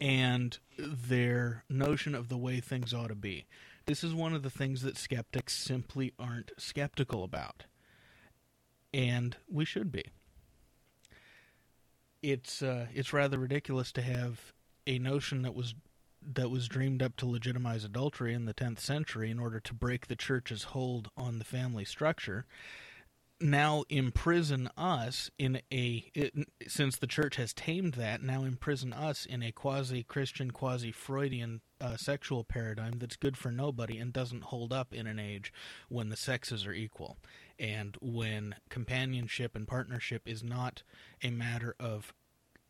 and 0.00 0.58
their 0.78 1.64
notion 1.68 2.14
of 2.14 2.28
the 2.28 2.36
way 2.36 2.60
things 2.60 2.92
ought 2.92 3.08
to 3.08 3.14
be. 3.14 3.46
This 3.86 4.02
is 4.02 4.14
one 4.14 4.34
of 4.34 4.42
the 4.42 4.50
things 4.50 4.82
that 4.82 4.96
skeptics 4.96 5.54
simply 5.54 6.12
aren't 6.18 6.52
skeptical 6.58 7.22
about. 7.22 7.64
And 8.92 9.36
we 9.50 9.64
should 9.64 9.92
be 9.92 10.04
it's 12.24 12.62
uh, 12.62 12.86
it's 12.94 13.12
rather 13.12 13.38
ridiculous 13.38 13.92
to 13.92 14.02
have 14.02 14.52
a 14.86 14.98
notion 14.98 15.42
that 15.42 15.54
was 15.54 15.74
that 16.26 16.50
was 16.50 16.68
dreamed 16.68 17.02
up 17.02 17.16
to 17.16 17.26
legitimize 17.26 17.84
adultery 17.84 18.32
in 18.32 18.46
the 18.46 18.54
10th 18.54 18.78
century 18.78 19.30
in 19.30 19.38
order 19.38 19.60
to 19.60 19.74
break 19.74 20.06
the 20.06 20.16
church's 20.16 20.64
hold 20.64 21.10
on 21.18 21.38
the 21.38 21.44
family 21.44 21.84
structure. 21.84 22.46
Now 23.40 23.84
imprison 23.90 24.70
us 24.78 25.30
in 25.38 25.60
a 25.70 26.10
it, 26.14 26.32
since 26.66 26.96
the 26.96 27.06
church 27.06 27.36
has 27.36 27.52
tamed 27.52 27.94
that 27.94 28.22
now 28.22 28.44
imprison 28.44 28.94
us 28.94 29.26
in 29.26 29.42
a 29.42 29.52
quasi 29.52 30.02
christian 30.02 30.52
quasi 30.52 30.92
freudian 30.92 31.60
uh, 31.80 31.96
sexual 31.96 32.44
paradigm 32.44 32.94
that's 32.98 33.16
good 33.16 33.36
for 33.36 33.50
nobody 33.50 33.98
and 33.98 34.12
doesn't 34.12 34.44
hold 34.44 34.72
up 34.72 34.94
in 34.94 35.06
an 35.06 35.18
age 35.18 35.52
when 35.88 36.08
the 36.08 36.16
sexes 36.16 36.64
are 36.64 36.72
equal 36.72 37.18
and 37.58 37.96
when 38.00 38.54
companionship 38.68 39.54
and 39.54 39.66
partnership 39.68 40.22
is 40.26 40.42
not 40.42 40.82
a 41.22 41.30
matter 41.30 41.74
of 41.80 42.12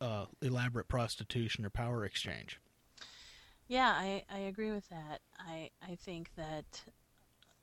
uh, 0.01 0.27
elaborate 0.43 0.89
prostitution 0.89 1.65
or 1.65 1.71
power 1.71 2.05
exchange 2.05 2.61
Yeah, 3.67 3.91
I, 3.97 4.25
I 4.31 4.39
agree 4.41 4.73
with 4.73 4.89
that. 4.91 5.21
I 5.39 5.71
I 5.83 5.95
think 5.97 6.31
that 6.37 6.83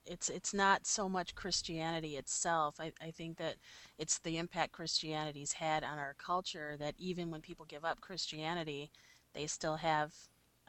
it's 0.06 0.30
it's 0.30 0.54
not 0.54 0.86
so 0.88 1.10
much 1.10 1.36
Christianity 1.36 2.18
itself. 2.18 2.78
I, 2.80 2.94
I 3.02 3.12
think 3.12 3.38
that 3.38 3.58
it's 3.98 4.20
the 4.20 4.38
impact 4.38 4.74
Christianity's 4.74 5.54
had 5.54 5.84
on 5.84 6.00
our 6.00 6.16
culture 6.18 6.78
that 6.80 6.96
even 6.98 7.32
when 7.32 7.42
people 7.42 7.66
give 7.66 7.86
up 7.86 8.02
Christianity, 8.02 8.92
they 9.34 9.48
still 9.48 9.78
have 9.78 10.14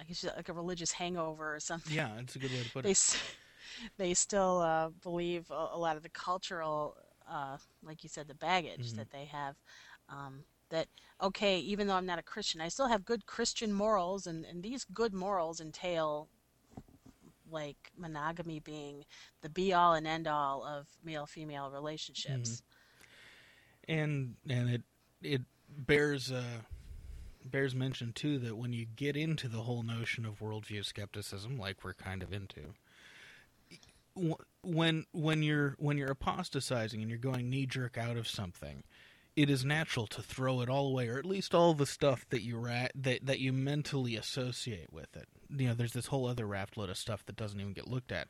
I 0.00 0.04
guess 0.04 0.24
like 0.24 0.48
a 0.48 0.52
religious 0.54 0.92
hangover 0.92 1.54
or 1.54 1.60
something. 1.60 1.96
yeah 1.96 2.10
that's 2.16 2.36
a 2.36 2.38
good 2.38 2.52
way 2.52 2.62
to 2.62 2.70
put 2.70 2.84
They 2.84 2.94
it 2.94 2.96
they 3.98 4.14
still 4.14 4.60
uh, 4.60 4.90
believe 5.02 5.50
a, 5.50 5.68
a 5.72 5.78
lot 5.78 5.96
of 5.96 6.02
the 6.02 6.08
cultural, 6.10 6.96
uh, 7.30 7.56
like 7.82 8.02
you 8.02 8.08
said, 8.08 8.28
the 8.28 8.34
baggage 8.34 8.92
Mhm. 8.92 8.96
that 8.96 9.10
they 9.10 9.24
have. 9.26 9.56
Um, 10.08 10.44
that 10.70 10.88
okay, 11.20 11.58
even 11.58 11.86
though 11.86 11.94
I'm 11.96 12.06
not 12.06 12.18
a 12.18 12.22
Christian, 12.22 12.60
I 12.60 12.68
still 12.68 12.88
have 12.88 13.04
good 13.04 13.26
Christian 13.26 13.72
morals, 13.72 14.26
and, 14.26 14.44
and 14.44 14.62
these 14.62 14.84
good 14.84 15.14
morals 15.14 15.60
entail 15.60 16.28
like 17.50 17.92
monogamy 17.96 18.58
being 18.60 19.04
the 19.42 19.48
be 19.48 19.72
all 19.72 19.94
and 19.94 20.06
end 20.06 20.26
all 20.26 20.64
of 20.64 20.88
male 21.04 21.26
female 21.26 21.70
relationships. 21.70 22.62
and 23.88 24.36
and 24.48 24.70
it 24.70 24.82
it 25.22 25.42
bears 25.68 26.30
uh, 26.30 26.62
bears 27.44 27.74
mention 27.74 28.12
too 28.12 28.38
that 28.38 28.56
when 28.56 28.72
you 28.72 28.86
get 28.96 29.16
into 29.16 29.48
the 29.48 29.62
whole 29.62 29.82
notion 29.82 30.24
of 30.24 30.40
worldview 30.40 30.84
skepticism, 30.84 31.58
like 31.58 31.84
we're 31.84 31.94
kind 31.94 32.22
of 32.22 32.32
into, 32.32 32.74
when 34.62 35.06
when 35.12 35.42
you're 35.42 35.74
when 35.78 35.98
you're 35.98 36.10
apostatizing 36.10 37.00
and 37.00 37.10
you're 37.10 37.18
going 37.18 37.50
knee 37.50 37.66
jerk 37.66 37.96
out 37.98 38.16
of 38.16 38.28
something, 38.28 38.84
it 39.36 39.48
is 39.48 39.64
natural 39.64 40.06
to 40.08 40.22
throw 40.22 40.60
it 40.60 40.68
all 40.68 40.88
away, 40.88 41.08
or 41.08 41.18
at 41.18 41.26
least 41.26 41.54
all 41.54 41.74
the 41.74 41.86
stuff 41.86 42.26
that 42.30 42.42
you 42.42 42.58
ra- 42.58 42.88
that 42.94 43.26
that 43.26 43.40
you 43.40 43.52
mentally 43.52 44.16
associate 44.16 44.92
with 44.92 45.16
it. 45.16 45.28
You 45.48 45.68
know, 45.68 45.74
there's 45.74 45.92
this 45.92 46.06
whole 46.06 46.26
other 46.26 46.46
raft 46.46 46.76
load 46.76 46.90
of 46.90 46.98
stuff 46.98 47.24
that 47.26 47.36
doesn't 47.36 47.60
even 47.60 47.72
get 47.72 47.88
looked 47.88 48.12
at, 48.12 48.28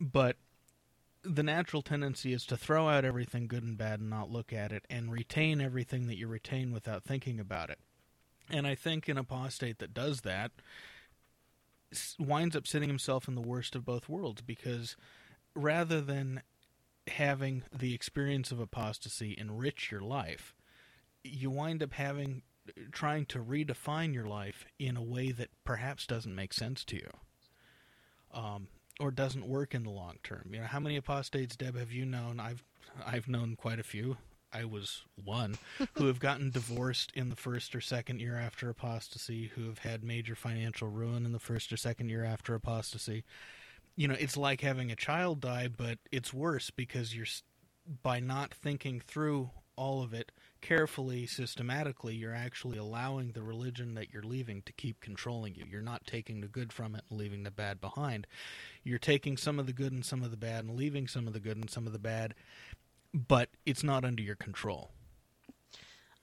but 0.00 0.36
the 1.22 1.42
natural 1.42 1.82
tendency 1.82 2.32
is 2.32 2.44
to 2.46 2.56
throw 2.56 2.88
out 2.88 3.04
everything 3.04 3.46
good 3.46 3.62
and 3.62 3.78
bad 3.78 4.00
and 4.00 4.10
not 4.10 4.30
look 4.30 4.52
at 4.52 4.72
it 4.72 4.84
and 4.90 5.10
retain 5.10 5.60
everything 5.60 6.06
that 6.06 6.18
you 6.18 6.28
retain 6.28 6.70
without 6.70 7.02
thinking 7.02 7.40
about 7.40 7.70
it. 7.70 7.78
And 8.50 8.66
I 8.66 8.74
think 8.74 9.08
an 9.08 9.16
apostate 9.16 9.78
that 9.78 9.94
does 9.94 10.20
that 10.20 10.52
winds 12.18 12.56
up 12.56 12.66
sitting 12.66 12.88
himself 12.88 13.28
in 13.28 13.34
the 13.34 13.40
worst 13.40 13.74
of 13.74 13.84
both 13.84 14.08
worlds 14.08 14.42
because 14.42 14.96
rather 15.54 16.00
than 16.00 16.42
having 17.08 17.62
the 17.76 17.94
experience 17.94 18.50
of 18.50 18.60
apostasy 18.60 19.34
enrich 19.38 19.90
your 19.90 20.00
life, 20.00 20.54
you 21.22 21.50
wind 21.50 21.82
up 21.82 21.92
having 21.94 22.42
trying 22.92 23.26
to 23.26 23.38
redefine 23.38 24.14
your 24.14 24.26
life 24.26 24.64
in 24.78 24.96
a 24.96 25.02
way 25.02 25.30
that 25.32 25.50
perhaps 25.64 26.06
doesn't 26.06 26.34
make 26.34 26.52
sense 26.52 26.84
to 26.84 26.96
you. 26.96 27.10
Um, 28.32 28.68
or 29.00 29.10
doesn't 29.10 29.46
work 29.46 29.74
in 29.74 29.82
the 29.82 29.90
long 29.90 30.16
term. 30.22 30.50
You 30.52 30.60
know, 30.60 30.66
how 30.66 30.80
many 30.80 30.96
apostates, 30.96 31.56
Deb, 31.56 31.76
have 31.76 31.92
you 31.92 32.04
known? 32.04 32.40
I've 32.40 32.64
I've 33.04 33.28
known 33.28 33.56
quite 33.56 33.80
a 33.80 33.84
few. 33.84 34.16
I 34.54 34.64
was 34.64 35.02
one 35.22 35.56
who 35.94 36.06
have 36.06 36.20
gotten 36.20 36.50
divorced 36.50 37.12
in 37.14 37.28
the 37.28 37.36
first 37.36 37.74
or 37.74 37.80
second 37.80 38.20
year 38.20 38.36
after 38.36 38.70
apostasy, 38.70 39.50
who 39.54 39.66
have 39.66 39.78
had 39.78 40.04
major 40.04 40.34
financial 40.34 40.88
ruin 40.88 41.26
in 41.26 41.32
the 41.32 41.40
first 41.40 41.72
or 41.72 41.76
second 41.76 42.08
year 42.08 42.24
after 42.24 42.54
apostasy. 42.54 43.24
You 43.96 44.08
know, 44.08 44.16
it's 44.18 44.36
like 44.36 44.60
having 44.60 44.90
a 44.90 44.96
child 44.96 45.40
die, 45.40 45.68
but 45.68 45.98
it's 46.12 46.32
worse 46.32 46.70
because 46.70 47.14
you're 47.14 47.26
by 48.02 48.20
not 48.20 48.54
thinking 48.54 49.00
through 49.00 49.50
all 49.76 50.02
of 50.02 50.14
it 50.14 50.32
carefully, 50.60 51.26
systematically, 51.26 52.14
you're 52.14 52.34
actually 52.34 52.78
allowing 52.78 53.32
the 53.32 53.42
religion 53.42 53.94
that 53.94 54.12
you're 54.12 54.22
leaving 54.22 54.62
to 54.62 54.72
keep 54.72 55.00
controlling 55.00 55.54
you. 55.54 55.64
You're 55.70 55.82
not 55.82 56.06
taking 56.06 56.40
the 56.40 56.48
good 56.48 56.72
from 56.72 56.94
it 56.94 57.02
and 57.10 57.18
leaving 57.18 57.42
the 57.42 57.50
bad 57.50 57.80
behind. 57.80 58.26
You're 58.82 58.98
taking 58.98 59.36
some 59.36 59.58
of 59.58 59.66
the 59.66 59.72
good 59.72 59.92
and 59.92 60.04
some 60.04 60.22
of 60.22 60.30
the 60.30 60.36
bad 60.36 60.64
and 60.64 60.76
leaving 60.76 61.08
some 61.08 61.26
of 61.26 61.32
the 61.32 61.40
good 61.40 61.56
and 61.56 61.68
some 61.68 61.86
of 61.86 61.92
the 61.92 61.98
bad, 61.98 62.34
but 63.14 63.50
it's 63.66 63.84
not 63.84 64.04
under 64.04 64.22
your 64.22 64.36
control. 64.36 64.92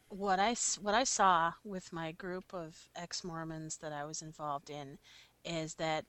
what 0.10 0.40
I 0.40 0.56
what 0.82 0.94
I 0.96 1.04
saw 1.06 1.54
with 1.64 1.94
my 1.94 2.12
group 2.12 2.54
of 2.54 2.90
ex-Mormons 2.96 3.78
that 3.78 3.94
I 3.94 4.06
was 4.06 4.22
involved 4.22 4.70
in 4.70 5.00
is 5.46 5.76
that 5.76 6.06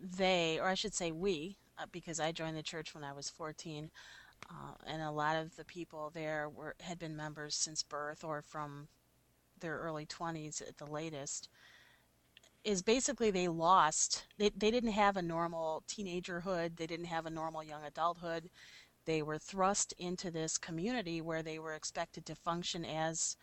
they, 0.00 0.58
or 0.60 0.68
I 0.68 0.74
should 0.74 0.94
say 0.94 1.12
we, 1.12 1.58
uh, 1.78 1.86
because 1.92 2.20
I 2.20 2.32
joined 2.32 2.56
the 2.56 2.62
church 2.62 2.94
when 2.94 3.04
I 3.04 3.12
was 3.12 3.30
14, 3.30 3.90
uh, 4.50 4.74
and 4.86 5.02
a 5.02 5.10
lot 5.12 5.36
of 5.36 5.56
the 5.56 5.64
people 5.64 6.10
there 6.14 6.48
were 6.50 6.74
had 6.80 6.98
been 6.98 7.16
members 7.16 7.56
since 7.56 7.82
birth 7.82 8.24
or 8.24 8.42
from 8.42 8.88
their 9.60 9.78
early 9.78 10.06
20s 10.06 10.62
at 10.62 10.78
the 10.78 10.86
latest. 10.86 11.48
Is 12.64 12.82
basically 12.82 13.30
they 13.30 13.48
lost. 13.48 14.26
They 14.38 14.50
they 14.50 14.70
didn't 14.70 14.92
have 14.92 15.16
a 15.16 15.22
normal 15.22 15.82
teenagerhood. 15.88 16.76
They 16.76 16.86
didn't 16.86 17.06
have 17.06 17.26
a 17.26 17.30
normal 17.30 17.64
young 17.64 17.84
adulthood 17.84 18.50
they 19.04 19.22
were 19.22 19.38
thrust 19.38 19.92
into 19.98 20.30
this 20.30 20.58
community 20.58 21.20
where 21.20 21.42
they 21.42 21.58
were 21.58 21.74
expected 21.74 22.26
to 22.26 22.34
function 22.34 22.84
as 22.84 23.36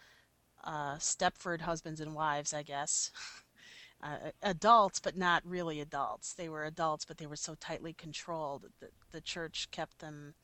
uh, 0.63 0.95
Stepford 0.95 1.61
husbands 1.61 1.99
and 2.01 2.15
wives, 2.15 2.53
I 2.53 2.63
guess. 2.63 3.11
Uh, 4.01 4.31
adults, 4.41 4.97
but 4.97 5.17
not 5.17 5.45
really 5.45 5.81
adults. 5.81 6.31
They 6.31 6.47
were 6.47 6.63
adults, 6.63 7.03
but 7.03 7.17
they 7.17 7.25
were 7.25 7.35
so 7.35 7.55
tightly 7.55 7.91
controlled 7.91 8.67
that 8.79 8.93
the 9.11 9.19
church 9.19 9.67
kept 9.71 9.99
them 9.99 10.35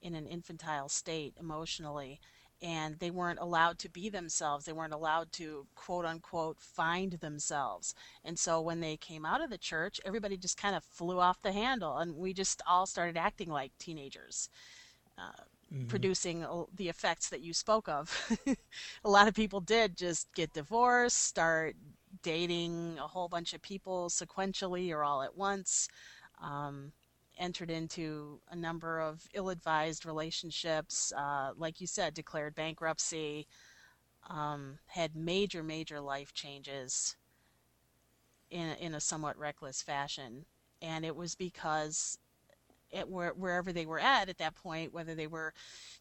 in 0.00 0.14
an 0.14 0.28
infantile 0.28 0.88
state 0.88 1.34
emotionally. 1.40 2.20
And 2.62 2.98
they 2.98 3.10
weren't 3.10 3.38
allowed 3.38 3.78
to 3.80 3.88
be 3.88 4.08
themselves. 4.08 4.64
They 4.64 4.72
weren't 4.72 4.92
allowed 4.92 5.32
to 5.32 5.66
quote 5.74 6.04
unquote 6.04 6.60
find 6.60 7.12
themselves. 7.12 7.94
And 8.24 8.38
so 8.38 8.60
when 8.60 8.80
they 8.80 8.96
came 8.96 9.24
out 9.24 9.42
of 9.42 9.50
the 9.50 9.58
church, 9.58 10.00
everybody 10.04 10.36
just 10.36 10.56
kind 10.56 10.76
of 10.76 10.84
flew 10.84 11.18
off 11.18 11.42
the 11.42 11.52
handle, 11.52 11.98
and 11.98 12.16
we 12.16 12.32
just 12.32 12.62
all 12.66 12.86
started 12.86 13.16
acting 13.16 13.50
like 13.50 13.72
teenagers. 13.78 14.48
Uh, 15.18 15.42
mm-hmm. 15.72 15.86
Producing 15.86 16.46
the 16.74 16.88
effects 16.88 17.28
that 17.28 17.40
you 17.40 17.52
spoke 17.52 17.88
of. 17.88 18.38
a 19.04 19.10
lot 19.10 19.28
of 19.28 19.34
people 19.34 19.60
did 19.60 19.96
just 19.96 20.32
get 20.34 20.52
divorced, 20.52 21.18
start 21.18 21.76
dating 22.22 22.98
a 22.98 23.06
whole 23.06 23.28
bunch 23.28 23.52
of 23.54 23.62
people 23.62 24.08
sequentially 24.08 24.90
or 24.90 25.04
all 25.04 25.22
at 25.22 25.36
once. 25.36 25.88
Um, 26.42 26.92
entered 27.40 27.70
into 27.70 28.40
a 28.50 28.56
number 28.56 29.00
of 29.00 29.26
ill-advised 29.34 30.06
relationships. 30.06 31.12
Uh, 31.16 31.52
like 31.56 31.80
you 31.80 31.86
said, 31.86 32.14
declared 32.14 32.54
bankruptcy. 32.54 33.48
Um, 34.28 34.78
had 34.86 35.16
major, 35.16 35.62
major 35.62 35.98
life 35.98 36.32
changes 36.34 37.16
in 38.50 38.76
in 38.80 38.94
a 38.94 39.00
somewhat 39.00 39.38
reckless 39.38 39.80
fashion, 39.82 40.44
and 40.82 41.04
it 41.04 41.16
was 41.16 41.34
because 41.34 42.18
it 42.90 43.08
where, 43.08 43.32
wherever 43.32 43.72
they 43.72 43.86
were 43.86 43.98
at 43.98 44.28
at 44.28 44.38
that 44.38 44.54
point, 44.54 44.92
whether 44.92 45.14
they 45.14 45.26
were 45.26 45.54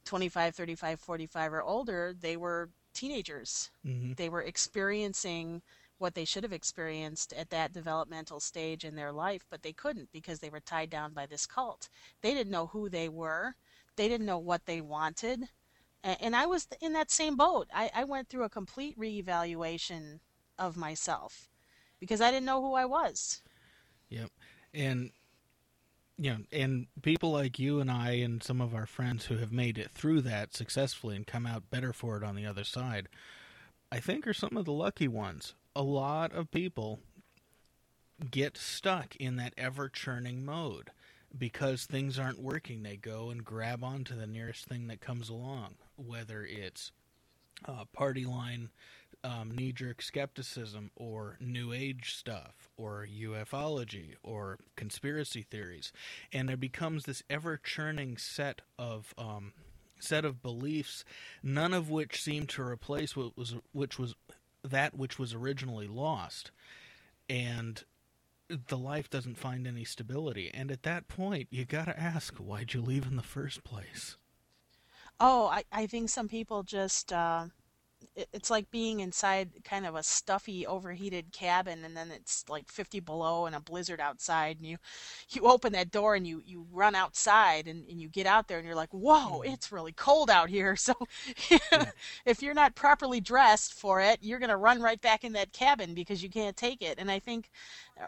25, 0.05 0.55
35, 0.55 0.99
45 0.99 1.53
or 1.53 1.63
older, 1.63 2.13
they 2.19 2.35
were 2.37 2.69
teenagers. 2.93 3.71
Mm-hmm. 3.85 4.13
They 4.17 4.29
were 4.29 4.41
experiencing 4.41 5.61
what 5.99 6.15
they 6.15 6.25
should 6.25 6.43
have 6.43 6.53
experienced 6.53 7.33
at 7.33 7.49
that 7.51 7.73
developmental 7.73 8.39
stage 8.39 8.83
in 8.83 8.95
their 8.95 9.11
life, 9.11 9.45
but 9.49 9.61
they 9.61 9.73
couldn't 9.73 10.09
because 10.11 10.39
they 10.39 10.49
were 10.49 10.59
tied 10.59 10.89
down 10.89 11.13
by 11.13 11.25
this 11.25 11.45
cult. 11.45 11.89
They 12.21 12.33
didn't 12.33 12.51
know 12.51 12.67
who 12.67 12.89
they 12.89 13.09
were, 13.09 13.55
they 13.95 14.07
didn't 14.07 14.25
know 14.25 14.39
what 14.39 14.65
they 14.65 14.81
wanted. 14.81 15.43
And 16.01 16.33
I 16.33 16.45
was 16.45 16.65
in 16.79 16.93
that 16.93 17.11
same 17.11 17.35
boat. 17.35 17.67
I, 17.75 17.91
I 17.93 18.05
went 18.05 18.29
through 18.29 18.45
a 18.45 18.49
complete 18.49 18.97
reevaluation 18.97 20.19
of 20.57 20.77
myself 20.77 21.49
because 21.99 22.21
I 22.21 22.31
didn't 22.31 22.45
know 22.45 22.61
who 22.61 22.73
I 22.73 22.85
was. 22.85 23.41
Yep. 24.07 24.29
And 24.73 25.11
you 26.17 26.31
know, 26.31 26.39
and 26.51 26.87
people 27.01 27.31
like 27.31 27.59
you 27.59 27.79
and 27.79 27.89
I 27.89 28.11
and 28.11 28.43
some 28.43 28.59
of 28.59 28.75
our 28.75 28.85
friends 28.85 29.25
who 29.25 29.37
have 29.37 29.53
made 29.53 29.77
it 29.77 29.91
through 29.91 30.21
that 30.21 30.53
successfully 30.53 31.15
and 31.15 31.25
come 31.25 31.45
out 31.45 31.69
better 31.69 31.93
for 31.93 32.17
it 32.17 32.23
on 32.23 32.35
the 32.35 32.45
other 32.45 32.65
side, 32.65 33.07
I 33.91 33.99
think 33.99 34.27
are 34.27 34.33
some 34.33 34.57
of 34.57 34.65
the 34.65 34.73
lucky 34.73 35.07
ones 35.07 35.55
a 35.79 35.83
lot 35.83 36.33
of 36.33 36.51
people 36.51 36.99
get 38.29 38.57
stuck 38.57 39.15
in 39.15 39.37
that 39.37 39.53
ever 39.57 39.87
churning 39.87 40.43
mode 40.43 40.91
because 41.37 41.85
things 41.85 42.19
aren't 42.19 42.41
working. 42.41 42.83
They 42.83 42.97
go 42.97 43.29
and 43.29 43.45
grab 43.45 43.81
onto 43.81 44.13
the 44.13 44.27
nearest 44.27 44.65
thing 44.65 44.87
that 44.87 44.99
comes 44.99 45.29
along, 45.29 45.75
whether 45.95 46.45
it's 46.45 46.91
uh, 47.65 47.85
party 47.93 48.25
line 48.25 48.71
um, 49.23 49.51
knee 49.55 49.71
jerk 49.71 50.01
skepticism 50.01 50.91
or 50.97 51.37
new 51.39 51.71
age 51.71 52.13
stuff 52.13 52.67
or 52.75 53.07
ufology 53.09 54.15
or 54.21 54.59
conspiracy 54.75 55.43
theories. 55.49 55.93
And 56.33 56.49
there 56.49 56.57
becomes 56.57 57.05
this 57.05 57.23
ever 57.29 57.55
churning 57.55 58.17
set 58.17 58.59
of. 58.77 59.13
Um, 59.17 59.53
set 60.01 60.23
of 60.23 60.41
beliefs 60.41 61.03
none 61.43 61.73
of 61.73 61.89
which 61.89 62.23
seem 62.23 62.47
to 62.47 62.61
replace 62.61 63.17
what 63.17 63.37
was 63.37 63.55
which 63.73 63.99
was 63.99 64.15
that 64.63 64.95
which 64.95 65.17
was 65.17 65.33
originally 65.33 65.87
lost 65.87 66.51
and 67.29 67.83
the 68.67 68.77
life 68.77 69.09
doesn't 69.09 69.37
find 69.37 69.67
any 69.67 69.83
stability. 69.83 70.49
And 70.53 70.71
at 70.71 70.83
that 70.83 71.07
point 71.07 71.47
you 71.51 71.65
got 71.65 71.85
to 71.85 71.99
ask 71.99 72.35
why'd 72.37 72.73
you 72.73 72.81
leave 72.81 73.05
in 73.05 73.15
the 73.15 73.23
first 73.23 73.63
place? 73.63 74.17
Oh 75.19 75.47
i, 75.47 75.63
I 75.71 75.87
think 75.87 76.09
some 76.09 76.27
people 76.27 76.63
just 76.63 77.11
uh, 77.11 77.47
it's 78.33 78.49
like 78.49 78.69
being 78.71 78.99
inside 78.99 79.49
kind 79.63 79.85
of 79.85 79.95
a 79.95 80.03
stuffy 80.03 80.65
overheated 80.65 81.31
cabin 81.31 81.83
and 81.85 81.95
then 81.95 82.11
it's 82.11 82.45
like 82.49 82.69
50 82.69 82.99
below 82.99 83.45
and 83.45 83.55
a 83.55 83.59
blizzard 83.59 83.99
outside 83.99 84.57
and 84.57 84.65
you 84.65 84.77
you 85.29 85.43
open 85.43 85.73
that 85.73 85.91
door 85.91 86.15
and 86.15 86.27
you 86.27 86.41
you 86.45 86.65
run 86.71 86.95
outside 86.95 87.67
and, 87.67 87.87
and 87.89 88.01
you 88.01 88.09
get 88.09 88.25
out 88.25 88.47
there 88.47 88.57
and 88.57 88.65
you're 88.65 88.75
like 88.75 88.93
whoa 88.93 89.39
mm-hmm. 89.39 89.53
it's 89.53 89.71
really 89.71 89.91
cold 89.91 90.29
out 90.29 90.49
here 90.49 90.75
so 90.75 90.93
yeah. 91.49 91.91
if 92.25 92.41
you're 92.41 92.53
not 92.53 92.75
properly 92.75 93.19
dressed 93.19 93.73
for 93.73 94.01
it 94.01 94.19
you're 94.21 94.39
going 94.39 94.49
to 94.49 94.57
run 94.57 94.81
right 94.81 95.01
back 95.01 95.23
in 95.23 95.33
that 95.33 95.53
cabin 95.53 95.93
because 95.93 96.23
you 96.23 96.29
can't 96.29 96.57
take 96.57 96.81
it 96.81 96.99
and 96.99 97.11
i 97.11 97.19
think 97.19 97.49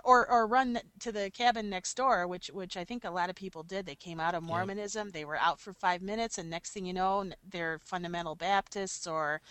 or 0.04 0.30
or 0.30 0.48
run 0.48 0.80
to 1.00 1.12
the 1.12 1.30
cabin 1.32 1.70
next 1.70 1.96
door 1.96 2.28
which 2.28 2.48
which 2.48 2.78
i 2.78 2.84
think 2.84 3.04
a 3.04 3.10
lot 3.10 3.30
of 3.30 3.36
people 3.36 3.64
did 3.64 3.86
they 3.86 3.96
came 3.96 4.20
out 4.20 4.36
of 4.36 4.44
mormonism 4.44 5.08
yeah. 5.08 5.12
they 5.14 5.26
were 5.26 5.38
out 5.38 5.60
for 5.60 5.74
five 5.74 6.02
minutes 6.02 6.38
and 6.38 6.50
next 6.50 6.72
thing 6.72 6.86
you 6.86 6.94
know 6.94 7.26
they're 7.50 7.80
fundamental 7.84 8.36
baptists 8.36 9.06
or 9.08 9.42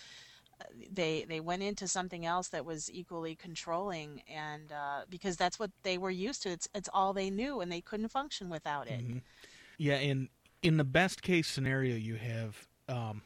they 0.92 1.24
they 1.28 1.40
went 1.40 1.62
into 1.62 1.88
something 1.88 2.26
else 2.26 2.48
that 2.48 2.64
was 2.64 2.90
equally 2.92 3.34
controlling 3.34 4.22
and 4.28 4.72
uh, 4.72 5.02
because 5.08 5.36
that's 5.36 5.58
what 5.58 5.70
they 5.82 5.98
were 5.98 6.10
used 6.10 6.42
to. 6.42 6.50
It's 6.50 6.68
it's 6.74 6.88
all 6.92 7.12
they 7.12 7.30
knew 7.30 7.60
and 7.60 7.70
they 7.70 7.80
couldn't 7.80 8.08
function 8.08 8.48
without 8.48 8.88
it. 8.88 9.00
Mm-hmm. 9.00 9.18
yeah 9.78 9.94
and 9.94 10.28
in 10.62 10.76
the 10.76 10.84
best 10.84 11.22
case 11.22 11.48
scenario 11.48 11.96
you 11.96 12.16
have 12.16 12.66
um, 12.88 13.22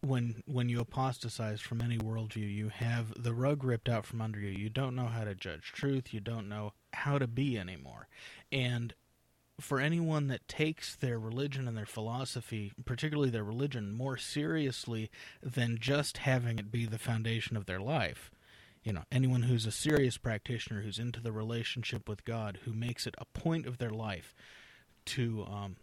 when 0.00 0.42
when 0.46 0.68
you 0.68 0.80
apostatize 0.80 1.60
from 1.60 1.80
any 1.80 1.98
worldview 1.98 2.52
you 2.52 2.68
have 2.68 3.22
the 3.22 3.32
rug 3.32 3.64
ripped 3.64 3.88
out 3.88 4.04
from 4.06 4.20
under 4.20 4.38
you. 4.40 4.50
You 4.50 4.68
don't 4.68 4.94
know 4.94 5.06
how 5.06 5.24
to 5.24 5.34
judge 5.34 5.72
truth. 5.72 6.12
You 6.12 6.20
don't 6.20 6.48
know 6.48 6.72
how 6.92 7.18
to 7.18 7.26
be 7.26 7.58
anymore. 7.58 8.08
And 8.52 8.94
for 9.60 9.80
anyone 9.80 10.28
that 10.28 10.48
takes 10.48 10.94
their 10.94 11.18
religion 11.18 11.66
and 11.66 11.76
their 11.76 11.86
philosophy, 11.86 12.72
particularly 12.84 13.30
their 13.30 13.44
religion, 13.44 13.92
more 13.92 14.16
seriously 14.16 15.10
than 15.42 15.78
just 15.80 16.18
having 16.18 16.58
it 16.58 16.70
be 16.70 16.86
the 16.86 16.98
foundation 16.98 17.56
of 17.56 17.66
their 17.66 17.80
life. 17.80 18.30
You 18.82 18.92
know, 18.92 19.04
anyone 19.10 19.42
who's 19.42 19.66
a 19.66 19.72
serious 19.72 20.16
practitioner, 20.18 20.82
who's 20.82 20.98
into 20.98 21.20
the 21.20 21.32
relationship 21.32 22.08
with 22.08 22.24
God, 22.24 22.60
who 22.64 22.72
makes 22.72 23.06
it 23.06 23.16
a 23.18 23.24
point 23.24 23.66
of 23.66 23.78
their 23.78 23.90
life 23.90 24.34
to 25.06 25.44
um, 25.44 25.76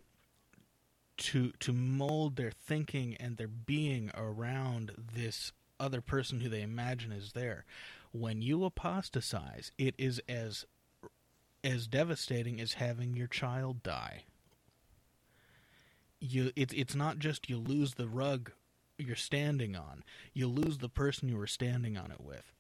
to 1.18 1.52
to 1.60 1.74
mold 1.74 2.36
their 2.36 2.52
thinking 2.52 3.16
and 3.20 3.38
their 3.38 3.48
being 3.48 4.12
around 4.16 4.92
this 5.16 5.52
other 5.80 6.02
person 6.02 6.40
who 6.40 6.50
they 6.50 6.62
imagine 6.62 7.12
is 7.12 7.34
there. 7.34 7.66
When 8.12 8.42
you 8.42 8.64
apostatize, 8.64 9.72
it 9.78 9.96
is 9.98 10.22
as 10.30 10.66
as 11.64 11.88
devastating 11.88 12.60
as 12.60 12.74
having 12.74 13.16
your 13.16 13.28
child 13.28 13.84
die. 13.84 14.24
You, 16.20 16.52
it, 16.56 16.74
it's 16.74 16.96
not 16.96 17.20
just 17.20 17.50
you 17.50 17.58
lose 17.58 17.96
the 17.96 18.08
rug 18.08 18.52
you're 18.98 19.16
standing 19.16 19.76
on; 19.76 20.04
you 20.34 20.48
lose 20.48 20.78
the 20.78 20.90
person 20.90 21.28
you 21.30 21.38
were 21.38 21.48
standing 21.48 21.98
on 21.98 22.12
it 22.12 22.22
with. 22.22 22.54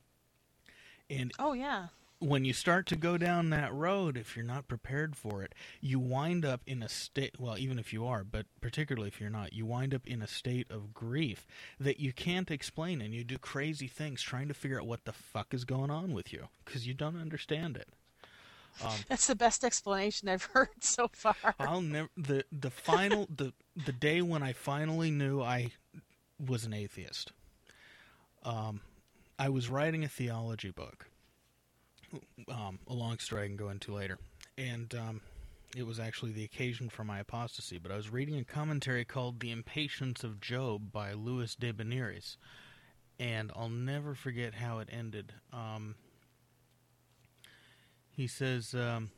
And 1.10 1.32
oh 1.39 1.54
yeah, 1.54 1.88
when 2.24 2.45
you 2.45 2.54
start 2.54 2.86
to 2.88 2.95
go 2.95 3.18
down 3.18 3.49
that 3.49 3.74
road, 3.74 4.18
if 4.18 4.36
you're 4.36 4.45
not 4.45 4.68
prepared 4.68 5.16
for 5.16 5.43
it, 5.43 5.54
you 5.82 5.99
wind 5.99 6.45
up 6.45 6.62
in 6.66 6.82
a 6.82 6.89
state. 6.89 7.36
Well, 7.39 7.58
even 7.58 7.78
if 7.78 7.91
you 7.91 8.06
are, 8.06 8.24
but 8.24 8.45
particularly 8.62 9.10
if 9.10 9.20
you're 9.20 9.30
not, 9.30 9.54
you 9.54 9.66
wind 9.66 9.93
up 9.93 10.08
in 10.08 10.22
a 10.22 10.28
state 10.28 10.68
of 10.70 10.93
grief 10.93 11.45
that 11.80 11.99
you 11.99 12.14
can't 12.14 12.49
explain, 12.49 13.01
and 13.01 13.14
you 13.14 13.24
do 13.24 13.38
crazy 13.38 13.88
things 13.88 14.22
trying 14.22 14.47
to 14.47 14.54
figure 14.54 14.80
out 14.80 14.88
what 14.88 15.06
the 15.06 15.14
fuck 15.14 15.54
is 15.54 15.66
going 15.66 15.91
on 15.91 16.14
with 16.14 16.32
you 16.32 16.47
because 16.64 16.88
you 16.88 16.93
don't 16.93 17.20
understand 17.20 17.76
it. 17.76 17.89
Um, 18.84 18.92
That's 19.08 19.28
the 19.28 19.36
best 19.36 19.64
explanation 19.64 20.30
I've 20.30 20.44
heard 20.54 20.84
so 20.84 21.10
far. 21.14 21.36
I'll 21.60 21.82
never 21.82 22.10
the 22.18 22.46
the 22.52 22.70
final 22.70 23.28
the 23.36 23.54
the 23.86 23.92
day 23.92 24.22
when 24.22 24.44
I 24.44 24.54
finally 24.54 25.12
knew 25.12 25.42
I 25.42 25.72
was 26.40 26.66
an 26.66 26.74
atheist. 26.74 27.32
Um, 28.44 28.82
I 29.40 29.50
was 29.50 29.70
writing 29.70 30.04
a 30.04 30.10
theology 30.10 30.72
book. 30.72 31.08
Um, 32.48 32.80
a 32.88 32.94
long 32.94 33.18
story 33.18 33.46
I 33.46 33.48
can 33.48 33.56
go 33.56 33.70
into 33.70 33.94
later, 33.94 34.20
and 34.56 34.94
um, 34.94 35.22
it 35.76 35.88
was 35.88 36.00
actually 36.00 36.32
the 36.32 36.44
occasion 36.44 36.90
for 36.90 37.04
my 37.04 37.20
apostasy. 37.20 37.80
But 37.80 37.92
I 37.92 37.96
was 37.96 38.12
reading 38.12 38.38
a 38.38 38.44
commentary 38.44 39.04
called 39.04 39.40
"The 39.40 39.52
Impatience 39.52 40.24
of 40.24 40.40
Job" 40.40 40.92
by 40.92 41.14
Louis 41.14 41.56
de 41.56 41.74
Berneres, 41.74 42.38
and 43.20 43.52
I'll 43.56 43.70
never 43.70 44.14
forget 44.14 44.56
how 44.56 44.78
it 44.80 44.90
ended. 44.92 45.34
Um, 45.52 45.96
he 48.16 48.28
says, 48.28 48.74
um, 48.74 49.11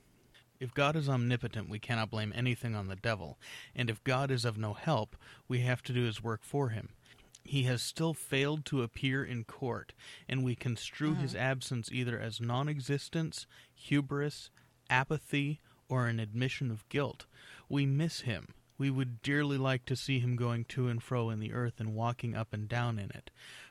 If 0.60 0.74
God 0.74 0.96
is 0.96 1.10
omnipotent, 1.10 1.70
we 1.70 1.80
cannot 1.80 2.10
blame 2.10 2.34
anything 2.36 2.76
on 2.76 2.88
the 2.88 2.96
devil, 2.96 3.38
and 3.76 3.90
if 3.90 4.04
God 4.04 4.32
is 4.32 4.46
of 4.46 4.58
no 4.58 4.74
help, 4.74 5.16
we 5.48 5.60
have 5.60 5.84
to 5.84 5.94
do 5.94 6.04
his 6.04 6.24
work 6.24 6.44
for 6.44 6.70
him. 6.70 6.90
He 7.44 7.64
has 7.64 7.82
still 7.82 8.14
failed 8.14 8.66
to 8.66 8.82
appear 8.82 9.24
in 9.24 9.44
court, 9.44 9.94
and 10.28 10.44
we 10.44 10.56
construe 10.56 11.12
uh-huh. 11.12 11.22
his 11.22 11.36
absence 11.36 11.90
either 11.92 12.20
as 12.20 12.42
non 12.42 12.68
existence, 12.68 13.46
hubris, 13.74 14.50
apathy, 14.90 15.60
or 15.88 16.08
an 16.08 16.20
admission 16.20 16.72
of 16.72 16.88
guilt. 16.90 17.26
We 17.70 17.86
miss 17.86 18.22
him. 18.22 18.54
We 18.78 18.90
would 18.90 19.22
dearly 19.22 19.58
like 19.58 19.86
to 19.86 19.96
see 19.96 20.20
him 20.20 20.36
going 20.36 20.66
to 20.66 20.88
and 20.88 21.02
fro 21.02 21.30
in 21.30 21.40
the 21.40 21.54
earth 21.54 21.80
and 21.80 21.96
walking 21.96 22.36
up 22.36 22.52
and 22.52 22.68
down 22.68 23.00
in 23.00 23.10
it 23.12 23.30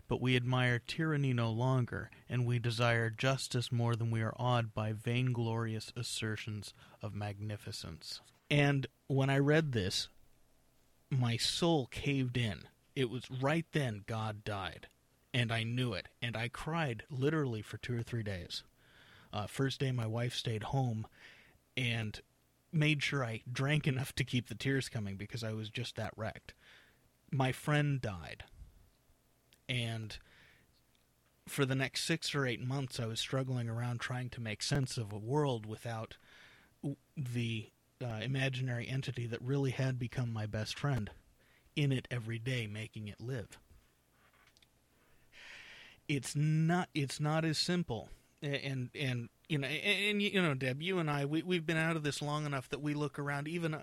but 0.08 0.20
we 0.20 0.36
admire 0.36 0.78
tyranny 0.78 1.32
no 1.32 1.50
longer, 1.50 2.10
and 2.28 2.46
we 2.46 2.58
desire 2.58 3.10
justice 3.10 3.72
more 3.72 3.96
than 3.96 4.10
we 4.10 4.22
are 4.22 4.34
awed 4.36 4.74
by 4.74 4.92
vainglorious 4.92 5.92
assertions 5.96 6.74
of 7.02 7.14
magnificence. 7.14 8.20
And 8.50 8.86
when 9.06 9.30
I 9.30 9.38
read 9.38 9.72
this, 9.72 10.08
my 11.10 11.36
soul 11.36 11.86
caved 11.86 12.36
in 12.36 12.64
it 12.94 13.10
was 13.10 13.30
right 13.30 13.66
then 13.72 14.04
God 14.06 14.44
died, 14.44 14.86
and 15.32 15.50
I 15.50 15.64
knew 15.64 15.92
it, 15.94 16.08
and 16.22 16.36
I 16.36 16.48
cried 16.48 17.02
literally 17.10 17.62
for 17.62 17.76
two 17.76 17.98
or 17.98 18.02
three 18.02 18.22
days. 18.22 18.62
Uh, 19.32 19.46
first 19.46 19.80
day, 19.80 19.90
my 19.90 20.06
wife 20.06 20.34
stayed 20.34 20.64
home, 20.64 21.06
and 21.76 22.20
made 22.72 23.02
sure 23.02 23.24
I 23.24 23.42
drank 23.50 23.86
enough 23.86 24.14
to 24.14 24.24
keep 24.24 24.48
the 24.48 24.54
tears 24.54 24.88
coming 24.88 25.16
because 25.16 25.42
I 25.42 25.52
was 25.52 25.70
just 25.70 25.96
that 25.96 26.12
wrecked. 26.16 26.54
My 27.32 27.50
friend 27.50 28.00
died, 28.00 28.44
and 29.68 30.18
for 31.46 31.64
the 31.64 31.74
next 31.74 32.04
six 32.04 32.34
or 32.34 32.46
eight 32.46 32.60
months, 32.60 32.98
I 32.98 33.06
was 33.06 33.20
struggling 33.20 33.68
around 33.68 34.00
trying 34.00 34.30
to 34.30 34.40
make 34.40 34.62
sense 34.62 34.96
of 34.96 35.12
a 35.12 35.18
world 35.18 35.66
without 35.66 36.16
the 37.16 37.70
uh, 38.02 38.20
imaginary 38.22 38.88
entity 38.88 39.26
that 39.26 39.40
really 39.42 39.70
had 39.70 39.98
become 39.98 40.32
my 40.32 40.46
best 40.46 40.78
friend 40.78 41.10
in 41.76 41.92
it 41.92 42.08
every 42.10 42.38
day, 42.38 42.66
making 42.66 43.08
it 43.08 43.20
live. 43.20 43.58
It's 46.08 46.36
not. 46.36 46.88
It's 46.94 47.18
not 47.18 47.46
as 47.46 47.56
simple, 47.56 48.10
and 48.42 48.90
and 48.94 49.30
you 49.48 49.56
know, 49.56 49.66
and, 49.66 50.10
and 50.10 50.22
you 50.22 50.42
know, 50.42 50.52
Deb, 50.52 50.82
you 50.82 50.98
and 50.98 51.10
I, 51.10 51.24
we 51.24 51.42
we've 51.42 51.64
been 51.64 51.78
out 51.78 51.96
of 51.96 52.02
this 52.02 52.20
long 52.20 52.44
enough 52.44 52.68
that 52.68 52.82
we 52.82 52.92
look 52.92 53.18
around, 53.18 53.48
even 53.48 53.82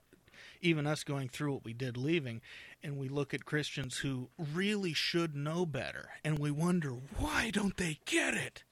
even 0.62 0.88
us 0.88 1.04
going 1.04 1.30
through 1.30 1.54
what 1.54 1.66
we 1.66 1.74
did 1.74 1.98
leaving, 1.98 2.42
and 2.84 2.98
we 2.98 3.08
look 3.10 3.34
at 3.34 3.46
Christians 3.46 3.98
who 3.98 4.30
really 4.38 4.94
should 4.94 5.36
know 5.36 5.66
better, 5.66 6.10
and 6.24 6.40
we 6.40 6.52
wonder 6.52 6.92
why 7.18 7.50
don't 7.52 7.78
they 7.78 8.00
get 8.06 8.34
it? 8.34 8.64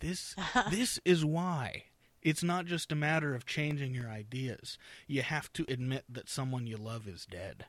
This 0.00 0.34
this 0.70 0.98
is 1.04 1.24
why. 1.24 1.84
It's 2.22 2.42
not 2.42 2.64
just 2.64 2.90
a 2.90 2.94
matter 2.96 3.34
of 3.34 3.44
changing 3.44 3.94
your 3.94 4.08
ideas. 4.08 4.78
You 5.06 5.20
have 5.22 5.52
to 5.54 5.66
admit 5.68 6.04
that 6.08 6.28
someone 6.30 6.66
you 6.66 6.78
love 6.78 7.06
is 7.06 7.26
dead. 7.26 7.66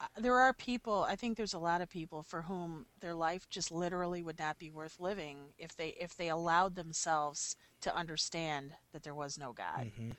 Uh, 0.00 0.06
there 0.18 0.36
are 0.40 0.54
people 0.54 1.04
i 1.10 1.14
think 1.14 1.36
there's 1.36 1.52
a 1.52 1.58
lot 1.58 1.82
of 1.82 1.90
people 1.90 2.22
for 2.22 2.40
whom 2.40 2.86
their 3.00 3.12
life 3.12 3.46
just 3.50 3.70
literally 3.70 4.22
would 4.22 4.38
not 4.38 4.58
be 4.58 4.70
worth 4.70 4.98
living 4.98 5.36
if 5.58 5.76
they 5.76 5.88
if 6.00 6.16
they 6.16 6.28
allowed 6.30 6.74
themselves 6.74 7.54
to 7.82 7.94
understand 7.94 8.72
that 8.92 9.02
there 9.02 9.14
was 9.14 9.36
no 9.38 9.52
god 9.52 9.90
Mm-hmm. 9.92 10.10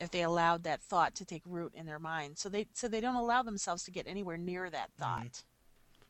If 0.00 0.10
they 0.10 0.22
allowed 0.22 0.64
that 0.64 0.82
thought 0.82 1.14
to 1.16 1.24
take 1.24 1.42
root 1.46 1.72
in 1.74 1.86
their 1.86 1.98
mind. 1.98 2.38
So 2.38 2.48
they 2.48 2.66
so 2.72 2.88
they 2.88 3.00
don't 3.00 3.14
allow 3.14 3.42
themselves 3.42 3.84
to 3.84 3.90
get 3.90 4.06
anywhere 4.06 4.36
near 4.36 4.68
that 4.70 4.90
mm-hmm. 4.90 5.02
thought. 5.02 5.42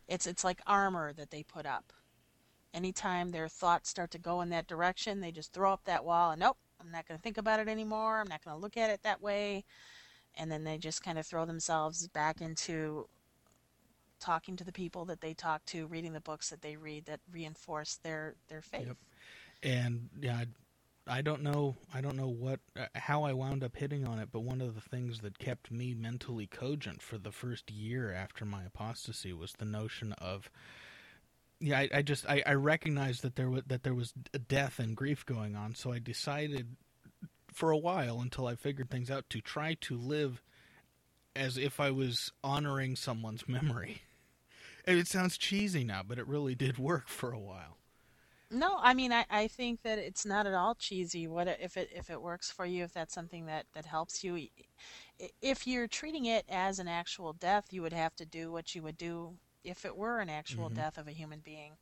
It's 0.09 0.27
it's 0.27 0.45
like 0.45 0.61
armor 0.67 1.13
that 1.13 1.31
they 1.31 1.43
put 1.43 1.67
up. 1.67 1.93
Anytime 2.73 3.31
their 3.31 3.49
thoughts 3.49 3.89
start 3.89 4.11
to 4.13 4.19
go 4.19 4.41
in 4.41 4.49
that 4.51 4.67
direction 4.67 5.21
they 5.21 5.31
just 5.31 5.53
throw 5.53 5.73
up 5.73 5.85
that 5.85 6.05
wall 6.05 6.33
and 6.33 6.41
nope 6.41 6.57
i'm 6.81 6.91
not 6.91 7.07
going 7.07 7.17
to 7.17 7.23
think 7.23 7.39
about 7.39 7.61
it 7.61 7.69
anymore. 7.69 8.21
I'm 8.21 8.29
not 8.29 8.45
going 8.45 8.57
to 8.57 8.61
look 8.61 8.77
at 8.77 8.91
it 8.91 9.03
that 9.03 9.23
way. 9.23 9.65
And 10.37 10.51
then 10.51 10.65
they 10.65 10.79
just 10.79 11.03
kind 11.03 11.19
of 11.19 11.27
throw 11.27 11.45
themselves 11.45 12.09
back 12.09 12.41
into 12.41 13.07
talking 14.21 14.57
to 14.57 14.65
the 14.65 14.73
people 14.73 15.05
that 15.05 15.21
they 15.21 15.35
talk 15.35 15.65
to 15.67 15.87
reading 15.87 16.13
the 16.13 16.21
books 16.21 16.51
that 16.51 16.63
they 16.63 16.77
read 16.77 17.05
that 17.07 17.21
reinforce 17.31 17.97
their 18.03 18.35
their 18.49 18.63
faith. 18.63 18.87
Yep. 18.87 18.97
And 19.63 20.09
yeah, 20.21 20.45
I, 21.07 21.23
don't 21.23 21.43
know. 21.43 21.77
I 21.93 22.01
don't 22.01 22.17
know 22.17 22.29
what 22.29 22.61
uh, 22.79 22.87
how 22.95 23.25
I 23.25 23.33
wound 23.33 23.63
up 23.63 23.77
hitting 23.77 24.07
on 24.07 24.19
it, 24.19 24.29
but 24.33 24.41
one 24.41 24.61
of 24.61 24.75
the 24.75 24.81
things 24.81 25.21
that 25.21 25.39
kept 25.39 25.71
me 25.71 25.95
mentally 25.95 26.47
cogent 26.47 27.03
for 27.03 27.19
the 27.19 27.33
first 27.33 27.71
year 27.71 28.13
after 28.13 28.45
my 28.45 28.65
apostasy 28.65 29.33
was 29.33 29.53
the 29.53 29.65
notion 29.65 30.13
of. 30.15 30.51
Yeah, 31.61 31.79
I, 31.79 31.89
I 31.95 32.03
just 32.03 32.27
I, 32.29 32.43
I 32.45 32.55
recognized 32.55 33.23
that 33.23 33.37
there 33.37 33.49
was 33.49 33.63
that 33.67 33.85
there 33.85 33.95
was 33.95 34.13
death 34.49 34.79
and 34.79 34.97
grief 34.97 35.25
going 35.25 35.57
on, 35.57 35.75
so 35.75 35.93
I 35.93 35.99
decided 35.99 36.77
for 37.53 37.71
a 37.71 37.79
while 37.79 38.21
until 38.21 38.47
I 38.47 38.57
figured 38.57 38.91
things 38.91 39.11
out 39.11 39.31
to 39.31 39.41
try 39.41 39.75
to 39.83 39.97
live 39.97 40.43
as 41.37 41.57
if 41.57 41.81
I 41.81 41.91
was 41.91 42.33
honoring 42.43 42.97
someone's 42.97 43.49
memory. 43.49 44.03
It 44.87 45.07
sounds 45.07 45.39
cheesy 45.39 45.85
now, 45.85 46.03
but 46.07 46.19
it 46.19 46.27
really 46.27 46.55
did 46.55 46.79
work 46.79 47.09
for 47.09 47.33
a 47.33 47.39
while. 47.39 47.79
No, 48.55 48.79
I 48.81 48.95
mean, 48.95 49.13
I, 49.13 49.27
I 49.31 49.49
think 49.49 49.83
that 49.83 49.99
it's 49.99 50.25
not 50.25 50.47
at 50.47 50.55
all 50.55 50.75
cheesy. 50.75 51.27
What 51.27 51.49
if 51.61 51.77
it 51.77 51.91
if 51.95 52.11
it 52.11 52.23
works 52.23 52.51
for 52.51 52.65
you? 52.67 52.85
If 52.85 52.93
that's 52.93 53.15
something 53.15 53.47
that 53.47 53.67
that 53.75 53.87
helps 53.87 54.23
you, 54.23 54.49
if 55.43 55.67
you're 55.67 55.89
treating 55.89 56.27
it 56.27 56.45
as 56.49 56.79
an 56.79 56.89
actual 56.89 57.33
death, 57.33 57.73
you 57.73 57.83
would 57.83 57.93
have 57.93 58.15
to 58.17 58.27
do 58.27 58.53
what 58.53 58.75
you 58.75 58.83
would 58.83 58.97
do 58.97 59.39
if 59.65 59.85
it 59.85 59.97
were 59.97 60.21
an 60.21 60.31
actual 60.31 60.69
Mhm. 60.69 60.75
death 60.75 60.99
of 60.99 61.09
a 61.09 61.13
human 61.13 61.41
being. 61.41 61.73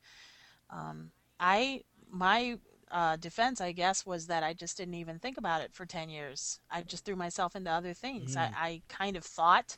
Um, 0.69 1.11
I 1.39 1.83
my 2.09 2.59
uh, 2.91 3.17
defense, 3.17 3.61
I 3.61 3.71
guess, 3.73 4.05
was 4.05 4.27
that 4.27 4.43
I 4.43 4.53
just 4.53 4.77
didn't 4.77 4.95
even 4.95 5.19
think 5.19 5.37
about 5.37 5.61
it 5.61 5.73
for 5.73 5.85
ten 5.85 6.09
years. 6.09 6.59
I 6.71 6.81
just 6.83 7.05
threw 7.05 7.15
myself 7.15 7.55
into 7.55 7.71
other 7.71 7.93
things. 7.93 8.35
I, 8.37 8.49
Mm. 8.49 8.55
I 8.55 8.81
kind 8.89 9.17
of 9.17 9.25
thought 9.25 9.77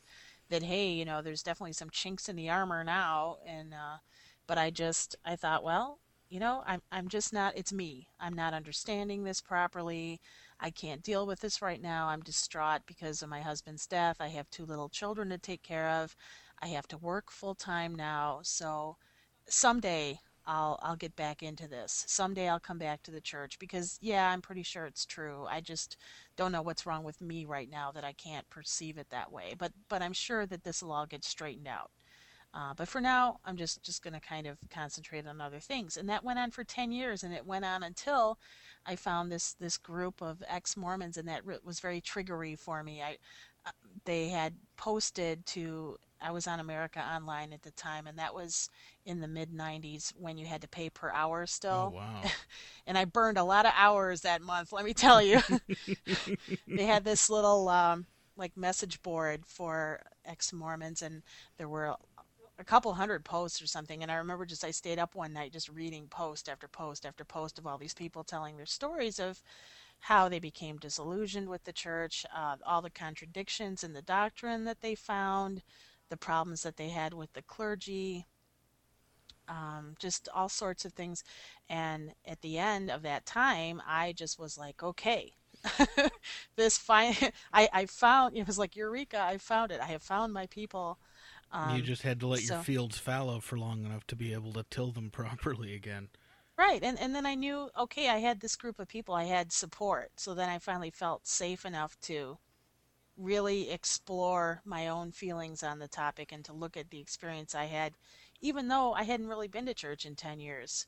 that 0.50 0.62
hey, 0.62 0.92
you 0.92 1.04
know, 1.04 1.22
there's 1.22 1.42
definitely 1.42 1.74
some 1.74 1.90
chinks 1.90 2.28
in 2.28 2.36
the 2.36 2.50
armor 2.50 2.84
now, 2.84 3.38
and 3.46 3.74
uh, 3.74 3.98
but 4.46 4.58
I 4.58 4.70
just 4.70 5.16
I 5.24 5.36
thought, 5.36 5.64
well, 5.64 6.00
you 6.28 6.40
know, 6.40 6.62
I'm 6.66 6.82
I'm 6.92 7.08
just 7.08 7.32
not 7.32 7.56
it's 7.56 7.72
me. 7.72 8.08
I'm 8.20 8.34
not 8.34 8.54
understanding 8.54 9.24
this 9.24 9.40
properly. 9.40 10.20
I 10.60 10.70
can't 10.70 11.02
deal 11.02 11.26
with 11.26 11.40
this 11.40 11.62
right 11.62 11.80
now. 11.80 12.08
I'm 12.08 12.22
distraught 12.22 12.82
because 12.86 13.22
of 13.22 13.28
my 13.28 13.40
husband's 13.40 13.86
death. 13.86 14.16
I 14.20 14.28
have 14.28 14.50
two 14.50 14.64
little 14.66 14.88
children 14.88 15.28
to 15.30 15.38
take 15.38 15.62
care 15.62 15.88
of. 15.88 16.16
I 16.60 16.68
have 16.68 16.88
to 16.88 16.98
work 16.98 17.30
full 17.30 17.54
time 17.54 17.94
now. 17.94 18.40
So 18.42 18.96
someday 19.48 20.20
I'll 20.46 20.78
I'll 20.82 20.96
get 20.96 21.16
back 21.16 21.42
into 21.42 21.68
this. 21.68 22.04
Someday 22.08 22.48
I'll 22.48 22.60
come 22.60 22.78
back 22.78 23.02
to 23.04 23.10
the 23.10 23.20
church 23.20 23.58
because 23.58 23.98
yeah, 24.00 24.30
I'm 24.30 24.42
pretty 24.42 24.62
sure 24.62 24.86
it's 24.86 25.06
true. 25.06 25.46
I 25.48 25.60
just 25.60 25.96
don't 26.36 26.52
know 26.52 26.62
what's 26.62 26.86
wrong 26.86 27.04
with 27.04 27.20
me 27.20 27.44
right 27.44 27.68
now 27.70 27.90
that 27.92 28.04
I 28.04 28.12
can't 28.12 28.48
perceive 28.50 28.98
it 28.98 29.10
that 29.10 29.32
way. 29.32 29.54
But 29.58 29.72
but 29.88 30.02
I'm 30.02 30.12
sure 30.12 30.46
that 30.46 30.64
this 30.64 30.82
will 30.82 30.92
all 30.92 31.06
get 31.06 31.24
straightened 31.24 31.68
out. 31.68 31.90
Uh, 32.56 32.72
but 32.74 32.88
for 32.88 33.02
now, 33.02 33.38
I'm 33.44 33.58
just 33.58 33.82
just 33.82 34.02
going 34.02 34.14
to 34.14 34.20
kind 34.20 34.46
of 34.46 34.56
concentrate 34.70 35.26
on 35.26 35.42
other 35.42 35.60
things, 35.60 35.98
and 35.98 36.08
that 36.08 36.24
went 36.24 36.38
on 36.38 36.50
for 36.50 36.64
ten 36.64 36.90
years, 36.90 37.22
and 37.22 37.34
it 37.34 37.44
went 37.44 37.66
on 37.66 37.82
until 37.82 38.38
I 38.86 38.96
found 38.96 39.30
this 39.30 39.52
this 39.52 39.76
group 39.76 40.22
of 40.22 40.42
ex-Mormons, 40.48 41.18
and 41.18 41.28
that 41.28 41.42
was 41.62 41.80
very 41.80 42.00
triggery 42.00 42.58
for 42.58 42.82
me. 42.82 43.02
I 43.02 43.18
uh, 43.66 43.72
they 44.06 44.28
had 44.28 44.54
posted 44.78 45.44
to 45.46 45.98
I 46.18 46.30
was 46.30 46.46
on 46.46 46.58
America 46.58 46.98
Online 47.00 47.52
at 47.52 47.60
the 47.60 47.72
time, 47.72 48.06
and 48.06 48.18
that 48.18 48.34
was 48.34 48.70
in 49.04 49.20
the 49.20 49.28
mid 49.28 49.52
'90s 49.52 50.14
when 50.18 50.38
you 50.38 50.46
had 50.46 50.62
to 50.62 50.68
pay 50.68 50.88
per 50.88 51.10
hour 51.10 51.46
still 51.46 51.92
Oh 51.92 51.96
wow! 51.96 52.22
and 52.86 52.96
I 52.96 53.04
burned 53.04 53.36
a 53.36 53.44
lot 53.44 53.66
of 53.66 53.72
hours 53.76 54.22
that 54.22 54.40
month. 54.40 54.72
Let 54.72 54.86
me 54.86 54.94
tell 54.94 55.20
you, 55.20 55.42
they 56.66 56.86
had 56.86 57.04
this 57.04 57.28
little 57.28 57.68
um, 57.68 58.06
like 58.34 58.56
message 58.56 59.02
board 59.02 59.44
for 59.44 60.00
ex 60.24 60.54
Mormons, 60.54 61.02
and 61.02 61.22
there 61.58 61.68
were 61.68 61.94
a 62.58 62.64
couple 62.64 62.94
hundred 62.94 63.24
posts 63.24 63.60
or 63.62 63.66
something. 63.66 64.02
And 64.02 64.10
I 64.10 64.16
remember 64.16 64.46
just 64.46 64.64
I 64.64 64.70
stayed 64.70 64.98
up 64.98 65.14
one 65.14 65.32
night 65.32 65.52
just 65.52 65.68
reading 65.68 66.08
post 66.08 66.48
after 66.48 66.68
post 66.68 67.04
after 67.06 67.24
post 67.24 67.58
of 67.58 67.66
all 67.66 67.78
these 67.78 67.94
people 67.94 68.24
telling 68.24 68.56
their 68.56 68.66
stories 68.66 69.18
of 69.18 69.42
how 70.00 70.28
they 70.28 70.38
became 70.38 70.76
disillusioned 70.78 71.48
with 71.48 71.64
the 71.64 71.72
church, 71.72 72.24
uh, 72.34 72.56
all 72.66 72.82
the 72.82 72.90
contradictions 72.90 73.84
in 73.84 73.92
the 73.92 74.02
doctrine 74.02 74.64
that 74.64 74.80
they 74.80 74.94
found, 74.94 75.62
the 76.10 76.16
problems 76.16 76.62
that 76.62 76.76
they 76.76 76.90
had 76.90 77.14
with 77.14 77.32
the 77.32 77.42
clergy, 77.42 78.26
um, 79.48 79.94
just 79.98 80.28
all 80.34 80.48
sorts 80.48 80.84
of 80.84 80.92
things. 80.92 81.22
And 81.68 82.12
at 82.26 82.40
the 82.42 82.58
end 82.58 82.90
of 82.90 83.02
that 83.02 83.26
time, 83.26 83.80
I 83.86 84.12
just 84.12 84.38
was 84.38 84.58
like, 84.58 84.82
okay, 84.82 85.32
this 86.56 86.78
fine. 86.78 87.14
I, 87.52 87.68
I 87.72 87.86
found 87.86 88.36
it 88.36 88.46
was 88.46 88.58
like 88.58 88.76
Eureka. 88.76 89.20
I 89.20 89.38
found 89.38 89.72
it. 89.72 89.80
I 89.80 89.86
have 89.86 90.02
found 90.02 90.32
my 90.32 90.46
people. 90.46 90.98
Um, 91.52 91.76
you 91.76 91.82
just 91.82 92.02
had 92.02 92.20
to 92.20 92.26
let 92.26 92.42
your 92.42 92.58
fields 92.58 92.98
fallow 92.98 93.40
for 93.40 93.58
long 93.58 93.84
enough 93.84 94.06
to 94.08 94.16
be 94.16 94.32
able 94.32 94.52
to 94.54 94.64
till 94.68 94.92
them 94.92 95.10
properly 95.12 95.74
again. 95.74 96.08
Right, 96.58 96.82
and 96.82 96.98
and 96.98 97.14
then 97.14 97.26
I 97.26 97.34
knew, 97.34 97.70
okay, 97.78 98.08
I 98.08 98.18
had 98.18 98.40
this 98.40 98.56
group 98.56 98.78
of 98.78 98.88
people, 98.88 99.14
I 99.14 99.24
had 99.24 99.52
support. 99.52 100.12
So 100.16 100.34
then 100.34 100.48
I 100.48 100.58
finally 100.58 100.90
felt 100.90 101.26
safe 101.26 101.64
enough 101.64 102.00
to 102.02 102.38
really 103.16 103.70
explore 103.70 104.60
my 104.64 104.88
own 104.88 105.12
feelings 105.12 105.62
on 105.62 105.78
the 105.78 105.88
topic 105.88 106.32
and 106.32 106.44
to 106.44 106.52
look 106.52 106.76
at 106.76 106.90
the 106.90 107.00
experience 107.00 107.54
I 107.54 107.64
had, 107.64 107.94
even 108.40 108.68
though 108.68 108.92
I 108.92 109.04
hadn't 109.04 109.28
really 109.28 109.48
been 109.48 109.66
to 109.66 109.74
church 109.74 110.04
in 110.04 110.16
10 110.16 110.40
years. 110.40 110.86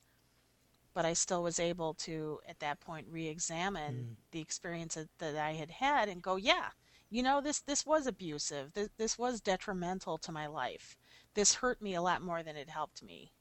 But 0.93 1.05
I 1.05 1.13
still 1.13 1.43
was 1.43 1.59
able 1.59 1.93
to, 1.95 2.39
at 2.47 2.59
that 2.59 2.79
point, 2.79 3.07
re-examine 3.09 4.17
the 4.31 4.41
experience 4.41 4.95
that, 4.95 5.07
that 5.19 5.35
I 5.35 5.53
had 5.53 5.71
had 5.71 6.09
and 6.09 6.21
go, 6.21 6.35
yeah, 6.35 6.69
you 7.09 7.23
know, 7.23 7.41
this 7.41 7.59
this 7.61 7.85
was 7.85 8.07
abusive. 8.07 8.73
This 8.73 8.89
this 8.97 9.17
was 9.17 9.41
detrimental 9.41 10.17
to 10.19 10.31
my 10.31 10.47
life. 10.47 10.97
This 11.33 11.55
hurt 11.55 11.81
me 11.81 11.95
a 11.95 12.01
lot 12.01 12.21
more 12.21 12.43
than 12.43 12.55
it 12.55 12.69
helped 12.69 13.03
me 13.03 13.31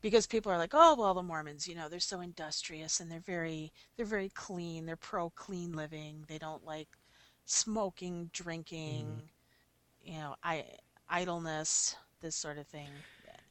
because 0.00 0.26
people 0.26 0.52
are 0.52 0.58
like, 0.58 0.74
oh 0.74 0.94
well, 0.96 1.14
the 1.14 1.22
Mormons, 1.22 1.66
you 1.66 1.74
know, 1.74 1.88
they're 1.88 2.00
so 2.00 2.20
industrious 2.20 3.00
and 3.00 3.10
they're 3.10 3.20
very 3.20 3.72
they're 3.96 4.06
very 4.06 4.28
clean. 4.30 4.86
They're 4.86 4.96
pro 4.96 5.30
clean 5.30 5.72
living. 5.72 6.24
They 6.28 6.38
don't 6.38 6.64
like 6.64 6.88
smoking, 7.44 8.30
drinking, 8.32 9.06
mm-hmm. 9.06 10.12
you 10.12 10.18
know, 10.18 10.36
I 10.42 10.64
idleness, 11.08 11.96
this 12.20 12.36
sort 12.36 12.58
of 12.58 12.66
thing. 12.66 12.88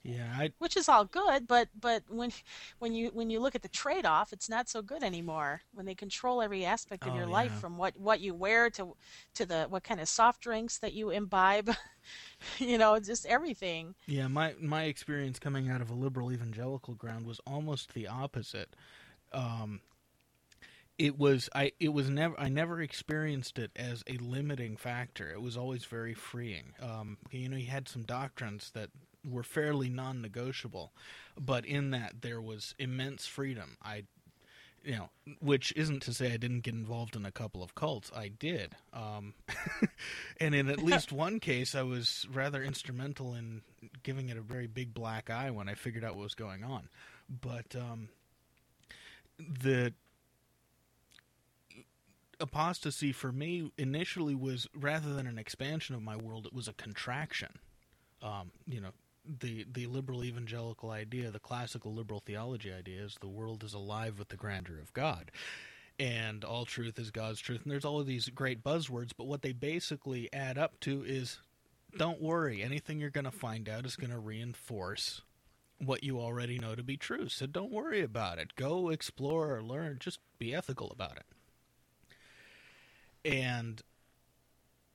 Yeah, 0.05 0.31
I 0.37 0.53
which 0.57 0.77
is 0.77 0.87
all 0.89 1.05
good 1.05 1.47
but 1.47 1.69
but 1.79 2.03
when 2.09 2.31
when 2.79 2.93
you 2.93 3.09
when 3.13 3.29
you 3.29 3.39
look 3.39 3.55
at 3.55 3.61
the 3.61 3.69
trade-off 3.69 4.31
it's 4.33 4.49
not 4.49 4.69
so 4.69 4.81
good 4.81 5.03
anymore 5.03 5.61
when 5.73 5.85
they 5.85 5.95
control 5.95 6.41
every 6.41 6.65
aspect 6.65 7.05
of 7.05 7.13
Oh, 7.13 7.15
your 7.15 7.27
life 7.27 7.53
yeah. 7.53 7.61
from 7.61 7.77
what 7.77 7.97
what 7.97 8.21
you 8.21 8.33
wear 8.33 8.69
to 8.69 8.95
to 9.33 9.45
the 9.45 9.65
what 9.69 9.83
kind 9.83 9.99
of 9.99 10.07
soft 10.07 10.41
drinks 10.41 10.79
that 10.79 10.93
you 10.93 11.09
imbibe 11.09 11.69
you 12.59 12.77
know 12.77 12.99
just 12.99 13.25
everything 13.25 13.95
Yeah, 14.07 14.27
my 14.27 14.55
my 14.59 14.83
experience 14.83 15.39
coming 15.39 15.69
out 15.69 15.81
of 15.81 15.89
a 15.89 15.93
liberal 15.95 16.31
evangelical 16.31 16.93
ground 16.95 17.25
was 17.25 17.39
almost 17.47 17.93
the 17.93 18.07
opposite. 18.07 18.75
Um, 19.33 19.81
it 20.97 21.17
was 21.17 21.49
I 21.53 21.71
it 21.79 21.89
was 21.89 22.09
never 22.09 22.39
I 22.39 22.47
never 22.49 22.81
experienced 22.81 23.59
it 23.59 23.71
as 23.75 24.03
a 24.07 24.17
limiting 24.17 24.77
factor. 24.77 25.29
It 25.31 25.41
was 25.41 25.57
always 25.57 25.85
very 25.85 26.13
freeing. 26.13 26.73
Um, 26.81 27.17
you 27.31 27.49
know, 27.49 27.57
you 27.57 27.67
had 27.67 27.89
some 27.89 28.03
doctrines 28.03 28.71
that 28.73 28.89
were 29.29 29.43
fairly 29.43 29.89
non-negotiable, 29.89 30.93
but 31.39 31.65
in 31.65 31.91
that 31.91 32.21
there 32.21 32.41
was 32.41 32.75
immense 32.77 33.25
freedom. 33.25 33.77
I 33.83 34.03
you 34.85 34.95
know, 34.95 35.09
which 35.41 35.73
isn't 35.75 36.03
to 36.03 36.13
say 36.13 36.31
I 36.31 36.37
didn't 36.37 36.59
get 36.59 36.75
involved 36.75 37.15
in 37.15 37.25
a 37.25 37.31
couple 37.31 37.63
of 37.63 37.73
cults. 37.73 38.11
I 38.15 38.27
did. 38.27 38.75
Um, 38.93 39.33
and 40.39 40.53
in 40.53 40.69
at 40.69 40.77
least 40.83 41.11
one 41.11 41.39
case, 41.39 41.73
I 41.73 41.81
was 41.81 42.27
rather 42.31 42.63
instrumental 42.63 43.33
in 43.33 43.61
giving 44.03 44.29
it 44.29 44.37
a 44.37 44.41
very 44.41 44.67
big 44.67 44.93
black 44.93 45.31
eye 45.31 45.49
when 45.49 45.67
I 45.67 45.73
figured 45.73 46.03
out 46.03 46.15
what 46.15 46.23
was 46.23 46.35
going 46.35 46.63
on. 46.63 46.87
But 47.27 47.75
um, 47.75 48.09
the 49.39 49.93
apostasy 52.39 53.11
for 53.11 53.31
me 53.31 53.71
initially 53.77 54.35
was 54.35 54.67
rather 54.75 55.13
than 55.13 55.25
an 55.25 55.39
expansion 55.39 55.95
of 55.95 56.03
my 56.03 56.15
world, 56.15 56.45
it 56.45 56.53
was 56.53 56.67
a 56.67 56.73
contraction. 56.73 57.59
Um, 58.21 58.51
you 58.67 58.81
know, 58.81 58.91
the 59.39 59.65
the 59.71 59.87
liberal 59.87 60.23
evangelical 60.23 60.91
idea, 60.91 61.31
the 61.31 61.39
classical 61.39 61.93
liberal 61.93 62.21
theology 62.25 62.71
idea, 62.71 63.03
is 63.03 63.15
the 63.19 63.27
world 63.27 63.63
is 63.63 63.73
alive 63.73 64.19
with 64.19 64.29
the 64.29 64.37
grandeur 64.37 64.79
of 64.79 64.93
God, 64.93 65.31
and 65.99 66.43
all 66.43 66.65
truth 66.65 66.99
is 66.99 67.11
God's 67.11 67.39
truth. 67.39 67.61
And 67.63 67.71
there's 67.71 67.85
all 67.85 67.99
of 67.99 68.07
these 68.07 68.29
great 68.29 68.63
buzzwords, 68.63 69.11
but 69.17 69.27
what 69.27 69.41
they 69.41 69.53
basically 69.53 70.31
add 70.33 70.57
up 70.57 70.79
to 70.81 71.03
is, 71.03 71.39
don't 71.97 72.21
worry, 72.21 72.61
anything 72.63 72.99
you're 72.99 73.09
going 73.09 73.25
to 73.25 73.31
find 73.31 73.69
out 73.69 73.85
is 73.85 73.95
going 73.95 74.11
to 74.11 74.19
reinforce 74.19 75.21
what 75.77 76.03
you 76.03 76.19
already 76.19 76.57
know 76.57 76.75
to 76.75 76.83
be 76.83 76.97
true. 76.97 77.27
So 77.27 77.45
don't 77.45 77.71
worry 77.71 78.01
about 78.01 78.39
it. 78.39 78.55
Go 78.55 78.89
explore 78.89 79.55
or 79.55 79.63
learn. 79.63 79.97
Just 79.99 80.19
be 80.39 80.53
ethical 80.55 80.89
about 80.91 81.17
it. 81.17 81.25
And 83.25 83.81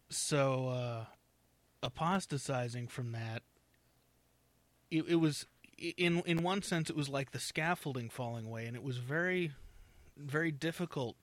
so, 0.08 0.68
uh, 0.68 1.04
apostatizing 1.82 2.88
from 2.88 3.12
that 3.12 3.42
it, 4.90 5.04
it 5.08 5.16
was 5.16 5.46
in 5.78 6.20
in 6.20 6.42
one 6.42 6.62
sense 6.62 6.90
it 6.90 6.96
was 6.96 7.08
like 7.08 7.30
the 7.30 7.38
scaffolding 7.38 8.10
falling 8.10 8.46
away 8.46 8.66
and 8.66 8.76
it 8.76 8.82
was 8.82 8.98
very 8.98 9.52
very 10.16 10.50
difficult 10.50 11.16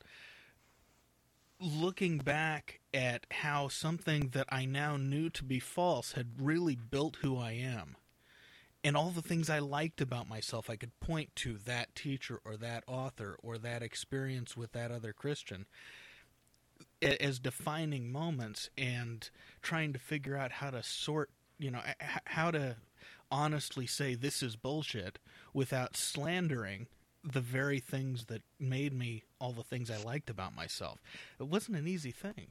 looking 1.60 2.20
back 2.20 2.80
at 2.94 3.26
how 3.32 3.68
something 3.68 4.30
that 4.30 4.48
I 4.50 4.66
now 4.66 4.98
knew 4.98 5.30
to 5.32 5.44
be 5.44 5.60
false 5.60 6.14
had 6.14 6.28
really 6.40 6.76
built 6.76 7.18
who 7.22 7.38
I 7.38 7.52
am. 7.54 7.96
And 8.84 8.96
all 8.96 9.10
the 9.10 9.22
things 9.22 9.50
I 9.50 9.60
liked 9.60 10.02
about 10.02 10.30
myself 10.30 10.70
I 10.70 10.76
could 10.76 10.98
point 11.00 11.36
to 11.38 11.58
that 11.66 11.96
teacher 11.96 12.40
or 12.46 12.58
that 12.58 12.84
author 12.88 13.38
or 13.42 13.58
that 13.58 13.84
experience 13.84 14.56
with 14.56 14.72
that 14.74 14.92
other 14.92 15.14
Christian 15.14 15.66
as 17.02 17.40
defining 17.40 18.12
moments 18.12 18.70
and 18.78 19.30
trying 19.62 19.94
to 19.94 20.00
figure 20.00 20.38
out 20.38 20.52
how 20.54 20.70
to 20.70 20.84
sort 20.84 21.32
you 21.58 21.72
know 21.72 21.82
how 22.26 22.52
to 22.52 22.76
honestly 23.32 23.86
say 23.88 24.16
this 24.16 24.42
is 24.44 24.56
bullshit 24.56 25.20
without 25.54 25.96
slandering 25.98 26.88
the 27.24 27.42
very 27.42 27.80
things 27.80 28.26
that 28.26 28.42
made 28.60 28.94
me 28.94 29.24
all 29.40 29.52
the 29.52 29.64
things 29.64 29.92
I 29.92 29.98
liked 30.02 30.30
about 30.30 30.56
myself. 30.56 31.02
It 31.40 31.48
wasn't 31.48 31.78
an 31.78 31.88
easy 31.88 32.12
thing. 32.12 32.48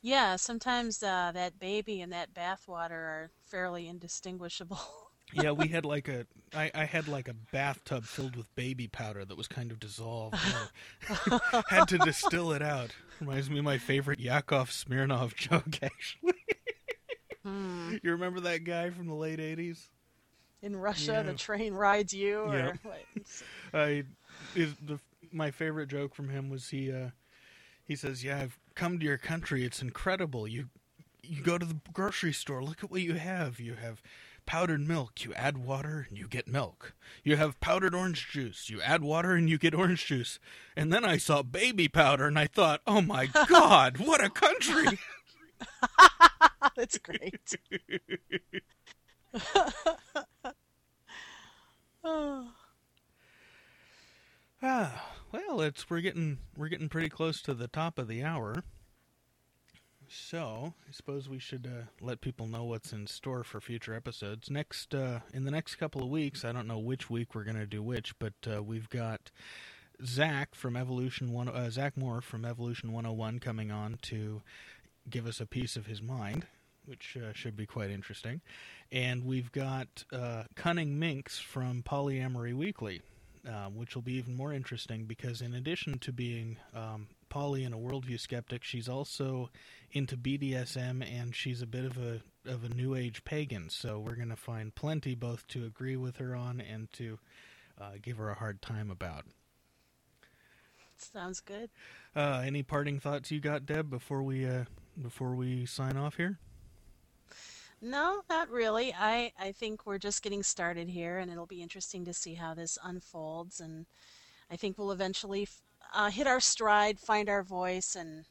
yeah 0.00 0.36
sometimes 0.36 1.02
uh, 1.02 1.32
that 1.34 1.58
baby 1.58 2.00
and 2.00 2.12
that 2.12 2.32
bathwater 2.34 2.90
are 2.92 3.30
fairly 3.46 3.88
indistinguishable 3.88 4.78
Yeah, 5.32 5.50
we 5.50 5.66
had 5.68 5.84
like 5.84 6.06
a 6.06 6.24
I, 6.54 6.70
I 6.72 6.84
had 6.84 7.08
like 7.08 7.26
a 7.26 7.34
bathtub 7.34 8.04
filled 8.04 8.36
with 8.36 8.54
baby 8.54 8.86
powder 8.86 9.24
that 9.24 9.36
was 9.36 9.48
kind 9.48 9.72
of 9.72 9.80
dissolved. 9.80 10.36
had 11.68 11.88
to 11.88 11.98
distill 11.98 12.52
it 12.52 12.62
out. 12.62 12.92
Reminds 13.20 13.50
me 13.50 13.58
of 13.58 13.64
my 13.64 13.76
favorite 13.78 14.20
Yakov 14.20 14.70
Smirnoff 14.70 15.34
joke 15.36 15.82
actually. 15.82 16.34
Hmm. 17.46 17.96
You 18.02 18.10
remember 18.10 18.40
that 18.40 18.64
guy 18.64 18.90
from 18.90 19.06
the 19.06 19.14
late 19.14 19.40
eighties? 19.40 19.88
in 20.62 20.74
Russia 20.74 21.12
Yeah. 21.12 21.22
the 21.22 21.34
train 21.34 21.74
rides 21.74 22.12
you 22.12 22.38
or 22.40 22.56
Yep. 22.56 22.78
I 23.74 24.04
is 24.54 24.74
the 24.84 24.98
my 25.32 25.50
favorite 25.50 25.88
joke 25.88 26.14
from 26.14 26.30
him 26.30 26.48
was 26.50 26.70
he 26.70 26.90
uh 26.90 27.10
he 27.84 27.94
says, 27.94 28.24
"Yeah, 28.24 28.40
I've 28.40 28.58
come 28.74 28.98
to 28.98 29.04
your 29.04 29.18
country. 29.18 29.64
It's 29.64 29.80
incredible. 29.80 30.48
You 30.48 30.70
you 31.22 31.42
go 31.42 31.56
to 31.58 31.66
the 31.66 31.78
grocery 31.92 32.32
store. 32.32 32.64
Look 32.64 32.82
at 32.82 32.90
what 32.90 33.02
you 33.02 33.14
have. 33.14 33.60
You 33.60 33.74
have 33.74 34.02
powdered 34.44 34.80
milk. 34.88 35.22
You 35.24 35.34
add 35.34 35.58
water 35.58 36.06
and 36.08 36.16
you 36.18 36.26
get 36.28 36.48
milk. 36.48 36.94
You 37.22 37.36
have 37.36 37.60
powdered 37.60 37.94
orange 37.94 38.28
juice. 38.28 38.68
You 38.70 38.80
add 38.80 39.02
water 39.02 39.32
and 39.32 39.48
you 39.50 39.58
get 39.58 39.74
orange 39.74 40.06
juice. 40.06 40.38
And 40.76 40.92
then 40.92 41.04
I 41.04 41.16
saw 41.16 41.42
baby 41.42 41.86
powder 41.86 42.26
and 42.26 42.38
I 42.38 42.46
thought, 42.48 42.80
"Oh 42.88 43.02
my 43.02 43.26
god, 43.48 43.98
what 43.98 44.24
a 44.24 44.30
country." 44.30 44.98
that's 46.76 46.98
great 46.98 47.56
oh. 52.04 52.48
Ah, 54.62 55.16
well, 55.32 55.60
it's 55.60 55.88
we're 55.90 56.00
getting 56.00 56.38
we're 56.56 56.68
getting 56.68 56.88
pretty 56.88 57.08
close 57.08 57.42
to 57.42 57.54
the 57.54 57.68
top 57.68 57.98
of 57.98 58.08
the 58.08 58.22
hour. 58.22 58.64
So, 60.08 60.74
I 60.88 60.92
suppose 60.92 61.28
we 61.28 61.38
should 61.38 61.66
uh, 61.66 61.86
let 62.00 62.20
people 62.20 62.46
know 62.46 62.64
what's 62.64 62.92
in 62.92 63.06
store 63.06 63.42
for 63.42 63.60
future 63.60 63.92
episodes. 63.92 64.48
Next, 64.50 64.94
uh, 64.94 65.20
in 65.34 65.44
the 65.44 65.50
next 65.50 65.74
couple 65.76 66.02
of 66.02 66.08
weeks, 66.08 66.44
I 66.44 66.52
don't 66.52 66.68
know 66.68 66.78
which 66.78 67.10
week 67.10 67.34
we're 67.34 67.44
going 67.44 67.56
to 67.56 67.66
do 67.66 67.82
which, 67.82 68.16
but 68.20 68.34
uh, 68.48 68.62
we've 68.62 68.88
got 68.88 69.32
Zach 70.04 70.54
from 70.54 70.76
Evolution 70.76 71.32
One, 71.32 71.48
uh, 71.48 71.70
Zach 71.70 71.96
Moore 71.96 72.20
from 72.20 72.44
Evolution 72.44 72.92
101 72.92 73.40
coming 73.40 73.72
on 73.72 73.98
to 74.02 74.42
give 75.10 75.26
us 75.26 75.40
a 75.40 75.46
piece 75.46 75.76
of 75.76 75.86
his 75.86 76.00
mind, 76.00 76.46
which 76.86 77.16
uh, 77.16 77.32
should 77.32 77.56
be 77.56 77.66
quite 77.66 77.90
interesting. 77.90 78.40
And 78.90 79.24
we've 79.24 79.52
got 79.52 80.04
uh, 80.12 80.44
Cunning 80.54 80.98
Minx 80.98 81.38
from 81.38 81.82
Polyamory 81.82 82.54
Weekly, 82.54 83.02
um, 83.46 83.76
which 83.76 83.94
will 83.94 84.02
be 84.02 84.14
even 84.14 84.34
more 84.34 84.52
interesting 84.52 85.04
because, 85.04 85.40
in 85.40 85.54
addition 85.54 85.98
to 86.00 86.12
being 86.12 86.56
um, 86.74 87.08
poly 87.28 87.64
and 87.64 87.74
a 87.74 87.78
worldview 87.78 88.18
skeptic, 88.18 88.64
she's 88.64 88.88
also 88.88 89.50
into 89.92 90.16
BDSM 90.16 91.02
and 91.02 91.34
she's 91.34 91.62
a 91.62 91.66
bit 91.66 91.84
of 91.84 91.98
a 91.98 92.20
of 92.44 92.64
a 92.64 92.68
new 92.68 92.94
age 92.94 93.24
pagan. 93.24 93.68
So 93.68 93.98
we're 93.98 94.14
going 94.14 94.28
to 94.28 94.36
find 94.36 94.74
plenty 94.74 95.14
both 95.14 95.46
to 95.48 95.64
agree 95.64 95.96
with 95.96 96.18
her 96.18 96.36
on 96.36 96.60
and 96.60 96.92
to 96.92 97.18
uh, 97.80 97.92
give 98.00 98.18
her 98.18 98.30
a 98.30 98.34
hard 98.34 98.62
time 98.62 98.90
about. 98.90 99.24
sounds 100.96 101.40
good 101.40 101.70
Uh, 102.14 102.42
any 102.44 102.62
parting 102.62 102.98
thoughts 103.00 103.30
you 103.30 103.40
got, 103.40 103.66
Deb, 103.66 103.90
before 103.90 104.22
we 104.22 104.46
uh, 104.46 104.64
before 105.00 105.34
we 105.34 105.66
sign 105.66 105.96
off 105.96 106.16
here? 106.16 106.38
No, 107.80 108.22
not 108.28 108.50
really. 108.50 108.94
I, 108.98 109.32
I 109.38 109.52
think 109.52 109.84
we're 109.84 109.98
just 109.98 110.22
getting 110.22 110.42
started 110.42 110.88
here, 110.88 111.18
and 111.18 111.30
it'll 111.30 111.46
be 111.46 111.62
interesting 111.62 112.04
to 112.06 112.14
see 112.14 112.34
how 112.34 112.54
this 112.54 112.78
unfolds. 112.82 113.60
And 113.60 113.86
I 114.50 114.56
think 114.56 114.78
we'll 114.78 114.92
eventually 114.92 115.46
uh, 115.94 116.10
hit 116.10 116.26
our 116.26 116.40
stride, 116.40 116.98
find 116.98 117.28
our 117.28 117.42
voice, 117.42 117.94
and 117.94 118.24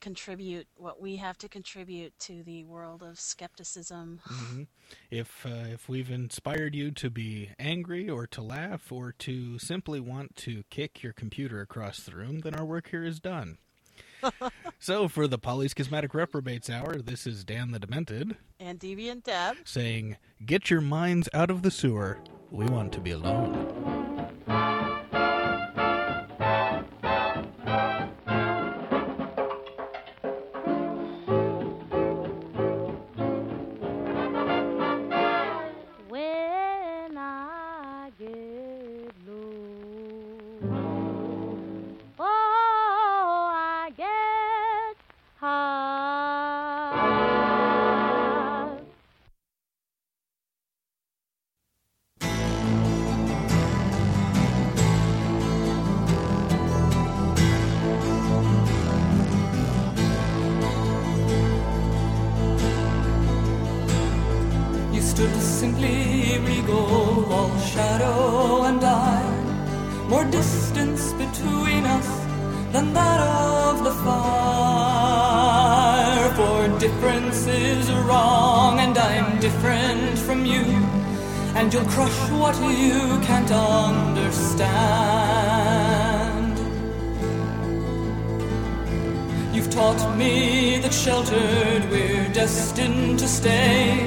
contribute 0.00 0.66
what 0.76 1.00
we 1.00 1.16
have 1.16 1.36
to 1.38 1.48
contribute 1.48 2.18
to 2.18 2.42
the 2.42 2.64
world 2.64 3.02
of 3.02 3.20
skepticism. 3.20 4.20
hmm 4.24 4.62
If 5.10 5.46
uh, 5.46 5.66
if 5.72 5.88
we've 5.88 6.10
inspired 6.10 6.74
you 6.74 6.90
to 6.92 7.10
be 7.10 7.50
angry 7.58 8.08
or 8.08 8.26
to 8.28 8.42
laugh 8.42 8.90
or 8.90 9.12
to 9.18 9.58
simply 9.58 10.00
want 10.00 10.36
to 10.36 10.64
kick 10.70 11.02
your 11.02 11.12
computer 11.12 11.60
across 11.60 12.00
the 12.00 12.16
room, 12.16 12.40
then 12.40 12.54
our 12.54 12.64
work 12.64 12.88
here 12.88 13.04
is 13.04 13.20
done. 13.20 13.58
so 14.78 15.08
for 15.08 15.26
the 15.26 15.38
Polyschizmatic 15.38 16.14
Reprobates 16.14 16.70
Hour, 16.70 16.96
this 17.02 17.26
is 17.26 17.44
Dan 17.44 17.70
the 17.72 17.78
Demented 17.78 18.36
And 18.58 18.78
Deviant 18.78 19.24
Deb. 19.24 19.56
saying, 19.64 20.16
"Get 20.44 20.70
your 20.70 20.80
minds 20.80 21.28
out 21.32 21.50
of 21.50 21.62
the 21.62 21.70
sewer. 21.70 22.18
We 22.50 22.66
want 22.66 22.92
to 22.92 23.00
be 23.00 23.12
alone." 23.12 24.30
You'll 81.72 81.84
crush 81.84 82.30
what 82.30 82.56
you 82.56 83.20
can't 83.20 83.52
understand. 83.52 84.50
You've 89.54 89.70
taught 89.70 90.16
me 90.18 90.78
that 90.78 90.92
sheltered 90.92 91.88
we're 91.88 92.28
destined 92.32 93.20
to 93.20 93.28
stay. 93.28 94.02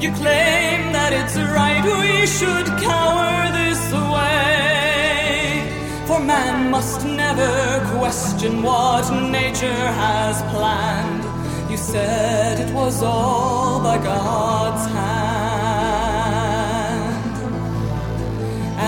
You 0.00 0.12
claim 0.12 0.92
that 0.92 1.12
it's 1.12 1.36
right 1.36 1.84
we 1.84 2.24
should 2.24 2.66
cower 2.88 3.50
this 3.50 3.82
away. 4.04 5.66
For 6.06 6.20
man 6.20 6.70
must 6.70 7.04
never 7.04 7.84
question 7.98 8.62
what 8.62 9.10
nature 9.28 9.86
has 10.02 10.40
planned. 10.54 11.24
You 11.68 11.76
said 11.76 12.60
it 12.60 12.72
was 12.72 13.02
all 13.02 13.80
by 13.82 13.98
God's 13.98 14.86
hand. 14.92 15.21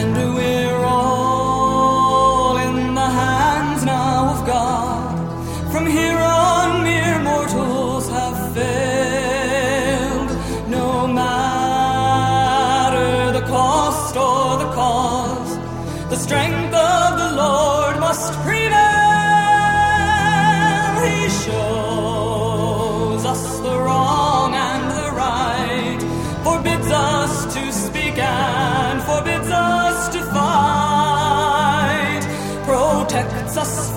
And 0.04 0.34
we're 0.34 0.63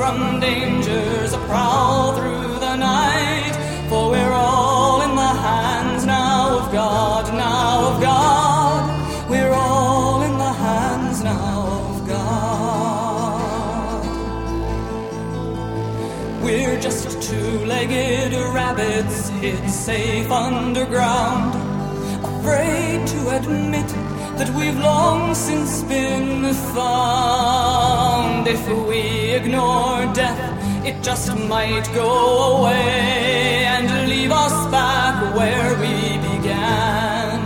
from 0.08 0.39
dangers 0.39 1.34
a 1.34 1.38
prowl 1.49 2.14
through 2.14 2.60
the 2.60 2.76
night. 2.78 3.53
For 3.89 4.10
we're 4.10 4.32
all 4.32 5.01
in 5.01 5.16
the 5.16 5.34
hands 5.49 6.05
now 6.05 6.60
of 6.60 6.72
God, 6.72 7.34
now 7.34 7.89
of 7.91 8.01
God. 8.01 9.30
We're 9.30 9.51
all 9.51 10.22
in 10.22 10.38
the 10.38 10.53
hands 10.68 11.24
now 11.24 11.68
of 11.89 12.08
God. 12.08 14.01
We're 16.41 16.80
just 16.80 17.22
two-legged 17.22 18.34
rabbits 18.53 19.30
hid 19.41 19.70
safe 19.70 20.32
underground, 20.32 21.53
afraid 22.24 23.05
to 23.08 23.20
admit 23.36 23.91
that 24.38 24.49
we've 24.51 24.79
long 24.79 25.33
since 25.33 25.81
been 25.83 26.53
found. 26.75 28.47
If 28.47 28.63
we 28.88 29.33
ignore 29.39 30.05
death, 30.13 30.85
it 30.85 31.01
just 31.03 31.35
might 31.35 31.88
go 31.95 32.57
away 32.57 33.65
and 33.65 34.07
leave 34.07 34.31
us 34.31 34.55
back 34.71 35.35
where 35.35 35.75
we 35.83 36.17
began. 36.29 37.39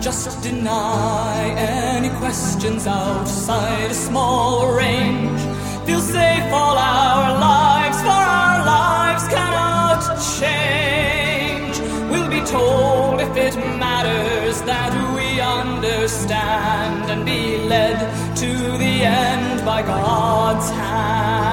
Just 0.00 0.42
deny 0.42 1.54
any 1.56 2.10
questions 2.22 2.86
outside 2.86 3.90
a 3.90 3.94
small 3.94 4.72
range. 4.72 5.42
Feel 5.86 6.00
safe 6.00 6.52
all 6.52 6.76
our 6.78 7.38
lives, 7.40 7.98
for 8.06 8.22
our 8.38 8.64
lives 8.64 9.26
cannot 9.28 10.00
change. 10.38 11.01
Told 12.52 13.18
if 13.18 13.34
it 13.34 13.56
matters 13.78 14.60
that 14.62 14.92
we 15.16 15.40
understand 15.40 17.10
and 17.10 17.24
be 17.24 17.56
led 17.56 17.98
to 18.36 18.52
the 18.76 19.04
end 19.04 19.64
by 19.64 19.80
God's 19.80 20.68
hand. 20.68 21.51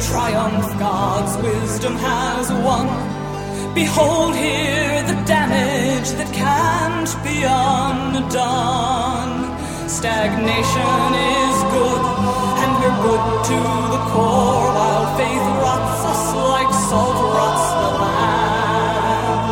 triumph 0.00 0.78
God's 0.78 1.36
wisdom 1.42 1.94
has 1.96 2.50
won. 2.64 2.88
Behold 3.74 4.34
here 4.34 5.02
the 5.02 5.14
damage 5.26 6.10
that 6.18 6.32
can't 6.32 7.12
be 7.22 7.44
undone. 7.44 8.80
Stagnation 9.88 11.14
is 11.14 11.56
good, 11.76 12.02
and 12.62 12.70
we're 12.80 12.98
good 13.04 13.24
to 13.50 13.58
the 13.94 14.02
core, 14.10 14.68
while 14.76 15.06
faith 15.18 15.46
rots 15.64 16.00
us 16.12 16.24
like 16.48 16.72
salt 16.88 17.18
rots 17.36 17.66
the 17.82 17.90
land. 18.02 19.48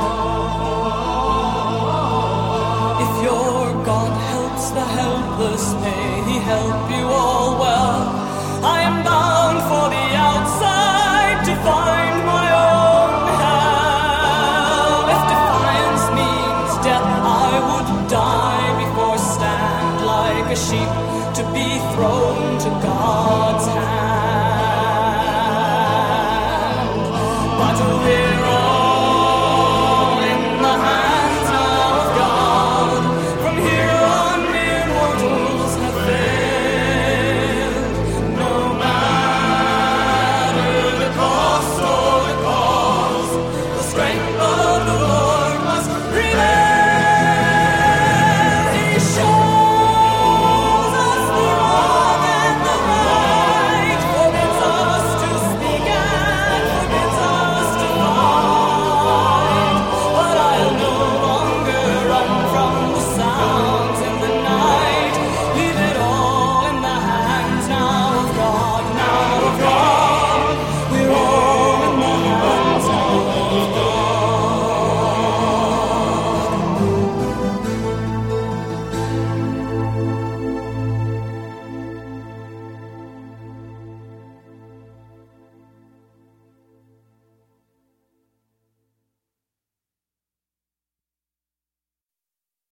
If 3.05 3.13
your 3.29 3.85
God 3.85 4.13
helps 4.33 4.67
the 4.71 4.87
helpless, 4.99 5.67
may 5.85 6.18